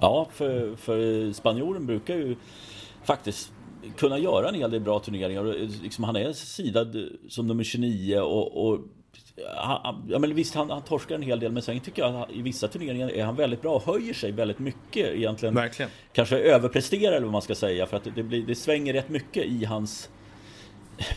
Ja, 0.00 0.28
för, 0.32 0.76
för 0.76 1.32
spanjoren 1.32 1.86
brukar 1.86 2.16
ju 2.16 2.36
faktiskt 3.04 3.52
kunna 3.96 4.18
göra 4.18 4.48
en 4.48 4.54
hel 4.54 4.70
del 4.70 4.80
bra 4.80 4.98
turneringar. 4.98 5.44
Liksom, 5.82 6.04
han 6.04 6.16
är 6.16 6.32
sidad 6.32 7.08
som 7.28 7.46
nummer 7.46 7.64
29 7.64 8.20
och, 8.20 8.66
och 8.66 8.80
han, 9.56 10.06
ja, 10.08 10.18
men 10.18 10.34
visst, 10.34 10.54
han, 10.54 10.70
han 10.70 10.82
torskar 10.82 11.14
en 11.14 11.22
hel 11.22 11.40
del, 11.40 11.52
men 11.52 11.62
sen 11.62 11.80
tycker 11.80 12.02
jag 12.02 12.16
att 12.16 12.30
i 12.30 12.42
vissa 12.42 12.68
turneringar 12.68 13.10
är 13.10 13.24
han 13.24 13.36
väldigt 13.36 13.62
bra 13.62 13.74
och 13.74 13.82
höjer 13.82 14.14
sig 14.14 14.32
väldigt 14.32 14.58
mycket 14.58 15.14
egentligen. 15.14 15.54
Verkligen. 15.54 15.90
Kanske 16.12 16.38
överpresterar 16.38 17.12
eller 17.12 17.26
vad 17.26 17.32
man 17.32 17.42
ska 17.42 17.54
säga, 17.54 17.86
för 17.86 17.96
att 17.96 18.08
det, 18.14 18.22
blir, 18.22 18.46
det 18.46 18.54
svänger 18.54 18.92
rätt 18.92 19.08
mycket 19.08 19.44
i 19.44 19.64
hans 19.64 20.08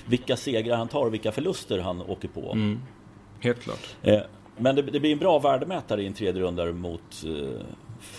vilka 0.05 0.37
segrar 0.37 0.77
han 0.77 0.87
tar 0.87 1.05
och 1.05 1.13
vilka 1.13 1.31
förluster 1.31 1.79
han 1.79 2.01
åker 2.01 2.27
på. 2.27 2.51
Mm. 2.51 2.79
Helt 3.39 3.59
klart. 3.59 3.95
Eh, 4.01 4.21
men 4.57 4.75
det, 4.75 4.81
det, 4.81 4.99
blir 4.99 5.11
en 5.11 5.19
bra 5.19 5.39
värdemätare 5.39 6.03
i 6.03 6.07
en 6.07 6.13
tredje 6.13 6.41
runda 6.41 6.71
mot 6.71 7.23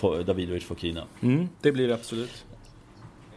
eh, 0.01 0.19
Davidovic 0.25 0.63
Fokina. 0.63 1.03
Mm, 1.21 1.49
det 1.61 1.71
blir 1.71 1.87
det 1.87 1.93
absolut. 1.93 2.45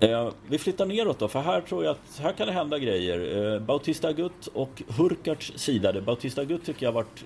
Eh, 0.00 0.28
vi 0.48 0.58
flyttar 0.58 0.86
neråt 0.86 1.18
då, 1.18 1.28
för 1.28 1.40
här 1.40 1.60
tror 1.60 1.84
jag 1.84 1.90
att 1.90 2.20
här 2.22 2.32
kan 2.32 2.46
det 2.46 2.52
hända 2.52 2.78
grejer. 2.78 3.54
Eh, 3.54 3.60
Bautista 3.60 4.12
Gutt 4.12 4.46
och 4.46 4.82
Hurkarts 4.98 5.52
sidade. 5.56 6.00
Bautista 6.00 6.44
Gutt 6.44 6.64
tycker 6.64 6.86
jag 6.86 6.92
har 6.92 6.94
varit, 6.94 7.24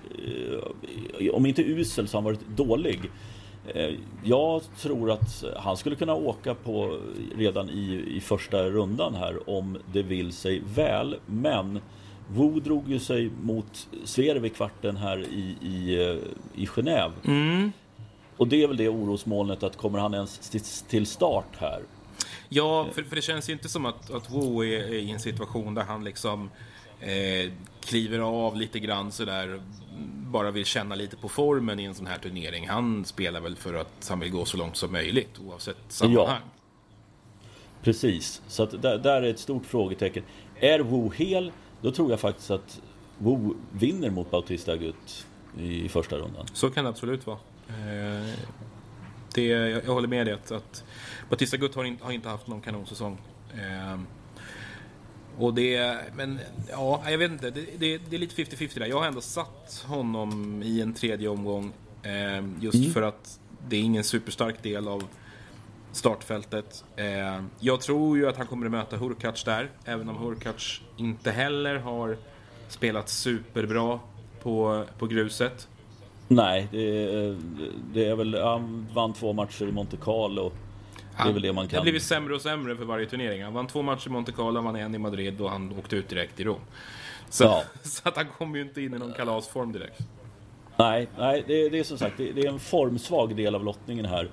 eh, 1.19 1.35
om 1.35 1.45
inte 1.45 1.61
usel 1.61 2.07
så 2.07 2.17
har 2.17 2.21
han 2.21 2.33
varit 2.33 2.47
dålig. 2.57 3.11
Eh, 3.67 3.93
jag 4.23 4.61
tror 4.77 5.11
att 5.11 5.43
han 5.57 5.77
skulle 5.77 5.95
kunna 5.95 6.15
åka 6.15 6.55
på 6.55 6.97
redan 7.37 7.69
i, 7.69 8.03
i 8.07 8.19
första 8.21 8.63
rundan 8.63 9.15
här 9.15 9.49
om 9.49 9.77
det 9.93 10.03
vill 10.03 10.31
sig 10.31 10.61
väl. 10.75 11.15
Men 11.25 11.79
Wu 12.29 12.59
drog 12.59 12.89
ju 12.89 12.99
sig 12.99 13.31
mot 13.41 13.87
i 14.45 14.49
kvarten 14.49 14.97
här 14.97 15.19
i, 15.19 15.55
i, 15.61 16.05
eh, 16.09 16.61
i 16.61 16.65
Genève. 16.65 17.11
Mm. 17.25 17.71
Och 18.37 18.47
det 18.47 18.63
är 18.63 18.67
väl 18.67 18.77
det 18.77 18.89
orosmolnet 18.89 19.63
att 19.63 19.77
kommer 19.77 19.99
han 19.99 20.13
ens 20.13 20.49
till 20.89 21.05
start 21.05 21.55
här 21.57 21.81
Ja, 22.55 22.87
för, 22.93 23.03
för 23.03 23.15
det 23.15 23.21
känns 23.21 23.49
ju 23.49 23.53
inte 23.53 23.69
som 23.69 23.85
att, 23.85 24.11
att 24.11 24.31
Wu 24.31 24.63
är, 24.63 24.79
är 24.79 24.93
i 24.93 25.11
en 25.11 25.19
situation 25.19 25.73
där 25.73 25.83
han 25.83 26.03
liksom 26.03 26.49
eh, 26.99 27.51
kliver 27.81 28.19
av 28.19 28.57
lite 28.57 28.79
grann 28.79 29.11
sådär, 29.11 29.61
bara 30.17 30.51
vill 30.51 30.65
känna 30.65 30.95
lite 30.95 31.17
på 31.17 31.29
formen 31.29 31.79
i 31.79 31.83
en 31.83 31.95
sån 31.95 32.07
här 32.07 32.17
turnering. 32.17 32.69
Han 32.69 33.05
spelar 33.05 33.41
väl 33.41 33.55
för 33.55 33.73
att 33.73 34.07
han 34.09 34.19
vill 34.19 34.31
gå 34.31 34.45
så 34.45 34.57
långt 34.57 34.75
som 34.75 34.91
möjligt 34.91 35.39
oavsett 35.39 35.77
sammanhang. 35.87 36.25
Ja. 36.27 36.37
Precis, 37.81 38.41
så 38.47 38.63
att 38.63 38.81
där, 38.81 38.97
där 38.97 39.21
är 39.21 39.29
ett 39.29 39.39
stort 39.39 39.65
frågetecken. 39.65 40.23
Är 40.59 40.79
Wu 40.79 41.09
hel, 41.15 41.51
då 41.81 41.91
tror 41.91 42.11
jag 42.11 42.19
faktiskt 42.19 42.51
att 42.51 42.81
Wu 43.17 43.53
vinner 43.71 44.09
mot 44.09 44.31
Bautista 44.31 44.71
Agut 44.71 45.25
i 45.59 45.89
första 45.89 46.17
rundan. 46.17 46.45
Så 46.53 46.69
kan 46.69 46.83
det 46.83 46.89
absolut 46.89 47.27
vara. 47.27 47.37
Eh, 47.67 48.39
det, 49.33 49.45
jag, 49.45 49.83
jag 49.85 49.93
håller 49.93 50.07
med 50.07 50.27
dig 50.27 50.33
att, 50.33 50.51
att 50.51 50.83
Batista 51.29 51.57
Gutt 51.57 51.75
har, 51.75 51.83
in, 51.83 51.97
har, 52.01 52.11
inte 52.11 52.29
haft 52.29 52.47
någon 52.47 52.61
kanonsäsong. 52.61 53.17
Eh, 53.53 53.99
och 55.37 55.53
det, 55.53 55.97
men 56.15 56.39
ja, 56.71 57.03
jag 57.07 57.17
vet 57.17 57.31
inte. 57.31 57.49
Det, 57.49 57.65
det, 57.77 57.97
det 57.97 58.15
är 58.15 58.19
lite 58.19 58.43
50-50 58.43 58.79
där. 58.79 58.85
Jag 58.85 58.99
har 58.99 59.07
ändå 59.07 59.21
satt 59.21 59.85
honom 59.87 60.63
i 60.63 60.81
en 60.81 60.93
tredje 60.93 61.27
omgång. 61.27 61.73
Eh, 62.03 62.43
just 62.59 62.75
mm. 62.75 62.91
för 62.91 63.01
att 63.01 63.39
det 63.67 63.75
är 63.75 63.81
ingen 63.81 64.03
superstark 64.03 64.63
del 64.63 64.87
av 64.87 65.03
startfältet. 65.91 66.83
Eh, 66.95 67.43
jag 67.59 67.81
tror 67.81 68.17
ju 68.17 68.27
att 68.27 68.37
han 68.37 68.47
kommer 68.47 68.65
att 68.65 68.71
möta 68.71 68.97
Hurkacz 68.97 69.43
där. 69.43 69.69
Även 69.85 70.09
om 70.09 70.17
Hurkacz 70.17 70.81
inte 70.97 71.31
heller 71.31 71.75
har 71.75 72.17
spelat 72.67 73.09
superbra 73.09 73.99
på, 74.41 74.85
på 74.99 75.07
gruset. 75.07 75.67
Nej, 76.27 76.67
det, 76.71 77.35
det 77.93 78.05
är 78.05 78.15
väl... 78.15 78.41
Han 78.43 78.87
vann 78.93 79.13
två 79.13 79.33
matcher 79.33 79.67
i 79.67 79.71
Monte 79.71 79.97
Carlo. 79.97 80.51
Det 81.17 81.29
är 81.29 81.33
väl 81.33 81.41
det 81.41 81.53
man 81.53 81.67
kan... 81.67 81.69
Det 81.71 81.77
har 81.77 81.83
blivit 81.83 82.03
sämre 82.03 82.35
och 82.35 82.41
sämre 82.41 82.75
för 82.75 82.85
varje 82.85 83.05
turnering. 83.05 83.43
Han 83.43 83.53
vann 83.53 83.67
två 83.67 83.81
matcher 83.81 84.07
i 84.07 84.09
Monte 84.09 84.31
Carlo, 84.31 84.55
han 84.55 84.65
vann 84.65 84.75
en 84.75 84.95
i 84.95 84.97
Madrid 84.97 85.41
och 85.41 85.49
han 85.49 85.73
åkte 85.79 85.95
ut 85.95 86.09
direkt 86.09 86.39
i 86.39 86.43
Rom. 86.43 86.59
Så, 87.29 87.43
ja. 87.43 87.63
så 87.83 88.09
att 88.09 88.15
han 88.15 88.25
kommer 88.37 88.57
ju 88.57 88.61
inte 88.63 88.81
in 88.81 88.93
i 88.93 88.97
någon 88.97 89.13
kalasform 89.13 89.71
direkt. 89.71 89.99
Nej, 90.77 91.07
nej 91.17 91.43
det, 91.47 91.69
det 91.69 91.79
är 91.79 91.83
som 91.83 91.97
sagt 91.97 92.17
det, 92.17 92.31
det, 92.31 92.41
är 92.41 92.49
en 92.49 92.59
formsvag 92.59 93.35
del 93.35 93.55
av 93.55 93.63
lottningen 93.63 94.05
här. 94.05 94.29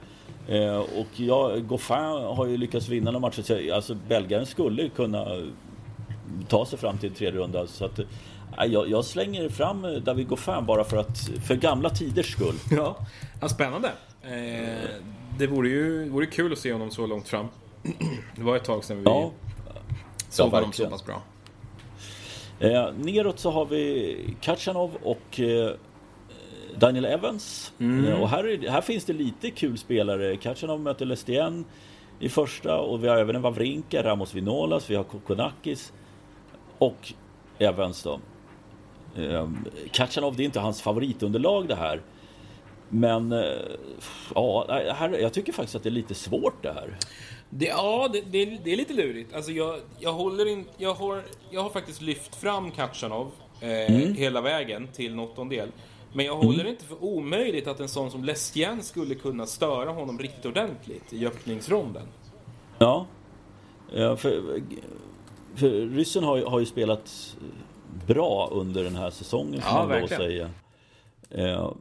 Eh, 0.48 0.76
och 0.76 1.06
ja, 1.16 1.56
Goffin 1.56 1.96
har 2.36 2.46
ju 2.46 2.56
lyckats 2.56 2.88
vinna 2.88 3.10
några 3.10 3.20
matcher. 3.20 3.72
Alltså 3.72 3.94
belgaren 3.94 4.46
skulle 4.46 4.88
kunna 4.88 5.26
ta 6.48 6.66
sig 6.66 6.78
fram 6.78 6.98
till 6.98 7.08
en 7.08 7.14
tredje 7.14 7.40
runda. 7.40 7.66
Så 7.66 7.84
att, 7.84 8.00
jag, 8.56 8.90
jag, 8.90 9.04
slänger 9.04 9.48
fram 9.48 9.86
David 10.04 10.28
Goffin 10.28 10.66
bara 10.66 10.84
för 10.84 10.96
att 10.96 11.18
för 11.46 11.54
gamla 11.54 11.90
tiders 11.90 12.32
skull. 12.32 12.54
Ja, 12.70 12.96
ja 13.40 13.48
spännande. 13.48 13.92
Eh, 14.22 14.90
det 15.38 15.46
vore 15.46 15.68
ju 15.68 16.08
vore 16.08 16.26
kul 16.26 16.52
att 16.52 16.58
se 16.58 16.72
honom 16.72 16.90
så 16.90 17.06
långt 17.06 17.28
fram. 17.28 17.48
Det 18.36 18.42
var 18.42 18.56
ett 18.56 18.64
tag 18.64 18.84
sedan 18.84 18.96
vi 18.96 19.02
ja. 19.04 19.30
såg 20.28 20.50
honom 20.50 20.72
så 20.72 20.90
pass 20.90 21.06
bra. 21.06 21.22
Eh, 22.60 22.92
neråt 22.98 23.38
så 23.38 23.50
har 23.50 23.66
vi 23.66 24.36
Kachanov 24.40 24.90
och 25.02 25.40
eh, 25.40 25.70
Daniel 26.78 27.04
Evans. 27.04 27.72
Mm. 27.78 28.04
Eh, 28.04 28.20
och 28.20 28.28
här, 28.28 28.68
här 28.68 28.80
finns 28.80 29.04
det 29.04 29.12
lite 29.12 29.50
kul 29.50 29.78
spelare. 29.78 30.36
Kachanov 30.36 30.80
möter 30.80 31.06
Lestien 31.06 31.64
i 32.20 32.28
första 32.28 32.78
och 32.78 33.04
vi 33.04 33.08
har 33.08 33.16
även 33.16 33.36
en 33.36 33.42
Wawrinka, 33.42 34.02
Ramos 34.02 34.34
Vinolas, 34.34 34.90
vi 34.90 34.94
har 34.94 35.04
Kokonakis 35.04 35.92
och 36.78 37.12
Evans 37.58 38.02
då. 38.02 38.20
Eh, 39.16 39.48
Kachanov, 39.92 40.36
det 40.36 40.42
är 40.42 40.44
inte 40.44 40.60
hans 40.60 40.82
favoritunderlag 40.82 41.68
det 41.68 41.74
här. 41.74 42.00
Men 42.88 43.32
eh, 43.32 43.40
ja, 44.34 44.66
här, 44.94 45.18
jag 45.18 45.32
tycker 45.32 45.52
faktiskt 45.52 45.76
att 45.76 45.82
det 45.82 45.88
är 45.88 45.90
lite 45.90 46.14
svårt 46.14 46.62
det 46.62 46.72
här. 46.72 46.96
Det, 47.50 47.66
ja, 47.66 48.08
det, 48.12 48.20
det, 48.30 48.42
är, 48.42 48.60
det 48.64 48.72
är 48.72 48.76
lite 48.76 48.94
lurigt. 48.94 49.34
Alltså 49.34 49.52
jag, 49.52 49.80
jag, 49.98 50.12
håller 50.12 50.46
in, 50.46 50.64
jag, 50.76 50.94
har, 50.94 51.22
jag 51.50 51.62
har 51.62 51.70
faktiskt 51.70 52.02
lyft 52.02 52.36
fram 52.36 52.70
Kachanov 52.70 53.30
eh, 53.60 53.68
mm. 53.70 54.14
hela 54.14 54.40
vägen 54.40 54.88
till 54.92 55.12
en 55.12 55.18
åttondel. 55.18 55.68
Men 56.12 56.26
jag 56.26 56.36
håller 56.36 56.60
mm. 56.60 56.66
inte 56.66 56.84
för 56.84 57.04
omöjligt 57.04 57.66
att 57.66 57.80
en 57.80 57.88
sån 57.88 58.10
som 58.10 58.24
Lestien 58.24 58.82
skulle 58.82 59.14
kunna 59.14 59.46
störa 59.46 59.90
honom 59.90 60.18
riktigt 60.18 60.46
ordentligt 60.46 61.12
i 61.12 61.26
öppningsronden. 61.26 62.06
Ja, 62.78 63.06
ja 63.94 64.16
för, 64.16 64.60
för 65.54 65.70
ryssen 65.70 66.24
har, 66.24 66.42
har 66.42 66.60
ju 66.60 66.66
spelat 66.66 67.36
bra 68.06 68.48
under 68.52 68.84
den 68.84 68.96
här 68.96 69.10
säsongen 69.10 69.60
får 69.60 69.70
ja, 69.70 69.78
man 69.78 69.88
verkligen. 69.88 70.22
säga. 70.22 70.50
Eh, 71.30 71.72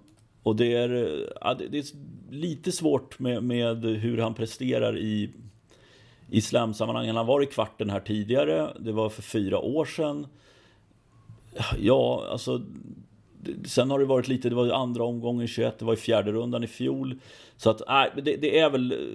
och 0.44 0.56
det 0.56 0.74
är, 0.74 0.90
ja, 1.42 1.54
det 1.54 1.78
är 1.78 1.86
lite 2.32 2.72
svårt 2.72 3.20
med, 3.20 3.44
med 3.44 3.86
hur 3.86 4.18
han 4.18 4.34
presterar 4.34 4.98
i, 4.98 5.30
i 6.30 6.42
slamsammanhang. 6.42 7.10
Han 7.10 7.26
varit 7.26 7.50
i 7.50 7.52
kvarten 7.52 7.90
här 7.90 8.00
tidigare. 8.00 8.74
Det 8.80 8.92
var 8.92 9.10
för 9.10 9.22
fyra 9.22 9.60
år 9.60 9.86
sedan. 9.86 10.28
Ja, 11.80 12.28
alltså 12.32 12.62
sen 13.66 13.92
har 13.92 14.00
det 14.00 14.06
varit 14.06 14.28
lite, 14.28 14.50
det 14.50 14.56
var 14.56 14.70
andra 14.70 15.04
omgången 15.04 15.48
21, 15.48 15.80
det 15.80 15.86
var 15.86 15.94
i 15.94 15.98
fjärde 15.98 16.32
rundan 16.32 16.64
i 16.64 16.68
fjol. 16.68 17.20
Så 17.58 17.70
att, 17.70 17.82
nej, 17.88 18.12
det, 18.16 18.36
det 18.36 18.60
är 18.60 18.70
väl, 18.70 19.10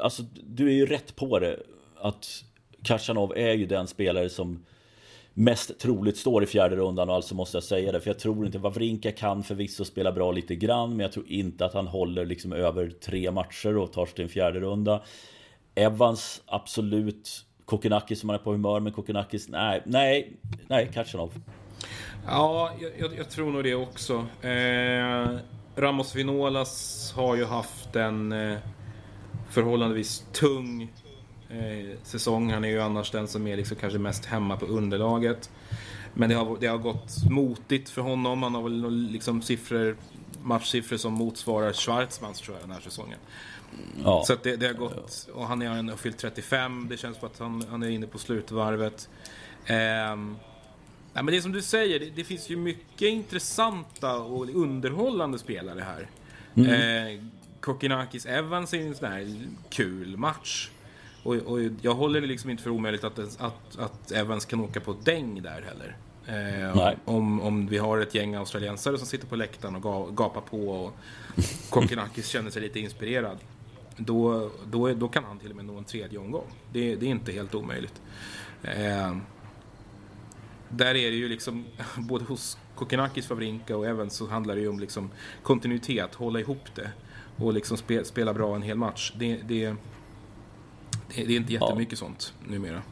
alltså 0.00 0.22
du 0.46 0.68
är 0.68 0.72
ju 0.72 0.86
rätt 0.86 1.16
på 1.16 1.38
det. 1.38 1.60
Att 1.96 2.44
Kachanov 2.82 3.32
är 3.36 3.52
ju 3.52 3.66
den 3.66 3.86
spelare 3.86 4.28
som 4.28 4.64
mest 5.34 5.78
troligt 5.78 6.16
står 6.16 6.42
i 6.42 6.46
fjärde 6.46 6.76
rundan 6.76 7.08
och 7.08 7.14
alltså 7.14 7.34
måste 7.34 7.56
jag 7.56 7.64
säga 7.64 7.92
det. 7.92 8.00
För 8.00 8.10
jag 8.10 8.18
tror 8.18 8.46
inte, 8.46 8.58
Wawrinka 8.58 9.12
kan 9.12 9.42
förvisso 9.42 9.84
spela 9.84 10.12
bra 10.12 10.32
lite 10.32 10.54
grann, 10.54 10.90
men 10.90 11.00
jag 11.00 11.12
tror 11.12 11.28
inte 11.28 11.64
att 11.64 11.74
han 11.74 11.86
håller 11.86 12.26
liksom 12.26 12.52
över 12.52 12.90
tre 12.90 13.30
matcher 13.30 13.76
och 13.76 13.92
tar 13.92 14.06
sig 14.06 14.14
till 14.14 14.24
en 14.24 14.30
fjärde 14.30 14.60
runda. 14.60 15.02
Evans, 15.74 16.42
absolut. 16.46 17.46
Kokenakis 17.64 18.20
som 18.20 18.28
han 18.28 18.38
är 18.38 18.42
på 18.42 18.52
humör 18.52 18.80
med 18.80 18.94
Kokenakis, 18.94 19.48
nej, 19.48 19.82
nej, 19.86 20.36
nej, 20.68 20.90
Kachanov. 20.94 21.40
Ja, 22.26 22.72
jag, 22.98 23.16
jag, 23.18 23.30
tror 23.30 23.52
nog 23.52 23.64
det 23.64 23.74
också. 23.74 24.26
Eh, 24.42 25.38
Ramos 25.76 26.14
Vinolas 26.14 27.12
har 27.16 27.36
ju 27.36 27.44
haft 27.44 27.96
en 27.96 28.32
eh, 28.32 28.58
förhållandevis 29.50 30.26
tung 30.32 30.92
eh, 31.52 31.96
säsong. 32.02 32.50
Han 32.52 32.64
är 32.64 32.68
ju 32.68 32.80
annars 32.80 33.10
den 33.10 33.28
som 33.28 33.46
är 33.46 33.56
liksom 33.56 33.76
kanske 33.76 33.98
mest 33.98 34.24
hemma 34.24 34.56
på 34.56 34.66
underlaget. 34.66 35.50
Men 36.14 36.28
det 36.28 36.34
har, 36.34 36.56
det 36.60 36.66
har 36.66 36.78
gått 36.78 37.30
motigt 37.30 37.90
för 37.90 38.02
honom. 38.02 38.42
Han 38.42 38.54
har 38.54 38.62
väl 38.62 39.08
liksom 39.10 39.42
siffror, 39.42 39.96
matchsiffror 40.42 40.96
som 40.96 41.12
motsvarar 41.12 41.72
Schwarzmans 41.72 42.40
tror 42.40 42.56
jag 42.56 42.64
den 42.64 42.72
här 42.72 42.80
säsongen. 42.80 43.18
Ja. 44.04 44.24
Så 44.26 44.36
det, 44.42 44.56
det, 44.56 44.66
har 44.66 44.74
gått, 44.74 45.28
och 45.34 45.46
han 45.46 45.88
har 45.88 45.96
fyllt 45.96 46.18
35. 46.18 46.86
Det 46.90 46.96
känns 46.96 47.18
som 47.18 47.28
att 47.28 47.38
han, 47.38 47.64
han 47.70 47.82
är 47.82 47.88
inne 47.88 48.06
på 48.06 48.18
slutvarvet. 48.18 49.08
Eh, 49.66 50.16
Nej, 51.14 51.24
men 51.24 51.32
det 51.32 51.36
är 51.36 51.40
som 51.40 51.52
du 51.52 51.62
säger, 51.62 52.00
det, 52.00 52.10
det, 52.10 52.24
finns 52.24 52.50
ju 52.50 52.56
mycket 52.56 53.08
intressanta 53.08 54.16
och 54.16 54.48
underhållande 54.48 55.38
spelare 55.38 55.80
här. 55.80 56.08
Mm. 56.54 57.16
Eh, 57.16 57.24
Kokinakis 57.60 58.26
Evans 58.26 58.74
är 58.74 58.78
en 58.78 58.94
sån 58.94 59.12
här 59.12 59.46
kul 59.70 60.16
match. 60.16 60.70
Och, 61.22 61.34
och, 61.34 61.60
jag 61.82 61.94
håller 61.94 62.20
det 62.20 62.26
liksom 62.26 62.50
inte 62.50 62.62
för 62.62 62.70
omöjligt 62.70 63.04
att, 63.04 63.18
att, 63.18 63.78
att 63.78 64.12
Evans 64.12 64.44
kan 64.44 64.60
åka 64.60 64.80
på 64.80 64.96
däng 65.04 65.42
där 65.42 65.62
heller. 65.62 65.96
Eh, 66.26 66.94
om, 67.04 67.40
om 67.40 67.66
vi 67.66 67.78
har 67.78 67.98
ett 67.98 68.14
gäng 68.14 68.34
australiensare 68.34 68.98
som 68.98 69.06
sitter 69.06 69.26
på 69.26 69.36
läktaren 69.36 69.76
och 69.76 70.16
gapar 70.16 70.40
på 70.40 70.68
och 70.68 70.96
Kokinakis 71.70 72.28
känner 72.28 72.50
sig 72.50 72.62
lite 72.62 72.80
inspirerad. 72.80 73.38
Då, 73.96 74.50
då, 74.66 74.94
då 74.94 75.08
kan 75.08 75.24
han 75.24 75.38
till 75.38 75.50
och 75.50 75.56
med 75.56 75.64
nå 75.64 75.78
en 75.78 75.84
tredje 75.84 76.18
omgång. 76.18 76.46
Det, 76.72 76.96
det 76.96 77.06
är 77.06 77.10
inte 77.10 77.32
helt 77.32 77.54
omöjligt. 77.54 78.02
Eh, 78.62 79.16
där 80.68 80.94
är 80.94 81.10
det 81.10 81.16
ju 81.16 81.28
liksom, 81.28 81.64
både 81.96 82.24
hos 82.24 82.58
Kokenakis, 82.74 83.26
Favrinka 83.26 83.76
och 83.76 83.86
Evans 83.86 84.14
så 84.14 84.26
handlar 84.26 84.54
det 84.54 84.60
ju 84.60 84.68
om 84.68 84.80
liksom 84.80 85.10
kontinuitet, 85.42 86.14
hålla 86.14 86.40
ihop 86.40 86.74
det 86.74 86.90
och 87.36 87.52
liksom 87.52 87.76
spe, 87.76 88.04
spela 88.04 88.34
bra 88.34 88.56
en 88.56 88.62
hel 88.62 88.76
match. 88.76 89.12
Det, 89.16 89.36
det, 89.36 89.76
det, 91.16 91.24
det 91.24 91.32
är 91.32 91.36
inte 91.36 91.52
jättemycket 91.52 92.00
ja. 92.00 92.06
sånt 92.06 92.34
numera. 92.48 92.82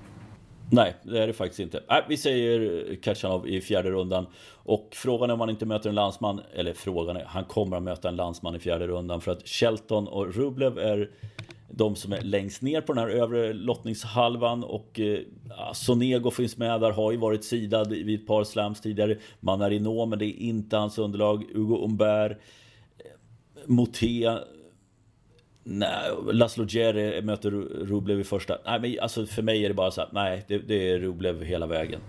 Nej, 0.73 0.95
det 1.03 1.23
är 1.23 1.27
det 1.27 1.33
faktiskt 1.33 1.61
inte. 1.61 1.83
Äh, 1.91 1.97
vi 2.09 2.17
säger 2.17 2.95
Kachanov 3.03 3.49
i 3.49 3.61
fjärde 3.61 3.91
rundan. 3.91 4.27
Och 4.53 4.89
frågan 4.93 5.31
är 5.31 5.35
om 5.35 5.41
han 5.41 5.51
inte 5.51 5.67
möter 5.67 5.89
en 5.89 5.95
landsman, 5.95 6.41
eller 6.55 6.73
frågan 6.73 7.17
är, 7.17 7.25
han 7.25 7.45
kommer 7.45 7.77
att 7.77 7.83
möta 7.83 8.09
en 8.09 8.17
landsman 8.17 8.57
i 8.57 8.59
fjärde 8.59 8.87
rundan. 8.87 9.21
För 9.21 9.33
att 9.33 9.49
Shelton 9.49 10.09
och 10.09 10.35
Rublev 10.35 10.79
är 10.79 11.11
de 11.69 11.97
som 11.97 12.13
är 12.13 12.21
längst 12.21 12.63
ner 12.63 12.81
på 12.81 12.93
den 12.93 13.05
här 13.05 13.11
övre 13.11 13.53
lottningshalvan 13.53 14.65
och 14.65 15.01
eh, 15.01 15.19
Sonego 15.75 16.31
finns 16.31 16.57
med 16.57 16.81
där, 16.81 16.91
har 16.91 17.13
ju 17.13 17.17
varit 17.17 17.45
sidad 17.45 17.89
vid 17.89 18.21
ett 18.21 18.27
par 18.27 18.45
slams 18.45 18.81
tidigare. 18.81 19.19
Manarino, 19.41 20.07
men 20.07 20.19
det 20.19 20.27
är 20.27 20.41
inte 20.41 20.77
hans 20.77 20.99
underlag. 20.99 21.45
Hugo 21.55 21.85
Umbert, 21.85 22.33
eh, 22.99 23.05
Moté, 23.67 24.39
Nej, 25.65 26.11
Laszlo 26.33 26.65
Djere 26.69 27.23
möter 27.23 27.51
Rublev 27.87 28.21
i 28.21 28.25
första. 28.25 28.59
Nej, 28.65 28.81
men 28.81 28.97
alltså 29.01 29.27
för 29.27 29.43
mig 29.43 29.65
är 29.65 29.69
det 29.69 29.75
bara 29.75 29.91
så 29.91 30.01
här, 30.01 30.11
nej, 30.13 30.45
det, 30.49 30.59
det 30.59 30.91
är 30.91 30.99
Rublev 30.99 31.43
hela 31.43 31.67
vägen. 31.67 32.01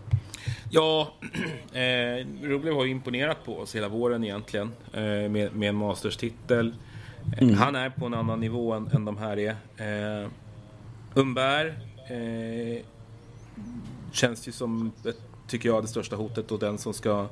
Ja, 0.70 1.14
eh, 1.74 2.28
Rublev 2.42 2.74
har 2.74 2.86
ju 2.86 2.92
imponerat 2.92 3.46
på 3.46 3.58
oss 3.58 3.76
hela 3.76 3.88
våren 3.88 4.24
egentligen 4.24 4.72
eh, 4.94 5.02
med, 5.04 5.56
med 5.56 5.70
en 5.70 5.76
Masters-titel. 5.76 6.76
Mm. 7.38 7.56
Han 7.56 7.76
är 7.76 7.90
på 7.90 8.06
en 8.06 8.14
annan 8.14 8.40
nivå 8.40 8.74
än, 8.74 8.90
än 8.94 9.06
de 9.06 9.18
här 9.18 9.40
är. 9.40 9.56
Eh, 9.78 10.30
Umberg 11.16 11.70
eh, 12.10 12.84
känns 14.12 14.48
ju 14.48 14.52
som, 14.52 14.92
tycker 15.48 15.70
jag, 15.70 15.84
det 15.84 15.88
största 15.88 16.16
hotet 16.16 16.52
och 16.52 16.60
den 16.60 16.78
som 16.78 16.94
ska 16.94 17.28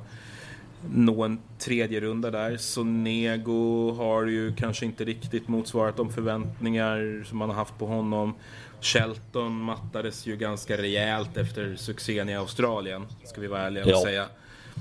nå 0.92 1.24
en 1.24 1.38
tredje 1.58 2.00
runda 2.00 2.30
där. 2.30 2.56
Sonego 2.56 3.92
har 3.92 4.26
ju 4.26 4.56
kanske 4.56 4.84
inte 4.86 5.04
riktigt 5.04 5.48
motsvarat 5.48 5.96
de 5.96 6.12
förväntningar 6.12 7.24
som 7.28 7.38
man 7.38 7.48
har 7.48 7.56
haft 7.56 7.78
på 7.78 7.86
honom. 7.86 8.34
Shelton 8.80 9.52
mattades 9.52 10.26
ju 10.26 10.36
ganska 10.36 10.76
rejält 10.76 11.36
efter 11.36 11.76
succén 11.76 12.28
i 12.28 12.36
Australien, 12.36 13.06
ska 13.24 13.40
vi 13.40 13.46
vara 13.46 13.62
ärliga 13.62 13.84
och 13.84 13.90
ja. 13.90 14.02
säga. 14.02 14.26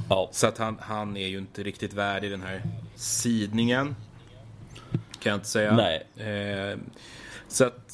Ja. 0.09 0.29
Så 0.31 0.47
att 0.47 0.57
han, 0.57 0.77
han 0.81 1.17
är 1.17 1.27
ju 1.27 1.37
inte 1.37 1.63
riktigt 1.63 1.93
värd 1.93 2.21
den 2.21 2.41
här 2.41 2.61
sidningen 2.95 3.95
kan 5.19 5.29
jag 5.29 5.37
inte 5.37 5.47
säga. 5.47 5.75
Nej. 5.75 6.27
Eh, 6.27 6.77
så 7.47 7.65
att 7.65 7.91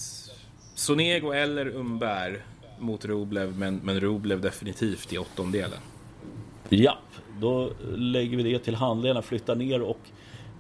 Sonego 0.76 1.32
eller 1.32 1.68
Umberg 1.68 2.38
mot 2.80 3.06
Rublev, 3.06 3.58
men, 3.58 3.80
men 3.84 4.00
Rublev 4.00 4.42
definitivt 4.42 5.14
i 5.14 5.18
åttondelen. 5.18 5.80
Ja, 6.70 6.98
då 7.42 7.70
lägger 7.96 8.38
vi 8.38 8.44
det 8.44 8.60
till 8.60 8.76
handlingarna, 8.76 9.22
flyttar 9.22 9.56
ner 9.56 9.82
och 9.82 10.00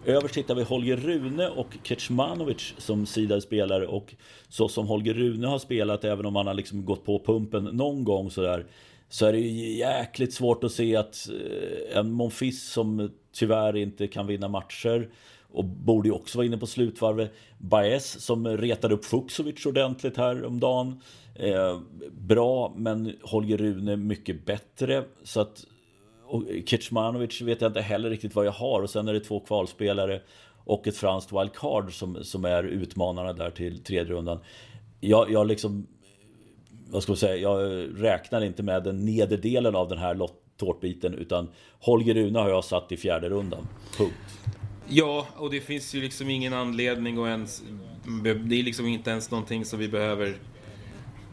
Överst 0.05 0.37
hittar 0.37 0.55
vi 0.55 0.63
Holger 0.63 0.97
Rune 0.97 1.47
och 1.47 1.77
Kecmanovic 1.83 2.73
som 2.77 3.05
sidade 3.05 3.41
spelare 3.41 3.87
och 3.87 4.15
så 4.49 4.67
som 4.67 4.87
Holger 4.87 5.13
Rune 5.13 5.47
har 5.47 5.59
spelat, 5.59 6.03
även 6.03 6.25
om 6.25 6.35
han 6.35 6.47
har 6.47 6.53
liksom 6.53 6.85
gått 6.85 7.05
på 7.05 7.19
pumpen 7.19 7.63
någon 7.63 8.03
gång 8.03 8.31
sådär, 8.31 8.65
så 9.09 9.25
är 9.25 9.31
det 9.31 9.39
ju 9.39 9.77
jäkligt 9.77 10.33
svårt 10.33 10.63
att 10.63 10.71
se 10.71 10.95
att 10.95 11.29
eh, 11.29 11.97
en 11.97 12.11
Monfils 12.11 12.71
som 12.71 13.11
tyvärr 13.33 13.75
inte 13.75 14.07
kan 14.07 14.27
vinna 14.27 14.47
matcher 14.47 15.09
och 15.51 15.65
borde 15.65 16.07
ju 16.07 16.13
också 16.13 16.37
vara 16.37 16.45
inne 16.45 16.57
på 16.57 16.67
slutvarvet. 16.67 17.33
Baez 17.57 18.21
som 18.21 18.47
retade 18.47 18.93
upp 18.93 19.05
Fuksovic 19.05 19.65
ordentligt 19.65 20.17
här 20.17 20.45
om 20.45 20.59
dagen. 20.59 21.01
Eh, 21.35 21.79
bra, 22.11 22.73
men 22.77 23.15
Holger 23.21 23.57
Rune 23.57 23.95
mycket 23.95 24.45
bättre. 24.45 25.03
Så 25.23 25.41
att 25.41 25.65
och 26.27 26.43
Kecmanovic 26.65 27.41
vet 27.41 27.61
jag 27.61 27.69
inte 27.69 27.81
heller 27.81 28.09
riktigt 28.09 28.35
vad 28.35 28.45
jag 28.45 28.51
har. 28.51 28.81
Och 28.81 28.89
sen 28.89 29.07
är 29.07 29.13
det 29.13 29.19
två 29.19 29.39
kvalspelare 29.39 30.21
och 30.65 30.87
ett 30.87 30.97
franskt 30.97 31.31
wildcard 31.33 31.93
som, 31.93 32.23
som 32.23 32.45
är 32.45 32.63
utmanarna 32.63 33.33
där 33.33 33.49
till 33.49 33.83
tredje 33.83 34.13
rundan. 34.13 34.39
Jag, 34.99 35.31
jag 35.31 35.47
liksom... 35.47 35.87
Vad 36.87 37.03
ska 37.03 37.11
man 37.11 37.17
säga? 37.17 37.35
Jag 37.35 37.87
räknar 38.03 38.43
inte 38.43 38.63
med 38.63 38.83
den 38.83 39.05
nederdelen 39.05 39.75
av 39.75 39.89
den 39.89 39.97
här 39.97 40.29
tårtbiten 40.57 41.13
utan 41.13 41.49
Holger 41.79 42.13
Rune 42.13 42.39
har 42.39 42.49
jag 42.49 42.63
satt 42.63 42.91
i 42.91 42.97
fjärde 42.97 43.29
rundan. 43.29 43.67
Punkt. 43.97 44.13
Ja, 44.87 45.27
och 45.37 45.51
det 45.51 45.61
finns 45.61 45.95
ju 45.95 46.01
liksom 46.01 46.29
ingen 46.29 46.53
anledning 46.53 47.23
att 47.23 47.27
ens... 47.27 47.63
Det 48.23 48.59
är 48.59 48.63
liksom 48.63 48.87
inte 48.87 49.09
ens 49.09 49.31
någonting 49.31 49.65
som 49.65 49.79
vi 49.79 49.87
behöver 49.87 50.35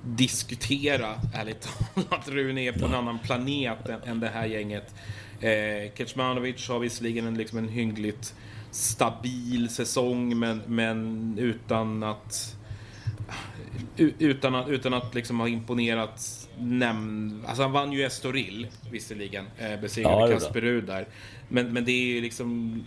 diskutera, 0.04 1.14
ärligt 1.34 1.68
talat. 1.94 2.28
Rune 2.28 2.60
är 2.60 2.72
på 2.72 2.86
en 2.86 2.94
annan 2.94 3.18
planet 3.18 3.88
än, 3.88 4.02
än 4.02 4.20
det 4.20 4.28
här 4.28 4.46
gänget. 4.46 4.94
Eh, 5.40 5.92
Kecmanovic 5.94 6.68
har 6.68 6.78
visserligen 6.78 7.26
en, 7.26 7.34
liksom 7.34 7.58
en 7.58 7.68
hyggligt 7.68 8.34
stabil 8.70 9.68
säsong, 9.68 10.38
men, 10.38 10.62
men 10.66 11.38
utan 11.38 12.02
att... 12.02 12.56
Utan 13.96 14.54
att, 14.54 14.68
utan 14.68 14.94
att 14.94 15.14
liksom 15.14 15.40
ha 15.40 15.48
imponerat 15.48 16.48
nämnd... 16.58 17.44
Alltså 17.46 17.62
han 17.62 17.72
vann 17.72 17.92
ju 17.92 18.02
Estoril, 18.02 18.66
visserligen. 18.90 19.44
Eh, 19.58 19.80
besegrade 19.80 20.32
ja, 20.32 20.38
Kasper 20.38 20.60
Rud 20.60 20.84
där. 20.84 21.08
Men, 21.48 21.72
men 21.72 21.84
det 21.84 21.92
är 21.92 22.04
ju 22.04 22.20
liksom 22.20 22.78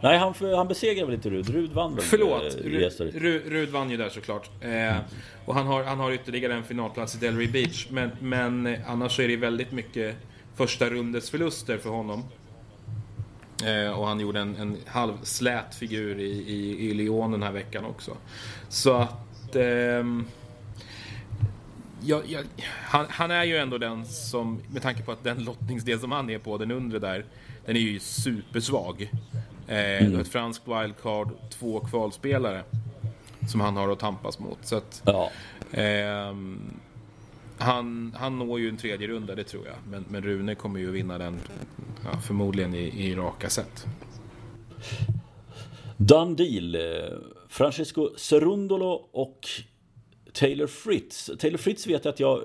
Nej, 0.00 0.18
han, 0.18 0.34
han 0.56 0.68
besegrade 0.68 1.06
väl 1.06 1.14
inte 1.14 1.30
Rud? 1.30 1.50
Rud 1.50 1.72
vann 1.72 1.94
väl? 1.94 2.04
Förlåt, 2.04 2.42
eh, 2.42 2.62
Rud, 2.64 2.92
Rud, 3.14 3.42
Rud 3.46 3.68
vann 3.68 3.90
ju 3.90 3.96
där 3.96 4.08
såklart. 4.08 4.50
Eh, 4.60 4.96
och 5.44 5.54
han 5.54 5.66
har, 5.66 5.84
han 5.84 6.00
har 6.00 6.12
ytterligare 6.12 6.54
en 6.54 6.64
finalplats 6.64 7.14
i 7.14 7.18
Delray 7.18 7.46
Beach. 7.46 7.86
Men, 7.90 8.10
men 8.20 8.66
eh, 8.66 8.90
annars 8.90 9.16
så 9.16 9.22
är 9.22 9.28
det 9.28 9.36
väldigt 9.36 9.72
mycket 9.72 10.16
första 10.54 10.90
rundes 10.90 11.30
förluster 11.30 11.78
för 11.78 11.90
honom. 11.90 12.24
Eh, 13.64 13.98
och 13.98 14.06
han 14.06 14.20
gjorde 14.20 14.40
en, 14.40 14.56
en 14.56 14.76
halvslät 14.86 15.74
figur 15.74 16.20
i, 16.20 16.30
i, 16.30 16.90
i 16.90 16.94
Lyon 16.94 17.32
den 17.32 17.42
här 17.42 17.52
veckan 17.52 17.84
också. 17.84 18.16
Så 18.68 18.92
att... 18.92 19.56
Ehm, 19.56 20.26
Ja, 22.06 22.22
ja, 22.26 22.40
han, 22.66 23.06
han, 23.08 23.30
är 23.30 23.44
ju 23.44 23.56
ändå 23.56 23.78
den 23.78 24.06
som, 24.06 24.60
med 24.72 24.82
tanke 24.82 25.02
på 25.02 25.12
att 25.12 25.24
den 25.24 25.44
lottningsdel 25.44 26.00
som 26.00 26.12
han 26.12 26.30
är 26.30 26.38
på, 26.38 26.58
den 26.58 26.70
undre 26.70 26.98
där, 26.98 27.24
den 27.66 27.76
är 27.76 27.80
ju 27.80 28.00
supersvag. 28.00 29.10
Eh, 29.68 30.06
mm. 30.06 30.20
Ett 30.20 30.28
franskt 30.28 30.68
wildcard, 30.68 31.28
två 31.50 31.80
kvalspelare 31.80 32.62
som 33.48 33.60
han 33.60 33.76
har 33.76 33.88
att 33.88 33.98
tampas 33.98 34.38
mot. 34.38 34.58
Så 34.62 34.76
att, 34.76 35.02
ja. 35.06 35.30
eh, 35.80 36.34
han, 37.58 38.16
han 38.18 38.38
når 38.38 38.60
ju 38.60 38.68
en 38.68 38.76
tredje 38.76 39.08
runda, 39.08 39.34
det 39.34 39.44
tror 39.44 39.66
jag. 39.66 39.76
Men, 39.90 40.04
men 40.08 40.22
Rune 40.22 40.54
kommer 40.54 40.80
ju 40.80 40.90
vinna 40.90 41.18
den 41.18 41.40
ja, 42.04 42.20
förmodligen 42.20 42.74
i, 42.74 43.08
i 43.08 43.14
raka 43.14 43.50
sätt. 43.50 43.86
Done 45.96 46.34
deal. 46.34 46.76
Francesco 47.48 48.10
Cerundolo 48.16 49.08
och 49.12 49.48
Taylor 50.34 50.66
Fritz. 50.66 51.30
Taylor 51.38 51.58
Fritz 51.58 51.86
vet 51.86 52.04
jag 52.04 52.12
att 52.12 52.20
jag 52.20 52.38
eh, 52.38 52.42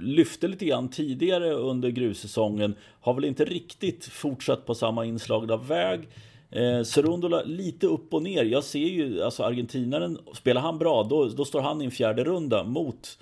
lyfte 0.00 0.48
lite 0.48 0.64
grann 0.64 0.90
tidigare 0.90 1.52
under 1.52 1.88
grussäsongen. 1.88 2.74
Har 3.00 3.14
väl 3.14 3.24
inte 3.24 3.44
riktigt 3.44 4.04
fortsatt 4.04 4.66
på 4.66 4.74
samma 4.74 5.04
inslagna 5.04 5.56
väg. 5.56 6.08
Eh, 6.50 6.82
Cerundola 6.82 7.42
lite 7.42 7.86
upp 7.86 8.14
och 8.14 8.22
ner. 8.22 8.44
Jag 8.44 8.64
ser 8.64 8.78
ju, 8.78 9.22
alltså 9.22 9.42
argentinaren, 9.42 10.18
spelar 10.34 10.60
han 10.60 10.78
bra 10.78 11.02
då, 11.02 11.28
då 11.28 11.44
står 11.44 11.60
han 11.60 11.82
i 11.82 11.84
en 11.84 11.90
fjärde 11.90 12.24
runda 12.24 12.64
mot 12.64 13.18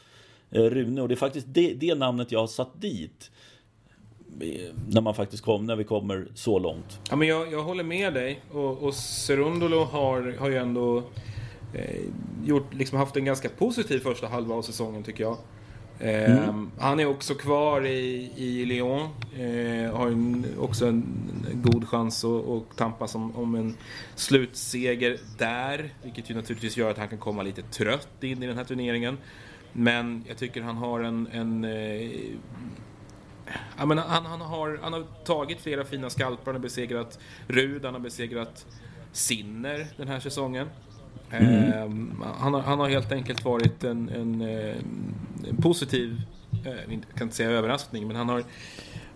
eh, 0.51 0.63
Rune. 0.63 1.03
Och 1.03 1.09
det 1.09 1.15
är 1.15 1.17
faktiskt 1.17 1.47
det, 1.51 1.75
det 1.75 1.95
namnet 1.95 2.33
jag 2.33 2.41
har 2.41 2.47
satt 2.47 2.81
dit. 2.81 3.31
Eh, 4.41 4.75
när 4.89 5.01
man 5.01 5.15
faktiskt 5.15 5.45
kom, 5.45 5.67
när 5.67 5.77
vi 5.77 5.85
kommer 5.85 6.29
så 6.35 6.59
långt. 6.59 7.01
Ja, 7.11 7.17
men 7.17 7.29
jag, 7.29 7.53
jag 7.53 7.63
håller 7.63 7.85
med 7.85 8.15
dig. 8.15 8.41
Och, 8.53 8.83
och 8.83 8.95
Cerundolo 8.95 9.85
har, 9.85 10.37
har 10.39 10.49
ju 10.49 10.57
ändå 10.57 11.03
eh, 11.75 12.01
gjort, 12.45 12.75
liksom 12.75 12.99
haft 12.99 13.17
en 13.17 13.25
ganska 13.25 13.49
positiv 13.49 13.99
första 13.99 14.27
halva 14.27 14.55
av 14.55 14.63
säsongen 14.63 15.03
tycker 15.03 15.25
jag. 15.25 15.37
Eh. 16.01 16.55
Han 16.79 17.01
är 17.01 17.07
också 17.07 17.35
kvar 17.35 17.87
i, 17.87 18.33
i 18.37 18.65
Lyon. 18.65 19.01
Eh, 19.39 19.97
har 19.97 20.07
en, 20.07 20.47
också 20.59 20.87
en 20.87 21.05
god 21.55 21.89
chans 21.89 22.25
att, 22.25 22.49
att 22.49 22.77
tampas 22.77 23.15
om, 23.15 23.37
om 23.37 23.55
en 23.55 23.77
slutseger 24.15 25.19
där. 25.39 25.95
Vilket 26.03 26.31
ju 26.31 26.35
naturligtvis 26.35 26.77
gör 26.77 26.91
att 26.91 26.99
han 26.99 27.09
kan 27.09 27.19
komma 27.19 27.43
lite 27.43 27.63
trött 27.63 28.25
in 28.25 28.43
i 28.43 28.47
den 28.47 28.57
här 28.57 28.65
turneringen. 28.65 29.19
Men 29.73 30.25
jag 30.29 30.37
tycker 30.37 30.63
han 30.63 30.77
har 30.77 31.01
en... 31.01 31.29
en 31.33 31.65
eh, 31.65 32.11
jag 33.79 33.89
menar, 33.89 34.03
han, 34.03 34.27
han, 34.27 34.41
har, 34.41 34.79
han 34.83 34.93
har 34.93 35.05
tagit 35.25 35.61
flera 35.61 35.85
fina 35.85 36.11
skalpar. 36.11 36.47
Han 36.47 36.55
har 36.55 36.63
besegrat 36.63 37.19
Rud, 37.49 37.85
han 37.85 37.95
har 37.95 38.01
besegrat 38.01 38.67
Sinner 39.13 39.87
den 39.97 40.09
här 40.09 40.21
säsongen. 40.21 40.69
Mm. 41.31 42.23
Han, 42.39 42.55
har, 42.55 42.61
han, 42.61 42.79
har, 42.79 42.89
helt 42.89 43.13
enkelt 43.13 43.45
varit 43.45 43.85
en, 43.85 44.09
en, 44.09 44.41
en 44.41 45.57
positiv, 45.63 46.21
eh, 46.65 46.73
jag 46.73 47.03
kan 47.15 47.27
inte 47.27 47.37
säga 47.37 47.51
överraskning, 47.51 48.07
men 48.07 48.17
han 48.17 48.29
har, 48.29 48.45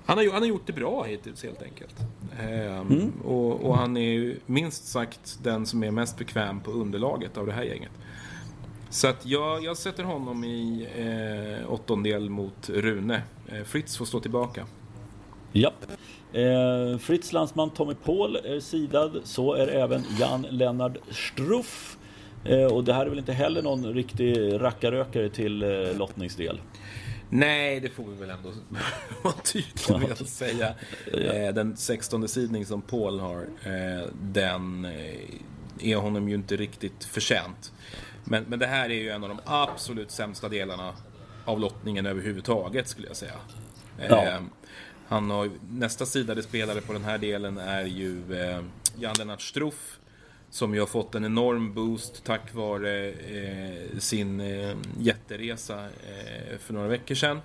han 0.06 0.18
har, 0.18 0.32
han 0.32 0.42
har 0.42 0.48
gjort 0.48 0.66
det 0.66 0.72
bra 0.72 1.02
hittills 1.04 1.42
helt 1.42 1.62
enkelt. 1.62 1.94
Mm. 2.40 3.12
Och, 3.24 3.60
och, 3.60 3.76
han 3.76 3.96
är 3.96 4.10
ju 4.10 4.36
minst 4.46 4.88
sagt 4.88 5.38
den 5.42 5.66
som 5.66 5.84
är 5.84 5.90
mest 5.90 6.18
bekväm 6.18 6.60
på 6.60 6.70
underlaget 6.70 7.36
av 7.36 7.46
det 7.46 7.52
här 7.52 7.62
gänget. 7.62 7.92
Så 8.90 9.08
att 9.08 9.26
jag, 9.26 9.64
jag 9.64 9.76
sätter 9.76 10.04
honom 10.04 10.44
i 10.44 10.88
eh, 10.96 11.72
åttondel 11.72 12.30
mot 12.30 12.68
Rune. 12.68 13.22
Eh, 13.46 13.62
Fritz 13.64 13.96
får 13.96 14.04
stå 14.04 14.20
tillbaka. 14.20 14.66
Japp. 15.52 15.86
Eh, 16.32 16.98
Fritz 16.98 17.32
landsman 17.32 17.70
Tommy 17.70 17.94
Paul 17.94 18.36
är 18.36 18.60
sidad. 18.60 19.20
Så 19.24 19.54
är 19.54 19.68
även 19.68 20.04
Jan 20.20 20.46
Lennart 20.50 20.96
Struff. 21.10 21.96
Eh, 22.44 22.64
och 22.64 22.84
det 22.84 22.92
här 22.92 23.06
är 23.06 23.10
väl 23.10 23.18
inte 23.18 23.32
heller 23.32 23.62
någon 23.62 23.94
riktig 23.94 24.60
rackarökare 24.60 25.28
till 25.28 25.62
eh, 25.62 25.96
lottningsdel? 25.96 26.60
Nej, 27.30 27.80
det 27.80 27.88
får 27.88 28.04
vi 28.04 28.16
väl 28.16 28.30
ändå 28.30 28.52
vara 29.22 29.34
tydliga 29.34 29.98
med 29.98 30.12
att 30.12 30.28
säga. 30.28 30.74
Eh, 31.12 31.54
den 31.54 31.76
16 31.76 32.28
sidning 32.28 32.66
som 32.66 32.82
Paul 32.82 33.20
har, 33.20 33.40
eh, 33.64 34.08
den 34.22 34.84
eh, 34.84 35.90
är 35.90 35.96
honom 35.96 36.28
ju 36.28 36.34
inte 36.34 36.56
riktigt 36.56 37.04
förtjänt. 37.04 37.72
Men, 38.24 38.44
men 38.44 38.58
det 38.58 38.66
här 38.66 38.90
är 38.90 38.94
ju 38.94 39.10
en 39.10 39.22
av 39.22 39.28
de 39.28 39.38
absolut 39.44 40.10
sämsta 40.10 40.48
delarna 40.48 40.94
av 41.44 41.60
lottningen 41.60 42.06
överhuvudtaget 42.06 42.88
skulle 42.88 43.06
jag 43.06 43.16
säga. 43.16 43.32
Ja. 44.08 44.40
Han 45.10 45.30
har, 45.30 45.50
nästa 45.70 46.06
sidade 46.06 46.42
spelare 46.42 46.80
på 46.80 46.92
den 46.92 47.04
här 47.04 47.18
delen 47.18 47.58
är 47.58 47.84
ju 47.84 48.40
eh, 48.40 48.60
Jan 48.98 49.14
Lennart 49.18 49.42
Struff 49.42 49.98
som 50.50 50.74
ju 50.74 50.80
har 50.80 50.86
fått 50.86 51.14
en 51.14 51.24
enorm 51.24 51.74
boost 51.74 52.24
tack 52.24 52.54
vare 52.54 53.10
eh, 53.10 53.98
sin 53.98 54.40
eh, 54.40 54.76
jätteresa 54.98 55.84
eh, 55.84 56.58
för 56.58 56.74
några 56.74 56.88
veckor 56.88 57.14
sedan. 57.14 57.40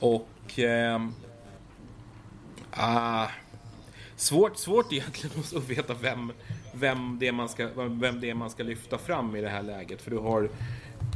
Och... 0.00 0.58
Eh, 0.58 1.06
ah, 2.70 3.26
svårt, 4.16 4.56
svårt 4.56 4.92
egentligen 4.92 5.38
att 5.56 5.68
veta 5.68 5.94
vem, 5.94 6.32
vem, 6.74 7.18
det 7.18 7.32
man 7.32 7.48
ska, 7.48 7.68
vem 7.76 8.20
det 8.20 8.30
är 8.30 8.34
man 8.34 8.50
ska 8.50 8.62
lyfta 8.62 8.98
fram 8.98 9.36
i 9.36 9.40
det 9.40 9.48
här 9.48 9.62
läget. 9.62 10.02
För 10.02 10.10
du 10.10 10.18
har 10.18 10.50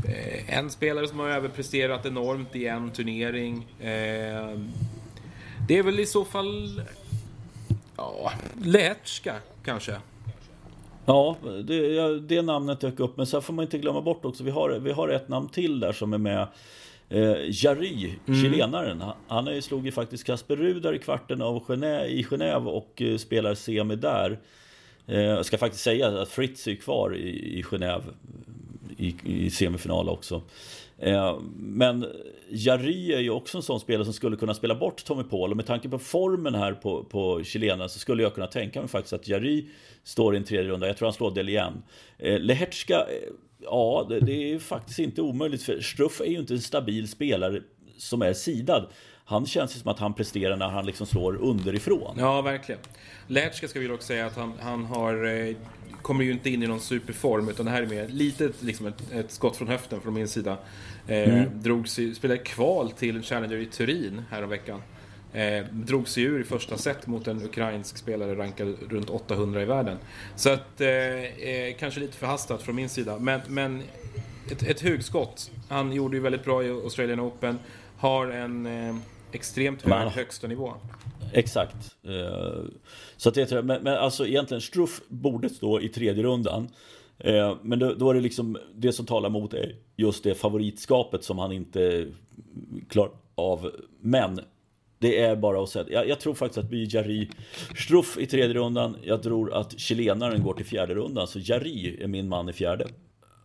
eh, 0.08 0.58
en 0.58 0.70
spelare 0.70 1.08
som 1.08 1.18
har 1.18 1.28
överpresterat 1.28 2.06
enormt 2.06 2.56
i 2.56 2.66
en 2.66 2.90
turnering. 2.90 3.66
Eh, 3.80 4.58
det 5.68 5.78
är 5.78 5.82
väl 5.82 6.00
i 6.00 6.06
så 6.06 6.24
fall... 6.24 6.82
Ja, 7.96 8.32
Lehetska 8.62 9.34
kanske. 9.64 9.96
Ja, 11.06 11.36
det, 11.64 12.20
det 12.20 12.42
namnet 12.42 12.80
dök 12.80 13.00
upp. 13.00 13.16
Men 13.16 13.26
sen 13.26 13.42
får 13.42 13.52
man 13.52 13.62
inte 13.62 13.78
glömma 13.78 14.00
bort 14.00 14.24
också, 14.24 14.44
vi 14.44 14.50
har, 14.50 14.70
vi 14.70 14.92
har 14.92 15.08
ett 15.08 15.28
namn 15.28 15.48
till 15.48 15.80
där 15.80 15.92
som 15.92 16.12
är 16.12 16.18
med. 16.18 16.46
Eh, 17.08 17.64
Jary, 17.64 18.14
mm. 18.26 18.42
chilenaren. 18.42 19.02
Han 19.28 19.48
är, 19.48 19.60
slog 19.60 19.86
ju 19.86 19.92
faktiskt 19.92 20.24
Kasper 20.24 20.56
Rudar 20.56 20.94
i 20.94 20.98
kvarten 20.98 21.42
av 21.42 21.64
Genève, 21.64 22.06
i 22.06 22.22
Genève 22.22 22.66
och 22.66 23.02
eh, 23.02 23.16
spelar 23.16 23.54
semi 23.54 23.96
där. 23.96 24.38
Eh, 25.06 25.20
jag 25.20 25.46
ska 25.46 25.58
faktiskt 25.58 25.84
säga 25.84 26.22
att 26.22 26.28
Fritz 26.28 26.68
är 26.68 26.74
kvar 26.74 27.16
i, 27.16 27.58
i 27.58 27.62
Genève 27.62 28.02
i, 28.96 29.14
i 29.24 29.50
semifinal 29.50 30.08
också. 30.08 30.42
Eh, 30.98 31.38
men 31.56 32.06
Jari 32.48 33.14
är 33.14 33.20
ju 33.20 33.30
också 33.30 33.58
en 33.58 33.62
sån 33.62 33.80
spelare 33.80 34.04
som 34.04 34.14
skulle 34.14 34.36
kunna 34.36 34.54
spela 34.54 34.74
bort 34.74 35.04
Tommy 35.04 35.22
Paul 35.22 35.50
och 35.50 35.56
med 35.56 35.66
tanke 35.66 35.88
på 35.88 35.98
formen 35.98 36.54
här 36.54 36.72
på, 36.72 37.04
på 37.04 37.44
chilena 37.44 37.88
så 37.88 37.98
skulle 37.98 38.22
jag 38.22 38.34
kunna 38.34 38.46
tänka 38.46 38.80
mig 38.80 38.88
faktiskt 38.88 39.12
att 39.12 39.28
Jari 39.28 39.66
står 40.04 40.34
i 40.34 40.38
en 40.38 40.44
tredje 40.44 40.70
runda. 40.70 40.86
Jag 40.86 40.96
tror 40.96 41.06
han 41.06 41.12
slår 41.12 41.30
del 41.30 41.48
igen. 41.48 41.82
Eh, 42.18 42.38
Lehetska, 42.38 42.94
eh, 42.94 43.32
ja 43.58 44.06
det, 44.08 44.20
det 44.20 44.52
är 44.52 44.58
faktiskt 44.58 44.98
inte 44.98 45.22
omöjligt 45.22 45.62
för 45.62 45.80
Struff 45.80 46.20
är 46.20 46.30
ju 46.30 46.38
inte 46.38 46.54
en 46.54 46.60
stabil 46.60 47.08
spelare 47.08 47.62
som 47.96 48.22
är 48.22 48.32
sidad. 48.32 48.86
Han 49.24 49.46
känns 49.46 49.76
ju 49.76 49.80
som 49.80 49.90
att 49.90 49.98
han 49.98 50.14
presterar 50.14 50.56
när 50.56 50.68
han 50.68 50.86
liksom 50.86 51.06
slår 51.06 51.36
underifrån. 51.36 52.16
Ja, 52.18 52.42
verkligen. 52.42 52.80
Lehetska 53.26 53.68
ska 53.68 53.80
vi 53.80 53.86
dock 53.86 54.02
säga 54.02 54.26
att 54.26 54.36
han, 54.36 54.52
han 54.60 54.84
har 54.84 55.24
kommer 56.02 56.24
ju 56.24 56.32
inte 56.32 56.50
in 56.50 56.62
i 56.62 56.66
någon 56.66 56.80
superform 56.80 57.48
utan 57.48 57.66
det 57.66 57.72
här 57.72 57.82
är 57.82 57.86
mer 57.86 58.08
litet 58.08 58.62
liksom 58.62 58.86
ett, 58.86 59.12
ett 59.12 59.30
skott 59.30 59.56
från 59.56 59.68
höften 59.68 60.00
från 60.00 60.14
min 60.14 60.28
sida. 60.28 60.58
Eh, 61.06 61.34
mm. 61.34 61.62
drogs, 61.62 61.98
spelade 62.14 62.38
kval 62.38 62.90
till 62.90 63.22
Challenger 63.22 63.56
i 63.56 63.66
Turin 63.66 64.22
häromveckan. 64.30 64.82
Eh, 65.32 65.64
drog 65.70 66.08
sig 66.08 66.22
ur 66.22 66.40
i 66.40 66.44
första 66.44 66.78
set 66.78 67.06
mot 67.06 67.28
en 67.28 67.42
ukrainsk 67.42 67.96
spelare 67.96 68.34
rankad 68.34 68.76
runt 68.88 69.10
800 69.10 69.62
i 69.62 69.64
världen. 69.64 69.98
Så 70.36 70.50
att, 70.50 70.80
eh, 70.80 70.88
eh, 70.88 71.74
kanske 71.78 72.00
lite 72.00 72.16
förhastat 72.16 72.62
från 72.62 72.76
min 72.76 72.88
sida. 72.88 73.18
Men, 73.18 73.40
men 73.48 73.82
ett, 74.50 74.62
ett 74.62 74.80
hugskott. 74.80 75.50
Han 75.68 75.92
gjorde 75.92 76.16
ju 76.16 76.22
väldigt 76.22 76.44
bra 76.44 76.64
i 76.64 76.70
Australian 76.70 77.20
Open. 77.20 77.58
Har 77.96 78.26
en 78.26 78.66
eh, 78.66 78.96
extremt 79.32 79.82
hög 79.82 80.08
högsta 80.08 80.46
nivå. 80.46 80.74
Exakt. 81.32 81.96
Eh, 82.02 82.64
så 83.16 83.28
att 83.28 83.34
det, 83.34 83.62
men, 83.62 83.82
men 83.82 83.98
alltså 83.98 84.26
egentligen 84.26 84.60
Struff 84.60 85.00
borde 85.08 85.48
stå 85.48 85.80
i 85.80 85.88
tredje 85.88 86.22
rundan. 86.22 86.68
Eh, 87.18 87.56
men 87.62 87.78
då, 87.78 87.94
då, 87.94 88.10
är 88.10 88.14
det 88.14 88.20
liksom 88.20 88.58
det 88.74 88.92
som 88.92 89.06
talar 89.06 89.30
mot 89.30 89.54
är 89.54 89.76
just 89.96 90.24
det 90.24 90.34
favoritskapet 90.34 91.24
som 91.24 91.38
han 91.38 91.52
inte 91.52 92.06
klarar 92.88 93.12
av. 93.34 93.70
Men 94.00 94.40
det 94.98 95.18
är 95.20 95.36
bara 95.36 95.62
att 95.62 95.68
säga, 95.68 95.86
jag, 95.90 96.08
jag 96.08 96.20
tror 96.20 96.34
faktiskt 96.34 96.58
att 96.58 96.70
vi 96.70 96.84
Jari 96.90 97.30
Struff 97.76 98.18
i 98.18 98.26
tredje 98.26 98.54
rundan. 98.54 98.96
Jag 99.02 99.22
tror 99.22 99.54
att 99.54 99.80
chilenaren 99.80 100.42
går 100.42 100.54
till 100.54 100.66
fjärde 100.66 100.94
rundan. 100.94 101.26
Så 101.26 101.38
Jari 101.38 102.02
är 102.02 102.06
min 102.06 102.28
man 102.28 102.48
i 102.48 102.52
fjärde. 102.52 102.86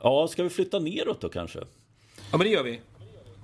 Ja, 0.03 0.27
ska 0.27 0.43
vi 0.43 0.49
flytta 0.49 0.79
neråt 0.79 1.21
då 1.21 1.29
kanske? 1.29 1.59
Ja, 2.31 2.38
men 2.38 2.39
det 2.39 2.49
gör 2.49 2.63
vi. 2.63 2.79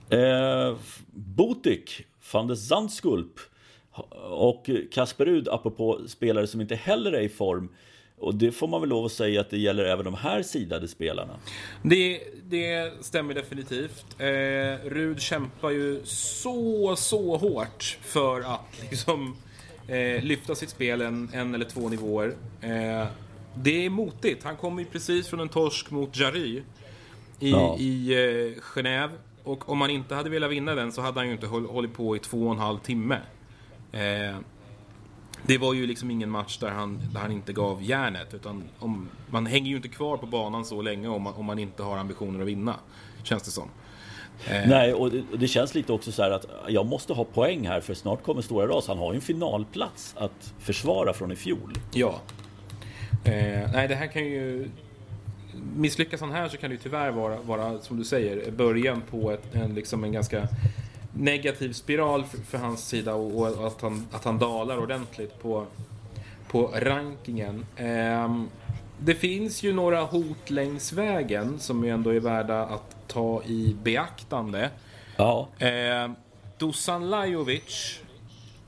Eh, 0.09 0.77
Botik, 1.11 2.05
van 2.31 2.47
de 2.47 2.55
Zandskulp 2.55 3.39
och 4.29 4.69
Kasper 4.91 5.25
Rud, 5.25 5.47
apropå 5.47 5.99
spelare 6.07 6.47
som 6.47 6.61
inte 6.61 6.75
heller 6.75 7.11
är 7.11 7.21
i 7.21 7.29
form. 7.29 7.69
Och 8.17 8.35
det 8.35 8.51
får 8.51 8.67
man 8.67 8.81
väl 8.81 8.89
lov 8.89 9.05
att 9.05 9.11
säga 9.11 9.41
att 9.41 9.49
det 9.49 9.57
gäller 9.57 9.85
även 9.85 10.05
de 10.05 10.13
här 10.13 10.43
sidade 10.43 10.87
spelarna. 10.87 11.33
Det, 11.81 12.21
det 12.43 12.93
stämmer 13.01 13.33
definitivt. 13.33 14.05
Eh, 14.17 14.89
Rud 14.89 15.21
kämpar 15.21 15.69
ju 15.69 16.01
så, 16.03 16.95
så 16.95 17.37
hårt 17.37 17.97
för 18.01 18.41
att 18.41 18.81
liksom 18.89 19.35
eh, 19.87 20.23
lyfta 20.23 20.55
sitt 20.55 20.69
spel 20.69 21.01
en, 21.01 21.29
en 21.33 21.55
eller 21.55 21.65
två 21.65 21.89
nivåer. 21.89 22.35
Eh, 22.61 23.07
det 23.55 23.85
är 23.85 23.89
motigt. 23.89 24.43
Han 24.43 24.57
kommer 24.57 24.81
ju 24.81 24.85
precis 24.89 25.27
från 25.27 25.39
en 25.39 25.49
torsk 25.49 25.91
mot 25.91 26.17
Jary 26.17 26.63
i, 27.39 27.51
ja. 27.51 27.77
i 27.79 28.13
eh, 28.13 28.61
Genève. 28.61 29.11
Och 29.43 29.69
om 29.69 29.81
han 29.81 29.89
inte 29.89 30.15
hade 30.15 30.29
velat 30.29 30.51
vinna 30.51 30.75
den 30.75 30.91
så 30.91 31.01
hade 31.01 31.19
han 31.19 31.27
ju 31.27 31.33
inte 31.33 31.47
hållit 31.47 31.93
på 31.93 32.15
i 32.15 32.19
två 32.19 32.45
och 32.45 32.51
en 32.51 32.59
halv 32.59 32.79
timme. 32.79 33.17
Eh, 33.93 34.37
det 35.45 35.57
var 35.57 35.73
ju 35.73 35.87
liksom 35.87 36.11
ingen 36.11 36.29
match 36.29 36.57
där 36.57 36.69
han, 36.69 37.01
där 37.13 37.19
han 37.19 37.31
inte 37.31 37.53
gav 37.53 37.83
järnet. 37.83 38.33
Utan 38.33 38.63
om, 38.79 39.09
man 39.29 39.45
hänger 39.45 39.69
ju 39.69 39.75
inte 39.75 39.87
kvar 39.87 40.17
på 40.17 40.25
banan 40.25 40.65
så 40.65 40.81
länge 40.81 41.07
om 41.07 41.21
man, 41.21 41.33
om 41.33 41.45
man 41.45 41.59
inte 41.59 41.83
har 41.83 41.97
ambitioner 41.97 42.41
att 42.41 42.47
vinna. 42.47 42.75
Känns 43.23 43.43
det 43.43 43.51
som. 43.51 43.69
Eh. 44.47 44.67
Nej, 44.67 44.93
och 44.93 45.11
det, 45.11 45.23
och 45.31 45.39
det, 45.39 45.47
känns 45.47 45.75
lite 45.75 45.93
också 45.93 46.11
så 46.11 46.23
här 46.23 46.31
att 46.31 46.45
jag 46.67 46.85
måste 46.85 47.13
ha 47.13 47.23
poäng 47.23 47.67
här 47.67 47.81
för 47.81 47.93
snart 47.93 48.23
kommer 48.23 48.41
Stora 48.41 48.67
Ras. 48.67 48.87
Han 48.87 48.97
har 48.97 49.13
ju 49.13 49.15
en 49.15 49.21
finalplats 49.21 50.15
att 50.17 50.53
försvara 50.59 51.13
från 51.13 51.31
i 51.31 51.35
fjol. 51.35 51.73
Ja. 51.91 52.21
Eh, 53.23 53.71
nej, 53.73 53.87
det 53.87 53.95
här 53.95 54.07
kan 54.07 54.25
ju... 54.25 54.69
Misslyckas 55.75 56.21
han 56.21 56.31
här 56.31 56.49
så 56.49 56.57
kan 56.57 56.69
det 56.69 56.73
ju 56.73 56.81
tyvärr 56.81 57.11
vara, 57.11 57.37
vara 57.37 57.79
som 57.79 57.97
du 57.97 58.03
säger, 58.03 58.51
början 58.51 59.01
på 59.09 59.31
ett, 59.31 59.55
en, 59.55 59.75
liksom 59.75 60.03
en 60.03 60.11
ganska 60.11 60.47
negativ 61.13 61.73
spiral 61.73 62.23
för, 62.23 62.37
för 62.37 62.57
hans 62.57 62.87
sida 62.87 63.13
och, 63.13 63.41
och, 63.41 63.67
att, 63.67 63.81
han, 63.81 64.07
att 64.11 64.23
han 64.23 64.39
dalar 64.39 64.77
ordentligt 64.77 65.41
på, 65.41 65.65
på 66.47 66.71
rankingen. 66.75 67.65
Eh, 67.75 68.43
det 68.99 69.15
finns 69.15 69.63
ju 69.63 69.73
några 69.73 70.01
hot 70.01 70.49
längs 70.49 70.93
vägen 70.93 71.59
som 71.59 71.83
ju 71.83 71.89
ändå 71.89 72.09
är 72.09 72.19
värda 72.19 72.65
att 72.65 72.95
ta 73.07 73.43
i 73.43 73.75
beaktande. 73.83 74.69
Ja. 75.17 75.47
Eh, 75.59 76.11
Dusan 76.57 77.09
Lajovic. 77.09 77.99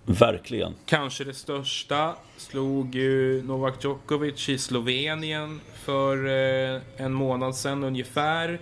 Verkligen. 0.06 0.74
Kanske 0.86 1.24
det 1.24 1.34
största. 1.34 2.16
Slog 2.38 2.96
ju 2.96 3.44
Novak 3.44 3.84
Djokovic 3.84 4.50
i 4.50 4.58
Slovenien 4.58 5.62
för 5.74 6.26
eh, 6.28 6.82
en 6.98 7.14
månad 7.14 7.56
sedan 7.56 7.84
ungefär. 7.84 8.60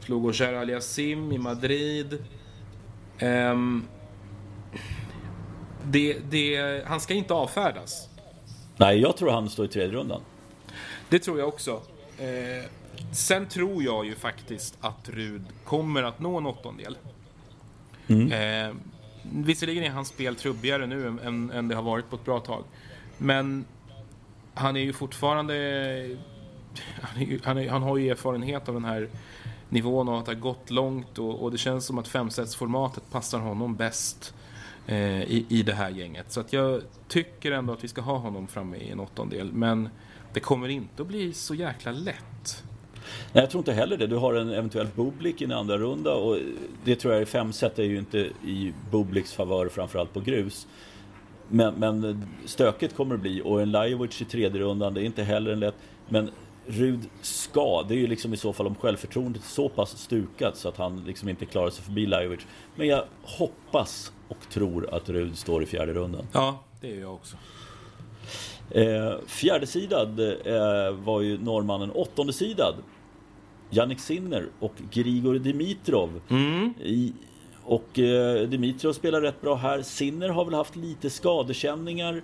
Slog 0.00 0.24
Ogier 0.24 0.52
Aliasim 0.52 1.32
i 1.32 1.38
Madrid. 1.38 2.24
Eh, 3.18 3.58
det, 5.84 6.18
det, 6.30 6.82
han 6.86 7.00
ska 7.00 7.14
inte 7.14 7.34
avfärdas. 7.34 8.08
Nej, 8.76 9.00
jag 9.00 9.16
tror 9.16 9.30
han 9.30 9.50
står 9.50 9.64
i 9.64 9.68
tredje 9.68 9.96
rundan. 9.96 10.20
Det 11.08 11.18
tror 11.18 11.38
jag 11.38 11.48
också. 11.48 11.82
Eh, 12.18 12.70
sen 13.12 13.46
tror 13.46 13.82
jag 13.82 14.06
ju 14.06 14.14
faktiskt 14.14 14.78
att 14.80 15.08
Rud 15.08 15.42
kommer 15.64 16.02
att 16.02 16.20
nå 16.20 16.38
en 16.38 16.46
åttondel. 16.46 16.96
Mm. 18.06 18.32
Eh, 18.32 18.74
visserligen 19.22 19.84
är 19.84 19.90
hans 19.90 20.08
spel 20.08 20.36
trubbigare 20.36 20.86
nu 20.86 21.06
än, 21.06 21.50
än, 21.50 21.68
det 21.68 21.74
har 21.74 21.82
varit 21.82 22.10
på 22.10 22.16
ett 22.16 22.24
bra 22.24 22.40
tag. 22.40 22.64
Men 23.18 23.64
han 24.54 24.76
är 24.76 24.80
ju 24.80 24.92
fortfarande... 24.92 25.54
Han, 27.00 27.22
är, 27.22 27.38
han, 27.44 27.58
är, 27.58 27.68
han 27.68 27.82
har 27.82 27.96
ju 27.96 28.10
erfarenhet 28.10 28.68
av 28.68 28.74
den 28.74 28.84
här 28.84 29.08
nivån 29.74 30.08
och 30.08 30.18
att 30.18 30.26
ha 30.26 30.34
gått 30.34 30.70
långt 30.70 31.18
och, 31.18 31.42
och 31.42 31.50
det 31.50 31.58
känns 31.58 31.86
som 31.86 31.98
att 31.98 32.08
femsetsformatet 32.08 33.10
passar 33.10 33.38
honom 33.38 33.76
bäst 33.76 34.34
eh, 34.86 35.22
i, 35.22 35.46
i 35.48 35.62
det 35.62 35.72
här 35.72 35.90
gänget. 35.90 36.32
Så 36.32 36.40
att 36.40 36.52
jag 36.52 36.82
tycker 37.08 37.52
ändå 37.52 37.72
att 37.72 37.84
vi 37.84 37.88
ska 37.88 38.00
ha 38.00 38.16
honom 38.16 38.46
framme 38.46 38.76
i 38.76 38.90
en 38.90 39.00
åttondel. 39.00 39.52
Men 39.52 39.88
det 40.32 40.40
kommer 40.40 40.68
inte 40.68 41.02
att 41.02 41.08
bli 41.08 41.32
så 41.32 41.54
jäkla 41.54 41.92
lätt. 41.92 42.64
Nej, 43.32 43.42
jag 43.42 43.50
tror 43.50 43.60
inte 43.60 43.72
heller 43.72 43.96
det. 43.96 44.06
Du 44.06 44.16
har 44.16 44.34
en 44.34 44.50
eventuell 44.50 44.88
Bublik 44.94 45.42
i 45.42 45.44
en 45.44 45.52
andra 45.52 45.78
runda 45.78 46.14
och 46.14 46.38
det 46.84 46.96
tror 46.96 47.12
jag 47.12 47.22
i 47.22 47.26
fem 47.26 47.52
set 47.52 47.78
är 47.78 47.84
ju 47.84 47.98
inte 47.98 48.18
i 48.46 48.72
Bubliks 48.90 49.32
favör 49.32 49.68
framförallt 49.68 50.12
på 50.12 50.20
grus. 50.20 50.66
Men, 51.48 51.74
men 51.74 52.24
stökigt 52.44 52.96
kommer 52.96 53.14
det 53.14 53.20
bli 53.20 53.42
och 53.44 53.62
en 53.62 53.70
Lajovic 53.70 54.22
i 54.22 54.24
tredje 54.24 54.60
rundan, 54.60 54.94
det 54.94 55.02
är 55.02 55.04
inte 55.04 55.22
heller 55.22 55.52
en 55.52 55.60
lätt. 55.60 55.74
Men 56.08 56.30
Rud 56.66 57.00
ska, 57.22 57.82
det 57.88 57.94
är 57.94 57.98
ju 57.98 58.06
liksom 58.06 58.34
i 58.34 58.36
så 58.36 58.52
fall 58.52 58.66
om 58.66 58.74
självförtroendet 58.74 59.42
är 59.42 59.48
så 59.48 59.68
pass 59.68 59.98
stukat 59.98 60.56
så 60.56 60.68
att 60.68 60.76
han 60.76 61.04
liksom 61.06 61.28
inte 61.28 61.46
klarar 61.46 61.70
sig 61.70 61.84
förbi 61.84 62.06
Lajovic. 62.06 62.40
Men 62.76 62.86
jag 62.86 63.04
hoppas 63.22 64.12
och 64.28 64.48
tror 64.50 64.94
att 64.94 65.08
Rud 65.08 65.38
står 65.38 65.62
i 65.62 65.66
fjärde 65.66 65.92
rundan. 65.92 66.26
Ja, 66.32 66.64
det 66.80 66.92
är 66.92 67.00
jag 67.00 67.14
också. 67.14 67.36
Eh, 68.70 69.14
fjärdesidad 69.26 70.20
eh, 70.20 70.90
var 70.92 71.20
ju 71.20 71.38
norrmannen. 71.38 71.90
Åttondesidad 71.90 72.74
Jannik 73.70 74.00
Sinner 74.00 74.48
och 74.60 74.74
Grigor 74.90 75.34
Dimitrov. 75.34 76.20
Mm. 76.28 76.74
I, 76.80 77.12
och 77.64 77.98
eh, 77.98 78.48
Dimitrov 78.48 78.92
spelar 78.92 79.20
rätt 79.20 79.40
bra 79.40 79.54
här. 79.54 79.82
Sinner 79.82 80.28
har 80.28 80.44
väl 80.44 80.54
haft 80.54 80.76
lite 80.76 81.10
skadekänningar. 81.10 82.22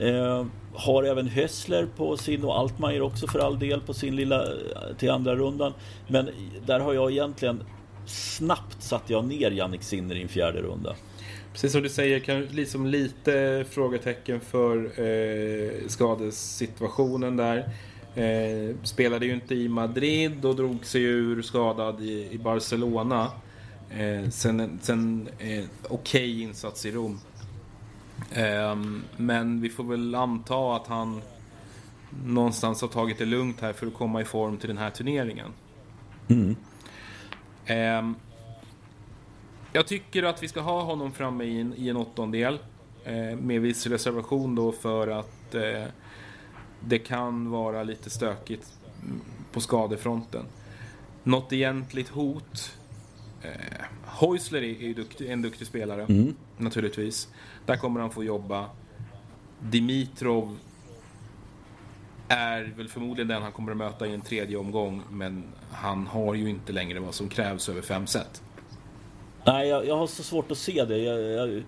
Eh, 0.00 0.46
har 0.74 1.02
även 1.02 1.28
Hössler 1.28 1.86
på 1.96 2.16
sin 2.16 2.44
och 2.44 2.58
Altmaier 2.58 3.02
också 3.02 3.26
för 3.26 3.38
all 3.38 3.58
del 3.58 3.80
på 3.80 3.94
sin 3.94 4.16
lilla 4.16 4.42
eh, 4.42 4.96
till 4.98 5.10
andra 5.10 5.36
rundan. 5.36 5.72
Men 6.08 6.28
där 6.66 6.80
har 6.80 6.92
jag 6.92 7.10
egentligen 7.12 7.64
snabbt 8.06 8.82
satt 8.82 9.10
jag 9.10 9.24
ner 9.24 9.50
Jannik 9.50 9.82
Sinner 9.82 10.14
i 10.14 10.22
en 10.22 10.28
fjärde 10.28 10.62
runda. 10.62 10.94
Precis 11.52 11.72
som 11.72 11.82
du 11.82 11.88
säger, 11.88 12.18
kan, 12.18 12.44
liksom 12.44 12.86
lite 12.86 13.64
frågetecken 13.70 14.40
för 14.40 15.00
eh, 15.00 15.88
skadesituationen 15.88 17.36
där. 17.36 17.68
Eh, 18.14 18.76
spelade 18.82 19.26
ju 19.26 19.32
inte 19.32 19.54
i 19.54 19.68
Madrid 19.68 20.44
och 20.44 20.56
drog 20.56 20.86
sig 20.86 21.02
ur 21.02 21.42
skadad 21.42 22.00
i, 22.00 22.28
i 22.32 22.38
Barcelona. 22.38 23.30
Eh, 23.90 24.30
sen 24.30 24.78
sen 24.82 25.28
eh, 25.38 25.64
okej 25.82 25.90
okay 25.90 26.42
insats 26.42 26.86
i 26.86 26.90
Rom. 26.90 27.20
Eh, 28.30 28.76
men 29.16 29.60
vi 29.60 29.68
får 29.68 29.84
väl 29.84 30.14
anta 30.14 30.76
att 30.76 30.86
han 30.86 31.22
någonstans 32.24 32.80
har 32.80 32.88
tagit 32.88 33.18
det 33.18 33.24
lugnt 33.24 33.60
här 33.60 33.72
för 33.72 33.86
att 33.86 33.94
komma 33.94 34.20
i 34.20 34.24
form 34.24 34.56
till 34.56 34.68
den 34.68 34.78
här 34.78 34.90
turneringen. 34.90 35.50
Mm. 36.28 36.56
Eh, 37.64 38.16
jag 39.72 39.86
tycker 39.86 40.22
att 40.22 40.42
vi 40.42 40.48
ska 40.48 40.60
ha 40.60 40.82
honom 40.82 41.12
framme 41.12 41.44
i 41.44 41.60
en, 41.60 41.74
i 41.76 41.88
en 41.88 41.96
åttondel. 41.96 42.58
Eh, 43.04 43.36
med 43.36 43.60
viss 43.60 43.86
reservation 43.86 44.54
då 44.54 44.72
för 44.72 45.08
att 45.08 45.54
eh, 45.54 45.84
det 46.80 46.98
kan 46.98 47.50
vara 47.50 47.82
lite 47.82 48.10
stökigt 48.10 48.72
på 49.52 49.60
skadefronten. 49.60 50.44
Något 51.22 51.52
egentligt 51.52 52.08
hot. 52.08 52.78
Eh, 53.42 53.84
Häusler 54.20 54.62
är, 54.62 54.82
är 54.82 54.94
duktig, 54.94 55.30
en 55.30 55.42
duktig 55.42 55.66
spelare, 55.66 56.02
mm. 56.02 56.34
naturligtvis. 56.56 57.28
Där 57.66 57.76
kommer 57.76 58.00
han 58.00 58.10
få 58.10 58.24
jobba. 58.24 58.66
Dimitrov 59.60 60.58
är 62.28 62.72
väl 62.76 62.88
förmodligen 62.88 63.28
den 63.28 63.42
han 63.42 63.52
kommer 63.52 63.70
att 63.72 63.78
möta 63.78 64.06
i 64.06 64.14
en 64.14 64.20
tredje 64.20 64.56
omgång, 64.56 65.02
men 65.10 65.44
han 65.70 66.06
har 66.06 66.34
ju 66.34 66.50
inte 66.50 66.72
längre 66.72 67.00
vad 67.00 67.14
som 67.14 67.28
krävs 67.28 67.68
över 67.68 67.82
fem 67.82 68.06
set. 68.06 68.42
Nej, 69.44 69.68
jag, 69.68 69.86
jag, 69.86 69.96
har 69.96 70.06
så 70.06 70.22
svårt 70.22 70.50
att 70.50 70.58
se 70.58 70.84
det. 70.84 70.98
Jag, 70.98 71.20
jag, 71.20 71.62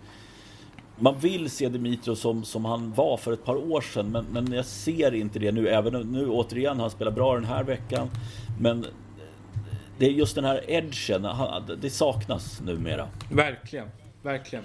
man 0.97 1.19
vill 1.19 1.51
se 1.51 1.69
Dimitrov 1.69 2.15
som, 2.15 2.45
som 2.45 2.65
han 2.65 2.93
var 2.93 3.17
för 3.17 3.33
ett 3.33 3.45
par 3.45 3.57
år 3.73 3.81
sedan, 3.81 4.11
men, 4.11 4.25
men 4.31 4.53
jag 4.53 4.65
ser 4.65 5.15
inte 5.15 5.39
det 5.39 5.53
nu. 5.53 5.69
Även 5.69 6.13
nu, 6.13 6.29
återigen, 6.29 6.81
han 6.81 6.91
spelar 6.91 7.13
bra 7.13 7.35
den 7.35 7.45
här 7.45 7.65
veckan. 7.65 8.09
Men 8.61 8.87
det 9.99 10.07
är 10.07 10.11
just 10.11 10.35
den 10.35 10.45
här 10.45 10.71
edgen, 10.71 11.27
det 11.81 11.91
saknas 11.91 12.61
numera. 12.61 13.09
Verkligen, 13.31 13.89
verkligen. 14.23 14.65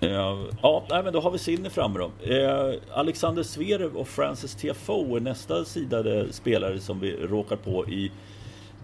Ja, 0.00 0.46
ja 0.88 1.02
men 1.04 1.12
då 1.12 1.20
har 1.20 1.30
vi 1.30 1.38
Sinne 1.38 1.70
framme 1.70 1.98
då. 1.98 2.32
Eh, 2.32 2.74
Alexander 2.92 3.42
Zverev 3.42 3.96
och 3.96 4.08
Francis 4.08 4.54
TFO 4.54 5.16
är 5.16 5.20
nästa 5.20 5.64
sidade 5.64 6.32
spelare 6.32 6.80
som 6.80 7.00
vi 7.00 7.16
råkar 7.16 7.56
på 7.56 7.88
i 7.88 8.10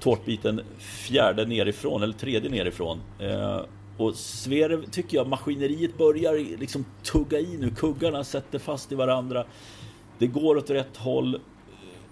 tårtbiten 0.01 0.61
fjärde 0.79 1.47
nerifrån, 1.47 2.03
eller 2.03 2.14
tredje 2.14 2.51
nerifrån. 2.51 3.01
Eh, 3.18 3.61
och 3.97 4.14
Zverev 4.14 4.91
tycker 4.91 5.16
jag 5.16 5.29
maskineriet 5.29 5.99
börjar 5.99 6.59
liksom 6.61 6.85
tugga 7.03 7.39
i 7.39 7.57
nu. 7.57 7.70
Kuggarna 7.70 8.24
sätter 8.24 8.59
fast 8.59 8.93
i 8.93 8.95
varandra. 8.95 9.45
Det 10.18 10.26
går 10.26 10.57
åt 10.57 10.70
rätt 10.70 10.97
håll. 10.97 11.41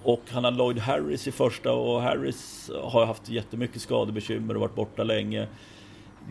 Och 0.06 0.22
han 0.30 0.44
har 0.44 0.50
Lloyd 0.50 0.78
Harris 0.78 1.28
i 1.28 1.32
första 1.32 1.72
och 1.72 2.02
Harris 2.02 2.70
har 2.82 3.06
haft 3.06 3.28
jättemycket 3.28 3.82
skadebekymmer 3.82 4.54
och 4.54 4.60
varit 4.60 4.74
borta 4.74 5.04
länge. 5.04 5.46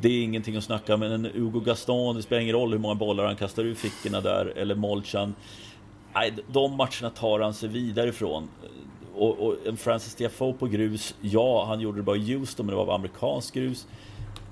Det 0.01 0.07
är 0.07 0.23
ingenting 0.23 0.55
att 0.55 0.63
snacka 0.63 0.97
med. 0.97 1.11
En 1.11 1.25
Hugo 1.25 1.59
Gaston, 1.59 2.15
det 2.15 2.21
spelar 2.21 2.41
ingen 2.41 2.55
roll 2.55 2.71
hur 2.71 2.79
många 2.79 2.95
bollar 2.95 3.25
han 3.25 3.35
kastar 3.35 3.63
ur 3.63 3.75
fickorna 3.75 4.21
där. 4.21 4.53
Eller 4.55 4.75
Molchan. 4.75 5.35
Nej, 6.13 6.33
de 6.47 6.77
matcherna 6.77 7.09
tar 7.15 7.39
han 7.39 7.53
sig 7.53 7.69
vidare 7.69 8.09
ifrån 8.09 8.47
och, 9.15 9.39
och 9.39 9.55
en 9.65 9.77
Francis 9.77 10.15
Tiafoe 10.15 10.53
på 10.53 10.67
grus, 10.67 11.15
ja, 11.21 11.65
han 11.65 11.79
gjorde 11.79 11.97
det 11.97 12.03
bara 12.03 12.17
i 12.17 12.33
Houston, 12.33 12.65
men 12.65 12.75
det 12.75 12.85
var 12.85 12.95
amerikansk 12.95 13.53
grus. 13.53 13.87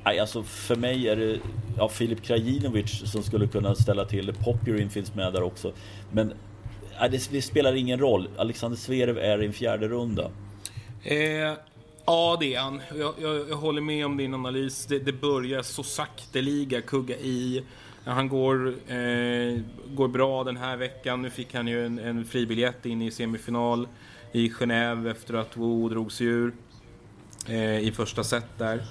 Nej, 0.06 0.20
alltså 0.20 0.44
för 0.44 0.76
mig 0.76 1.08
är 1.08 1.16
det 1.16 1.40
ja, 1.78 1.90
Filip 1.90 2.22
Krajinovic 2.22 3.12
som 3.12 3.24
skulle 3.24 3.48
kunna 3.48 3.76
ställa 3.76 4.06
till 4.06 4.26
det. 4.26 4.34
Popyrin 4.34 4.90
finns 4.90 5.16
med 5.16 5.34
där 5.34 5.44
också. 5.44 5.72
Men 6.12 6.34
nej, 7.00 7.10
det, 7.10 7.30
det, 7.32 7.42
spelar 7.42 7.76
ingen 7.76 8.00
roll. 8.00 8.30
Alexander 8.38 8.78
Zverev 8.78 9.18
är 9.18 9.42
i 9.42 9.46
en 9.46 9.54
fjärde 9.54 9.88
runda. 9.88 10.32
Eh, 11.04 11.18
ja, 12.06 12.38
det 12.40 12.56
är 12.56 12.60
han. 12.60 12.82
Jag, 12.98 13.14
jag, 13.22 13.50
jag, 13.50 13.56
håller 13.56 13.82
med 13.82 14.06
om 14.06 14.18
din 14.18 14.34
analys. 14.34 14.86
Det, 14.86 15.00
det 15.00 15.14
börjar 15.14 15.62
så 15.62 15.84
sakteliga 15.84 16.82
kugga 16.82 17.18
i. 17.18 17.64
Han 18.06 18.30
går, 18.30 18.68
eh, 18.68 19.60
går 19.88 20.08
bra 20.08 20.44
den 20.44 20.58
här 20.58 20.78
veckan. 20.78 21.22
Nu 21.22 21.30
fick 21.30 21.54
han 21.54 21.68
ju 21.68 21.86
en, 21.86 22.00
en 22.00 22.26
fribiljett 22.26 22.86
in 22.86 23.02
i 23.02 23.12
semifinal 23.12 23.88
i 24.32 24.50
Genève 24.50 25.12
efter 25.12 25.34
att 25.34 25.58
Wu 25.58 25.90
drog 25.90 26.12
sig 26.12 26.28
ur 26.28 26.54
eh, 27.48 27.80
i 27.80 27.92
första 27.92 28.24
set 28.24 28.58
där. 28.58 28.84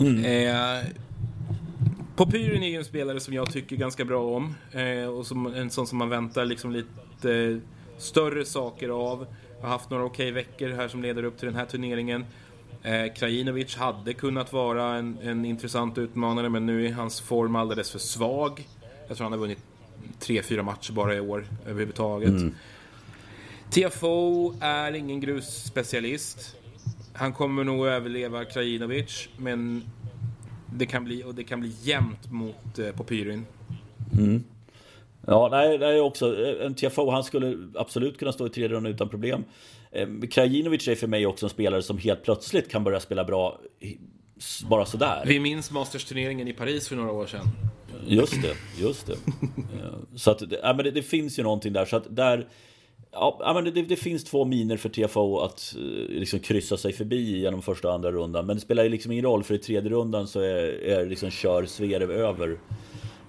Mm. 0.00 0.24
Eh, 0.24 0.86
Popyrin 2.16 2.62
är 2.62 2.68
ju 2.68 2.76
en 2.76 2.84
spelare 2.84 3.20
som 3.20 3.34
jag 3.34 3.52
tycker 3.52 3.76
ganska 3.76 4.04
bra 4.04 4.36
om 4.36 4.54
eh, 4.72 5.06
och 5.06 5.26
som, 5.26 5.46
en 5.46 5.70
sån 5.70 5.86
som 5.86 5.98
man 5.98 6.08
väntar 6.08 6.44
liksom 6.44 6.72
lite 6.72 6.88
större 7.98 8.44
saker 8.44 8.88
av. 8.88 9.26
Jag 9.60 9.66
har 9.66 9.72
haft 9.72 9.90
några 9.90 10.04
okej 10.04 10.30
veckor 10.30 10.68
här 10.68 10.88
som 10.88 11.02
leder 11.02 11.22
upp 11.22 11.38
till 11.38 11.46
den 11.46 11.56
här 11.56 11.66
turneringen. 11.66 12.24
Eh, 12.82 13.12
Krajinovic 13.14 13.76
hade 13.76 14.12
kunnat 14.12 14.52
vara 14.52 14.94
en, 14.94 15.18
en 15.22 15.44
intressant 15.44 15.98
utmanare 15.98 16.48
men 16.48 16.66
nu 16.66 16.86
är 16.86 16.92
hans 16.92 17.20
form 17.20 17.56
alldeles 17.56 17.90
för 17.90 17.98
svag. 17.98 18.66
Jag 19.08 19.16
tror 19.16 19.24
han 19.24 19.32
har 19.32 19.38
vunnit 19.40 19.58
tre, 20.18 20.42
fyra 20.42 20.62
matcher 20.62 20.92
bara 20.92 21.14
i 21.14 21.20
år 21.20 21.44
överhuvudtaget. 21.66 22.28
Mm. 22.28 22.54
TFO 23.70 24.54
är 24.60 24.92
ingen 24.92 25.20
grusspecialist. 25.20 26.56
Han 27.12 27.32
kommer 27.32 27.64
nog 27.64 27.86
överleva 27.86 28.44
Krajinovic, 28.44 29.28
men 29.36 29.84
det 30.74 30.86
kan 30.86 31.04
bli, 31.04 31.24
och 31.24 31.34
det 31.34 31.44
kan 31.44 31.60
bli 31.60 31.74
jämnt 31.82 32.30
mot 32.30 32.78
eh, 32.78 32.90
Popyrin. 32.90 33.46
Mm. 34.18 34.44
Ja, 35.26 35.48
nej, 35.50 35.78
det 35.78 35.86
är 35.86 36.00
också 36.00 36.44
eh, 36.44 36.66
en 36.66 36.74
TFO. 36.74 37.10
Han 37.10 37.24
skulle 37.24 37.68
absolut 37.74 38.18
kunna 38.18 38.32
stå 38.32 38.46
i 38.46 38.50
tredje 38.50 38.76
rundan 38.76 38.92
utan 38.92 39.08
problem. 39.08 39.44
Eh, 39.90 40.08
Krajinovic 40.30 40.88
är 40.88 40.94
för 40.94 41.06
mig 41.06 41.26
också 41.26 41.46
en 41.46 41.50
spelare 41.50 41.82
som 41.82 41.98
helt 41.98 42.22
plötsligt 42.22 42.70
kan 42.70 42.84
börja 42.84 43.00
spela 43.00 43.24
bra 43.24 43.58
bara 44.70 44.84
sådär. 44.84 45.24
Vi 45.26 45.40
minns 45.40 45.70
Masters-turneringen 45.70 46.48
i 46.48 46.52
Paris 46.52 46.88
för 46.88 46.96
några 46.96 47.12
år 47.12 47.26
sedan. 47.26 47.46
Just 48.06 48.42
det, 48.42 48.54
just 48.82 49.06
det. 49.06 49.12
Eh, 49.12 50.16
så 50.16 50.30
att, 50.30 50.42
ja, 50.62 50.74
men 50.74 50.84
det, 50.84 50.90
det, 50.90 51.02
finns 51.02 51.38
ju 51.38 51.42
någonting 51.42 51.72
där. 51.72 51.84
Så 51.84 51.96
att 51.96 52.16
där 52.16 52.48
Ja, 53.14 53.52
men 53.54 53.64
det, 53.64 53.82
det, 53.82 53.96
finns 53.96 54.24
två 54.24 54.44
miner 54.44 54.76
för 54.76 54.88
TFO 54.88 55.38
att 55.38 55.76
liksom 56.08 56.40
kryssa 56.40 56.76
sig 56.76 56.92
förbi 56.92 57.38
genom 57.40 57.62
första 57.62 57.88
och 57.88 57.94
andra 57.94 58.12
rundan. 58.12 58.46
Men 58.46 58.56
det 58.56 58.62
spelar 58.62 58.84
ju 58.84 58.88
liksom 58.88 59.12
ingen 59.12 59.24
roll 59.24 59.44
för 59.44 59.54
i 59.54 59.58
tredje 59.58 59.90
rundan 59.90 60.28
så 60.28 60.40
är, 60.40 60.84
är 60.84 61.06
liksom 61.06 61.30
kör 61.30 61.66
Zverev 61.66 62.10
över 62.10 62.58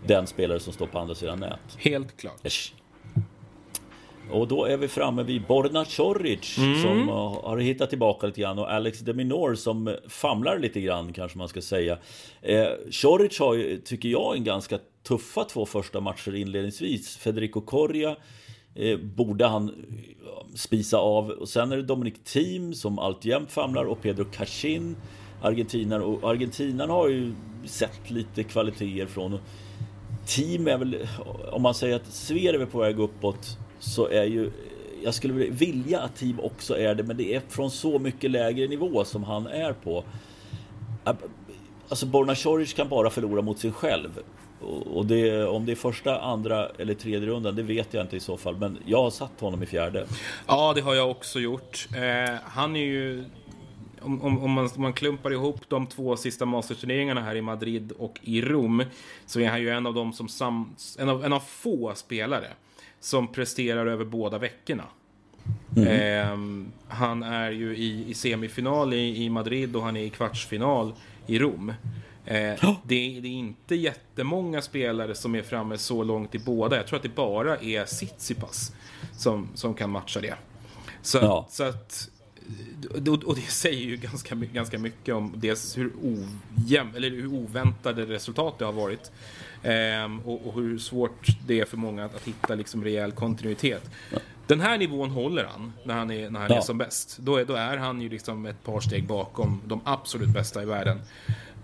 den 0.08 0.28
spelare 0.28 0.60
som 0.60 0.74
står 0.74 0.88
på 0.88 1.00
andra 1.00 1.16
sidan 1.16 1.40
nät. 1.40 1.60
Helt 1.78 2.18
klart. 2.18 2.42
Och 4.32 4.48
då 4.48 4.66
är 4.66 4.78
vi 4.78 4.88
framme 4.88 5.24
vid 5.24 5.42
Borna 5.42 5.86
Coric 5.86 6.58
mm. 6.58 6.82
som 6.82 7.08
har 7.44 7.58
hittat 7.58 7.90
tillbaka 7.90 8.28
lite 8.28 8.42
grann 8.42 8.60
och 8.60 8.72
Alex 8.72 9.00
de 9.00 9.14
Minor 9.14 9.56
som 9.56 9.96
famlar 10.08 10.60
lite 10.60 10.82
grann 10.82 11.14
kanske 11.14 11.38
man 11.38 11.48
ska 11.48 11.62
säga. 11.62 11.98
Eh, 12.42 12.68
Coric 13.02 13.40
har 13.40 13.54
ju, 13.54 13.78
tycker 13.78 14.10
jag, 14.10 14.36
en 14.36 14.44
ganska 14.44 14.80
tuffa 15.04 15.44
två 15.44 15.66
första 15.66 16.00
matcher 16.00 16.36
inledningsvis. 16.36 17.18
Federico 17.18 17.62
Coria 17.62 18.16
eh, 18.76 18.98
borde 18.98 19.46
han 19.46 19.86
spisa 20.56 20.98
av. 20.98 21.30
Och 21.30 21.50
sen 21.50 21.72
är 21.72 21.78
det 21.78 21.84
Dominic 21.84 22.16
Thiem 22.24 22.74
som 22.74 23.00
alltjämt 23.00 23.52
famlar 23.52 23.86
och 23.86 24.02
Pedro 24.02 24.26
Cachin, 24.26 24.96
argentinaren. 25.42 26.04
Och 26.04 26.30
argentinaren 26.32 26.90
har 26.90 27.08
ju 27.08 27.34
sett 27.66 28.12
lite 28.12 28.44
kvaliteter 28.44 29.06
från. 29.06 29.40
Team 30.26 30.68
är 30.68 30.78
väl, 30.78 31.08
om 31.52 31.62
man 31.62 31.74
säger 31.74 31.96
att 31.96 32.06
Zverev 32.08 32.62
är 32.62 32.66
på 32.66 32.80
väg 32.80 33.00
uppåt 33.00 33.58
så 33.80 34.08
är 34.08 34.24
ju 34.24 34.52
jag 35.04 35.14
skulle 35.14 35.34
vilja 35.50 36.00
att 36.00 36.16
Team 36.16 36.40
också 36.40 36.78
är 36.78 36.96
det, 36.96 37.04
men 37.04 37.18
det 37.18 37.36
är 37.36 37.42
från 37.50 37.72
så 37.72 38.00
mycket 38.00 38.32
lägre 38.32 38.68
nivå 38.68 39.06
som 39.06 39.24
han 39.24 39.48
är 39.48 39.74
på. 39.74 40.04
Alltså 41.90 42.06
Borna 42.06 42.36
Soric 42.36 42.74
kan 42.74 42.90
bara 42.90 43.10
förlora 43.10 43.42
mot 43.42 43.60
sig 43.60 43.72
själv. 43.72 44.20
Och 44.94 45.06
det, 45.06 45.46
om 45.46 45.66
det 45.66 45.72
är 45.72 45.76
första, 45.76 46.20
andra 46.20 46.70
eller 46.78 46.94
tredje 46.94 47.28
rundan, 47.28 47.56
det 47.56 47.64
vet 47.64 47.94
jag 47.94 48.04
inte 48.04 48.16
i 48.16 48.20
så 48.20 48.38
fall. 48.38 48.58
Men 48.58 48.78
jag 48.86 49.04
har 49.04 49.10
satt 49.10 49.40
honom 49.40 49.64
i 49.64 49.66
fjärde. 49.66 50.06
Ja, 50.48 50.74
det 50.76 50.82
har 50.82 50.96
jag 50.96 51.12
också 51.12 51.40
gjort. 51.40 51.88
Eh, 51.96 52.36
han 52.44 52.76
är 52.76 52.86
ju... 52.86 53.26
Om, 54.04 54.22
om, 54.22 54.44
om, 54.44 54.52
man, 54.52 54.70
om, 54.76 54.82
man, 54.82 54.94
klumpar 54.94 55.32
ihop 55.32 55.62
de 55.68 55.88
två 55.88 56.18
sista 56.18 56.46
masterturneringarna 56.46 57.22
här 57.22 57.36
i 57.36 57.42
Madrid 57.42 57.92
och 57.92 58.20
i 58.22 58.42
Rom 58.42 58.84
så 59.26 59.40
är 59.40 59.50
han 59.50 59.62
ju 59.62 59.70
en 59.70 59.86
av 59.86 59.94
de 59.94 60.14
som 60.14 60.28
sam, 60.28 60.76
en, 61.00 61.10
av, 61.10 61.26
en 61.26 61.34
av 61.34 61.40
få 61.40 61.94
spelare 61.96 62.48
som 63.00 63.28
presterar 63.28 63.86
över 63.86 64.06
båda 64.06 64.38
veckorna. 64.38 64.84
Mm. 65.78 65.88
Eh, 65.88 66.68
han 66.88 67.24
är 67.24 67.52
ju 67.52 67.78
i, 67.78 68.10
i 68.10 68.14
semifinal 68.14 68.94
i, 68.94 69.24
i, 69.24 69.30
Madrid 69.30 69.76
och 69.76 69.84
han 69.84 69.98
är 69.98 70.04
i 70.04 70.10
kvartsfinal 70.10 70.94
i 71.28 71.40
Rom. 71.40 71.74
Eh, 72.26 72.38
oh. 72.38 72.76
det, 72.84 73.20
det, 73.22 73.28
är 73.28 73.32
inte 73.32 73.76
jättemånga 73.76 74.62
spelare 74.62 75.16
som 75.16 75.36
är 75.36 75.42
framme 75.42 75.78
så 75.78 76.04
långt 76.04 76.36
i 76.36 76.40
båda. 76.40 76.76
Jag 76.76 76.88
tror 76.88 76.98
att 76.98 77.04
det 77.04 77.16
bara 77.16 77.58
är 77.58 77.86
Tsitsipas 77.86 78.72
som, 79.18 79.48
som 79.56 79.74
kan 79.74 79.90
matcha 79.90 80.22
det. 80.22 80.36
Så, 81.02 81.18
ja. 81.18 81.48
så 81.50 81.64
att, 81.64 82.10
och 83.26 83.36
det 83.36 83.42
säger 83.42 83.86
ju 83.86 83.98
ganska, 83.98 84.36
ganska 84.36 84.80
mycket 84.80 85.16
om 85.16 85.34
dels 85.36 85.78
hur, 85.78 85.92
ojäm, 86.02 86.88
eller 86.96 87.10
hur 87.10 87.28
oväntade 87.28 88.06
resultat 88.06 88.60
det 88.60 88.66
har 88.66 88.74
varit. 88.74 89.12
Ehm, 89.64 90.20
och, 90.20 90.48
och, 90.48 90.54
hur 90.54 90.78
svårt 90.78 91.28
det 91.48 91.60
är 91.60 91.66
för 91.66 91.78
många 91.78 92.06
att, 92.06 92.16
att 92.16 92.24
hitta 92.24 92.56
liksom 92.56 92.84
rejäl 92.84 93.12
kontinuitet. 93.12 93.90
Ja. 94.12 94.20
Den 94.48 94.62
här 94.62 94.78
nivån 94.78 95.10
håller 95.10 95.46
han 95.46 95.74
när 95.84 95.94
han 95.94 96.12
är, 96.12 96.30
när 96.30 96.40
han 96.40 96.50
ja. 96.52 96.58
är 96.58 96.62
som 96.62 96.78
bäst. 96.78 97.18
Då 97.18 97.38
är, 97.38 97.46
då 97.46 97.54
är 97.54 97.78
han 97.78 98.02
ju 98.02 98.10
liksom 98.10 98.46
ett 98.46 98.64
par 98.64 98.80
steg 98.80 99.08
bakom 99.08 99.62
de 99.66 99.82
absolut 99.84 100.30
bästa 100.30 100.64
i 100.64 100.66
världen. 100.66 101.02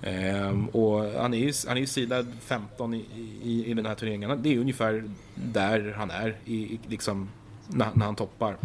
Ehm, 0.03 0.67
och 0.67 1.21
han 1.21 1.33
är 1.33 1.37
ju 1.37 1.53
han 1.67 1.77
är 1.77 1.85
sidad 1.85 2.33
15 2.41 2.93
i, 2.93 3.05
i, 3.43 3.65
i 3.65 3.73
den 3.73 3.85
här 3.85 3.95
turneringen. 3.95 4.43
Det 4.43 4.53
är 4.53 4.59
ungefär 4.59 5.03
där 5.35 5.93
han 5.97 6.11
är 6.11 6.37
i, 6.45 6.79
liksom, 6.87 7.29
när, 7.67 7.87
när 7.93 8.05
han 8.05 8.15
toppar. 8.15 8.57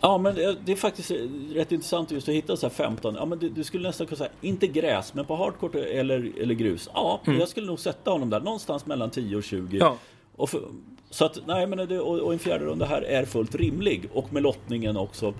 Ja, 0.00 0.18
men 0.18 0.34
det 0.34 0.72
är 0.72 0.76
faktiskt 0.76 1.10
rätt 1.52 1.72
intressant 1.72 2.10
just 2.10 2.28
att 2.28 2.34
hitta 2.34 2.56
så 2.56 2.66
här 2.66 2.74
15. 2.74 3.14
Ja, 3.14 3.24
men 3.24 3.38
du, 3.38 3.48
du 3.48 3.64
skulle 3.64 3.88
nästan 3.88 4.06
kunna 4.06 4.18
säga, 4.18 4.30
inte 4.40 4.66
gräs, 4.66 5.14
men 5.14 5.24
på 5.24 5.36
hardcore 5.36 5.84
eller, 5.84 6.32
eller 6.40 6.54
grus. 6.54 6.90
Ja, 6.94 7.20
mm. 7.26 7.40
jag 7.40 7.48
skulle 7.48 7.66
nog 7.66 7.80
sätta 7.80 8.10
honom 8.10 8.30
där, 8.30 8.40
någonstans 8.40 8.86
mellan 8.86 9.10
10 9.10 9.36
och 9.36 9.44
20. 9.44 9.78
Ja. 9.78 9.96
Och 10.36 10.50
för, 10.50 10.62
så 11.10 11.24
att, 11.24 11.38
nej, 11.46 11.66
men 11.66 11.88
det, 11.88 12.00
och, 12.00 12.18
och 12.18 12.32
en 12.32 12.38
fjärde 12.38 12.64
runda 12.64 12.86
här 12.86 13.02
är 13.02 13.24
fullt 13.24 13.54
rimlig. 13.54 14.08
Och 14.12 14.32
med 14.32 14.42
lottningen 14.42 14.96
också. 14.96 15.34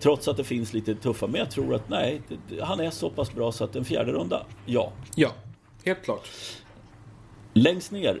Trots 0.00 0.28
att 0.28 0.36
det 0.36 0.44
finns 0.44 0.72
lite 0.72 0.94
tuffa, 0.94 1.26
men 1.26 1.38
jag 1.38 1.50
tror 1.50 1.74
att 1.74 1.88
nej, 1.88 2.20
det, 2.48 2.60
han 2.64 2.80
är 2.80 2.90
så 2.90 3.10
pass 3.10 3.34
bra 3.34 3.52
så 3.52 3.64
att 3.64 3.76
en 3.76 3.84
fjärde 3.84 4.12
runda, 4.12 4.46
ja. 4.66 4.92
Ja, 5.14 5.30
helt 5.84 6.02
klart. 6.04 6.28
Längst 7.52 7.92
ner, 7.92 8.20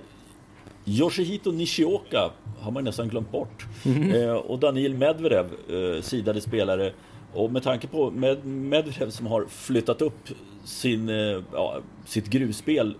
Yoshihito 0.88 1.52
Nishioka 1.52 2.30
har 2.60 2.70
man 2.70 2.84
nästan 2.84 3.08
glömt 3.08 3.32
bort. 3.32 3.66
Mm. 3.84 4.12
Eh, 4.12 4.30
och 4.30 4.58
Daniil 4.58 4.94
Medvedev, 4.94 5.46
eh, 5.46 6.02
sidade 6.02 6.40
spelare. 6.40 6.92
Och 7.32 7.52
med 7.52 7.62
tanke 7.62 7.86
på 7.86 8.10
Med 8.10 8.44
Medvedev 8.46 9.10
som 9.10 9.26
har 9.26 9.46
flyttat 9.48 10.02
upp 10.02 10.28
sin, 10.64 11.08
eh, 11.08 11.42
ja, 11.52 11.80
sitt 12.06 12.26
grusspel 12.26 12.94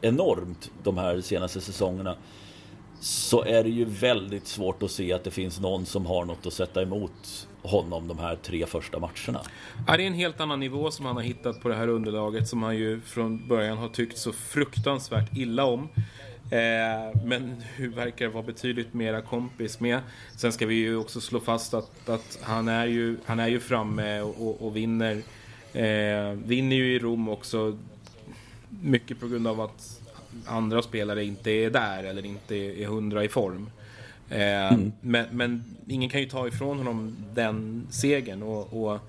enormt 0.00 0.70
de 0.82 0.98
här 0.98 1.20
senaste 1.20 1.60
säsongerna 1.60 2.16
så 3.00 3.44
är 3.44 3.64
det 3.64 3.70
ju 3.70 3.84
väldigt 3.84 4.46
svårt 4.46 4.82
att 4.82 4.90
se 4.90 5.12
att 5.12 5.24
det 5.24 5.30
finns 5.30 5.60
någon 5.60 5.86
som 5.86 6.06
har 6.06 6.24
något 6.24 6.46
att 6.46 6.52
sätta 6.52 6.82
emot 6.82 7.48
honom 7.62 8.08
de 8.08 8.18
här 8.18 8.36
tre 8.36 8.66
första 8.66 8.98
matcherna. 8.98 9.40
Ja, 9.86 9.96
det 9.96 10.02
är 10.02 10.06
en 10.06 10.14
helt 10.14 10.40
annan 10.40 10.60
nivå 10.60 10.90
som 10.90 11.06
han 11.06 11.16
har 11.16 11.22
hittat 11.22 11.60
på 11.60 11.68
det 11.68 11.74
här 11.74 11.88
underlaget 11.88 12.48
som 12.48 12.62
han 12.62 12.76
ju 12.76 13.00
från 13.00 13.48
början 13.48 13.78
har 13.78 13.88
tyckt 13.88 14.18
så 14.18 14.32
fruktansvärt 14.32 15.36
illa 15.36 15.64
om. 15.64 15.88
Eh, 16.50 17.20
men 17.24 17.62
nu 17.78 17.88
verkar 17.88 18.28
vara 18.28 18.42
betydligt 18.42 18.94
mera 18.94 19.22
kompis 19.22 19.80
med. 19.80 20.00
Sen 20.36 20.52
ska 20.52 20.66
vi 20.66 20.74
ju 20.74 20.96
också 20.96 21.20
slå 21.20 21.40
fast 21.40 21.74
att, 21.74 22.08
att 22.08 22.38
han, 22.42 22.68
är 22.68 22.86
ju, 22.86 23.16
han 23.24 23.40
är 23.40 23.48
ju 23.48 23.60
framme 23.60 24.20
och, 24.20 24.66
och 24.66 24.76
vinner. 24.76 25.22
Eh, 25.72 26.30
vinner 26.44 26.76
ju 26.76 26.94
i 26.94 26.98
Rom 26.98 27.28
också. 27.28 27.78
Mycket 28.82 29.20
på 29.20 29.28
grund 29.28 29.46
av 29.46 29.60
att 29.60 30.00
andra 30.46 30.82
spelare 30.82 31.24
inte 31.24 31.50
är 31.50 31.70
där 31.70 32.04
eller 32.04 32.26
inte 32.26 32.56
är 32.56 32.86
hundra 32.86 33.24
i 33.24 33.28
form. 33.28 33.70
Eh, 34.30 34.72
mm. 34.72 34.92
men, 35.00 35.26
men, 35.30 35.64
ingen 35.88 36.10
kan 36.10 36.20
ju 36.20 36.28
ta 36.28 36.48
ifrån 36.48 36.78
honom 36.78 37.16
den 37.34 37.86
segern. 37.90 38.42
Och, 38.42 38.84
och, 38.84 39.00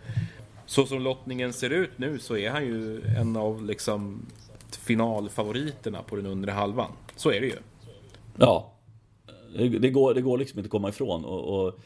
så 0.66 0.86
som 0.86 1.02
lottningen 1.02 1.54
ser 1.54 1.70
ut 1.70 1.98
nu 1.98 2.20
så 2.20 2.38
är 2.38 2.50
han 2.50 2.66
ju 2.66 3.02
en 3.02 3.38
av 3.38 3.66
liksom 3.66 4.26
finalfavoriterna 4.72 6.02
på 6.02 6.16
den 6.16 6.26
undre 6.26 6.52
halvan. 6.52 6.92
Så 7.18 7.32
är 7.32 7.42
det 7.42 7.48
ju. 7.48 7.58
Ja. 8.38 8.74
Det 9.80 9.90
går, 9.90 10.14
det 10.14 10.22
går 10.22 10.38
liksom 10.38 10.60
inte 10.60 10.68
att 10.68 10.72
komma 10.72 10.90
ifrån. 10.90 11.26
Och, 11.26 11.68
och, 11.68 11.80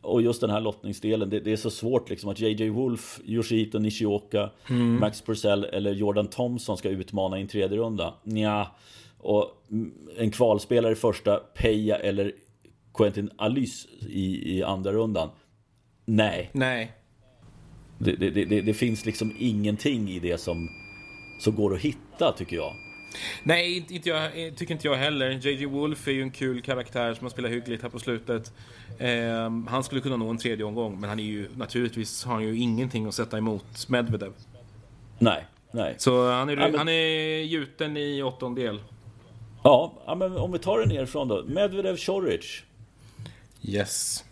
och 0.00 0.22
just 0.22 0.40
den 0.40 0.50
här 0.50 0.60
lottningsdelen, 0.60 1.30
det, 1.30 1.40
det, 1.40 1.52
är 1.52 1.56
så 1.56 1.70
svårt 1.70 2.10
liksom 2.10 2.30
att 2.30 2.40
JJ 2.40 2.68
Wolf, 2.68 3.20
Yoshito 3.24 3.78
Nishioka, 3.78 4.50
mm. 4.70 5.00
Max 5.00 5.20
Purcell 5.20 5.64
eller 5.64 5.92
Jordan 5.92 6.26
Thompson 6.26 6.76
ska 6.76 6.88
utmana 6.88 7.38
i 7.38 7.42
en 7.42 7.48
tredje 7.48 7.78
runda. 7.78 8.14
Nja. 8.22 8.70
Och 9.18 9.64
en 10.18 10.30
kvalspelare 10.30 10.92
i 10.92 10.96
första, 10.96 11.36
Peja 11.36 11.96
eller 11.96 12.32
Quentin 12.94 13.30
Alys 13.36 13.86
i, 14.08 14.56
i 14.56 14.62
andra 14.62 14.92
rundan. 14.92 15.28
Nej. 16.04 16.50
Nej. 16.52 16.92
Det, 17.98 18.16
det, 18.16 18.60
det, 18.60 18.74
finns 18.74 19.06
liksom 19.06 19.36
ingenting 19.38 20.08
i 20.08 20.18
det 20.18 20.38
som, 20.40 20.68
som 21.40 21.54
går 21.54 21.74
att 21.74 21.80
hitta 21.80 22.32
tycker 22.32 22.56
jag. 22.56 22.72
Nej, 23.42 23.86
inte 23.90 24.08
jag, 24.08 24.32
tycker 24.56 24.74
inte 24.74 24.86
jag 24.86 24.94
heller. 24.94 25.30
JJ 25.30 25.66
Wolf 25.66 26.08
är 26.08 26.12
ju 26.12 26.22
en 26.22 26.30
kul 26.30 26.62
karaktär 26.62 27.14
som 27.14 27.24
har 27.24 27.30
spelat 27.30 27.50
hyggligt 27.50 27.82
här 27.82 27.88
på 27.88 27.98
slutet. 27.98 28.52
Eh, 28.98 29.50
han 29.68 29.84
skulle 29.84 30.00
kunna 30.00 30.16
nå 30.16 30.30
en 30.30 30.38
tredje 30.38 30.64
omgång, 30.64 31.00
men 31.00 31.08
han 31.08 31.18
är 31.18 31.24
ju 31.24 31.48
naturligtvis 31.56 32.24
har 32.24 32.34
han 32.34 32.42
ju 32.42 32.58
ingenting 32.58 33.06
att 33.06 33.14
sätta 33.14 33.38
emot 33.38 33.88
Medvedev. 33.88 34.32
Nej, 35.18 35.46
nej. 35.70 35.94
Så 35.98 36.30
han 36.30 36.48
är, 36.48 36.56
ja, 36.56 36.68
men... 36.68 36.78
han 36.78 36.88
är 36.88 37.42
gjuten 37.42 37.96
i 37.96 38.22
åttondel. 38.22 38.80
Ja, 39.64 39.92
ja, 40.06 40.14
men 40.14 40.36
om 40.36 40.52
vi 40.52 40.58
tar 40.58 40.78
det 40.78 40.86
nerifrån 40.86 41.28
då. 41.28 41.44
Medvedev 41.46 41.96
Choric. 41.96 42.62
Yes. 43.62 44.24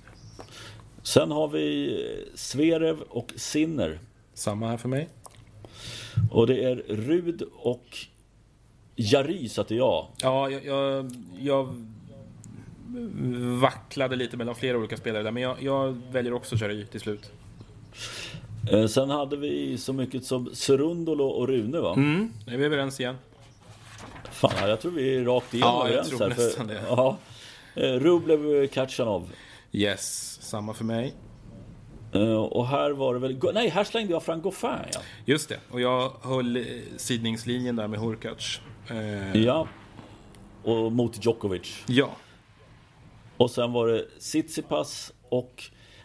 Sen 1.03 1.31
har 1.31 1.49
vi 1.49 1.97
Sverev 2.35 3.01
och 3.01 3.33
Sinner. 3.37 3.99
Samma 4.35 4.69
här 4.69 4.77
för 4.77 4.89
mig. 4.89 5.09
Och 6.31 6.47
det 6.47 6.65
är 6.65 6.77
Rud 6.89 7.43
och 7.57 7.99
Jari 8.97 9.49
satte 9.49 9.75
jag. 9.75 10.07
Ja, 10.23 10.51
jag, 10.51 10.65
jag, 10.65 11.11
jag 11.41 11.75
vacklade 13.61 14.17
lite 14.17 14.37
mellan 14.37 14.55
flera 14.55 14.79
olika 14.79 14.97
spelare 14.97 15.23
där, 15.23 15.31
men 15.31 15.43
jag, 15.43 15.63
jag 15.63 15.97
väljer 16.13 16.33
också 16.33 16.57
Jari 16.57 16.87
till 16.87 17.01
slut. 17.01 17.33
Eh, 18.71 18.87
sen 18.87 19.11
hade 19.11 19.37
vi 19.37 19.79
så 19.79 19.93
mycket 19.93 20.25
som 20.25 20.51
Serundolo 20.55 21.25
och 21.25 21.49
Rune 21.49 21.81
va? 21.81 21.95
Mm, 21.97 22.33
är 22.47 22.57
vi 22.57 22.65
överens 22.65 23.01
igen. 23.01 23.17
Fan, 24.31 24.69
jag 24.69 24.81
tror 24.81 24.93
vi 24.93 25.17
är 25.17 25.25
rakt 25.25 25.55
igenom 25.55 25.75
ja, 25.75 25.89
överens 25.89 26.11
jag 26.11 26.19
tror 26.19 26.31
här. 26.31 26.37
Nästan 26.37 26.67
det. 26.67 26.83
Ja, 26.89 27.17
eh, 27.75 27.93
Rublev 27.93 28.67
Kachanov. 28.67 29.33
Yes, 29.73 30.39
samma 30.43 30.75
för 30.75 30.85
mig. 30.85 31.15
Uh, 32.15 32.37
och 32.37 32.67
här 32.67 32.91
var 32.91 33.15
det 33.15 33.21
väl... 33.21 33.39
Nej, 33.55 33.69
här 33.69 33.85
slängde 33.85 34.13
jag 34.13 34.23
fram 34.23 34.43
Goffin 34.43 34.71
ja. 34.93 35.01
Just 35.25 35.49
det, 35.49 35.59
och 35.71 35.81
jag 35.81 36.13
höll 36.23 36.57
eh, 36.57 36.63
sidningslinjen 36.97 37.77
där 37.77 37.89
med 37.89 38.01
Hurkacz. 38.01 38.61
Uh, 38.91 39.37
ja. 39.37 39.69
Och 40.65 40.93
mot 40.93 41.25
Djokovic. 41.25 41.85
Ja. 41.87 42.11
Och 43.37 43.51
sen 43.51 43.73
var 43.73 43.89
det 43.89 44.07
Tsitsipas 44.19 45.13
och... 45.29 45.65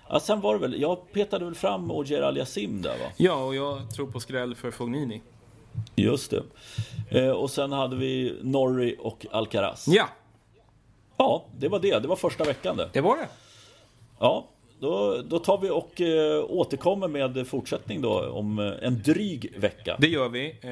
Ja, 0.09 0.19
sen 0.19 0.41
var 0.41 0.53
det 0.53 0.59
väl... 0.59 0.82
Jag 0.82 1.11
petade 1.11 1.45
väl 1.45 1.55
fram 1.55 1.91
Ogier 1.91 2.21
Aliasim 2.21 2.82
där 2.82 2.97
va? 2.97 3.05
Ja, 3.17 3.43
och 3.43 3.55
jag 3.55 3.91
tror 3.91 4.07
på 4.07 4.19
skräll 4.19 4.55
för 4.55 4.71
Fognini. 4.71 5.21
Just 5.95 6.32
det. 6.32 6.43
Uh, 7.21 7.32
och 7.32 7.49
sen 7.49 7.71
hade 7.71 7.95
vi 7.95 8.39
Norrie 8.41 8.97
och 8.97 9.25
Alcaraz. 9.32 9.88
Ja. 9.88 10.09
Ja, 11.17 11.45
det 11.57 11.67
var 11.67 11.80
det. 11.80 11.99
Det 11.99 12.07
var 12.07 12.15
första 12.15 12.43
veckan 12.43 12.77
det. 12.77 12.89
Det 12.93 13.01
var 13.01 13.17
det. 13.17 13.27
Ja, 14.19 14.47
då, 14.80 15.21
då 15.21 15.39
tar 15.39 15.57
vi 15.57 15.69
och 15.69 16.01
eh, 16.01 16.43
återkommer 16.47 17.07
med 17.07 17.47
fortsättning 17.47 18.01
då 18.01 18.30
om 18.30 18.59
eh, 18.59 18.73
en 18.82 19.01
dryg 19.01 19.53
vecka. 19.57 19.95
Det 19.99 20.07
gör 20.07 20.30
vi. 20.30 20.49
Eh, 20.49 20.69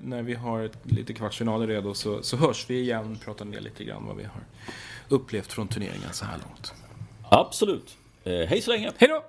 när 0.00 0.22
vi 0.22 0.34
har 0.34 0.62
ett, 0.62 0.78
lite 0.82 1.12
kvartsfinaler 1.12 1.66
redo 1.66 1.94
så, 1.94 2.22
så 2.22 2.36
hörs 2.36 2.70
vi 2.70 2.80
igen 2.80 3.12
och 3.12 3.24
pratar 3.24 3.44
ner 3.44 3.60
lite 3.60 3.84
grann 3.84 4.06
vad 4.06 4.16
vi 4.16 4.24
har 4.24 4.42
upplevt 5.08 5.52
från 5.52 5.68
turneringen 5.68 6.12
så 6.12 6.24
här 6.24 6.38
långt. 6.48 6.72
Absolut. 7.30 7.96
Eh, 8.24 8.32
hej 8.32 8.60
så 8.60 8.70
länge. 8.70 8.92
Hej 8.96 9.08
då! 9.08 9.24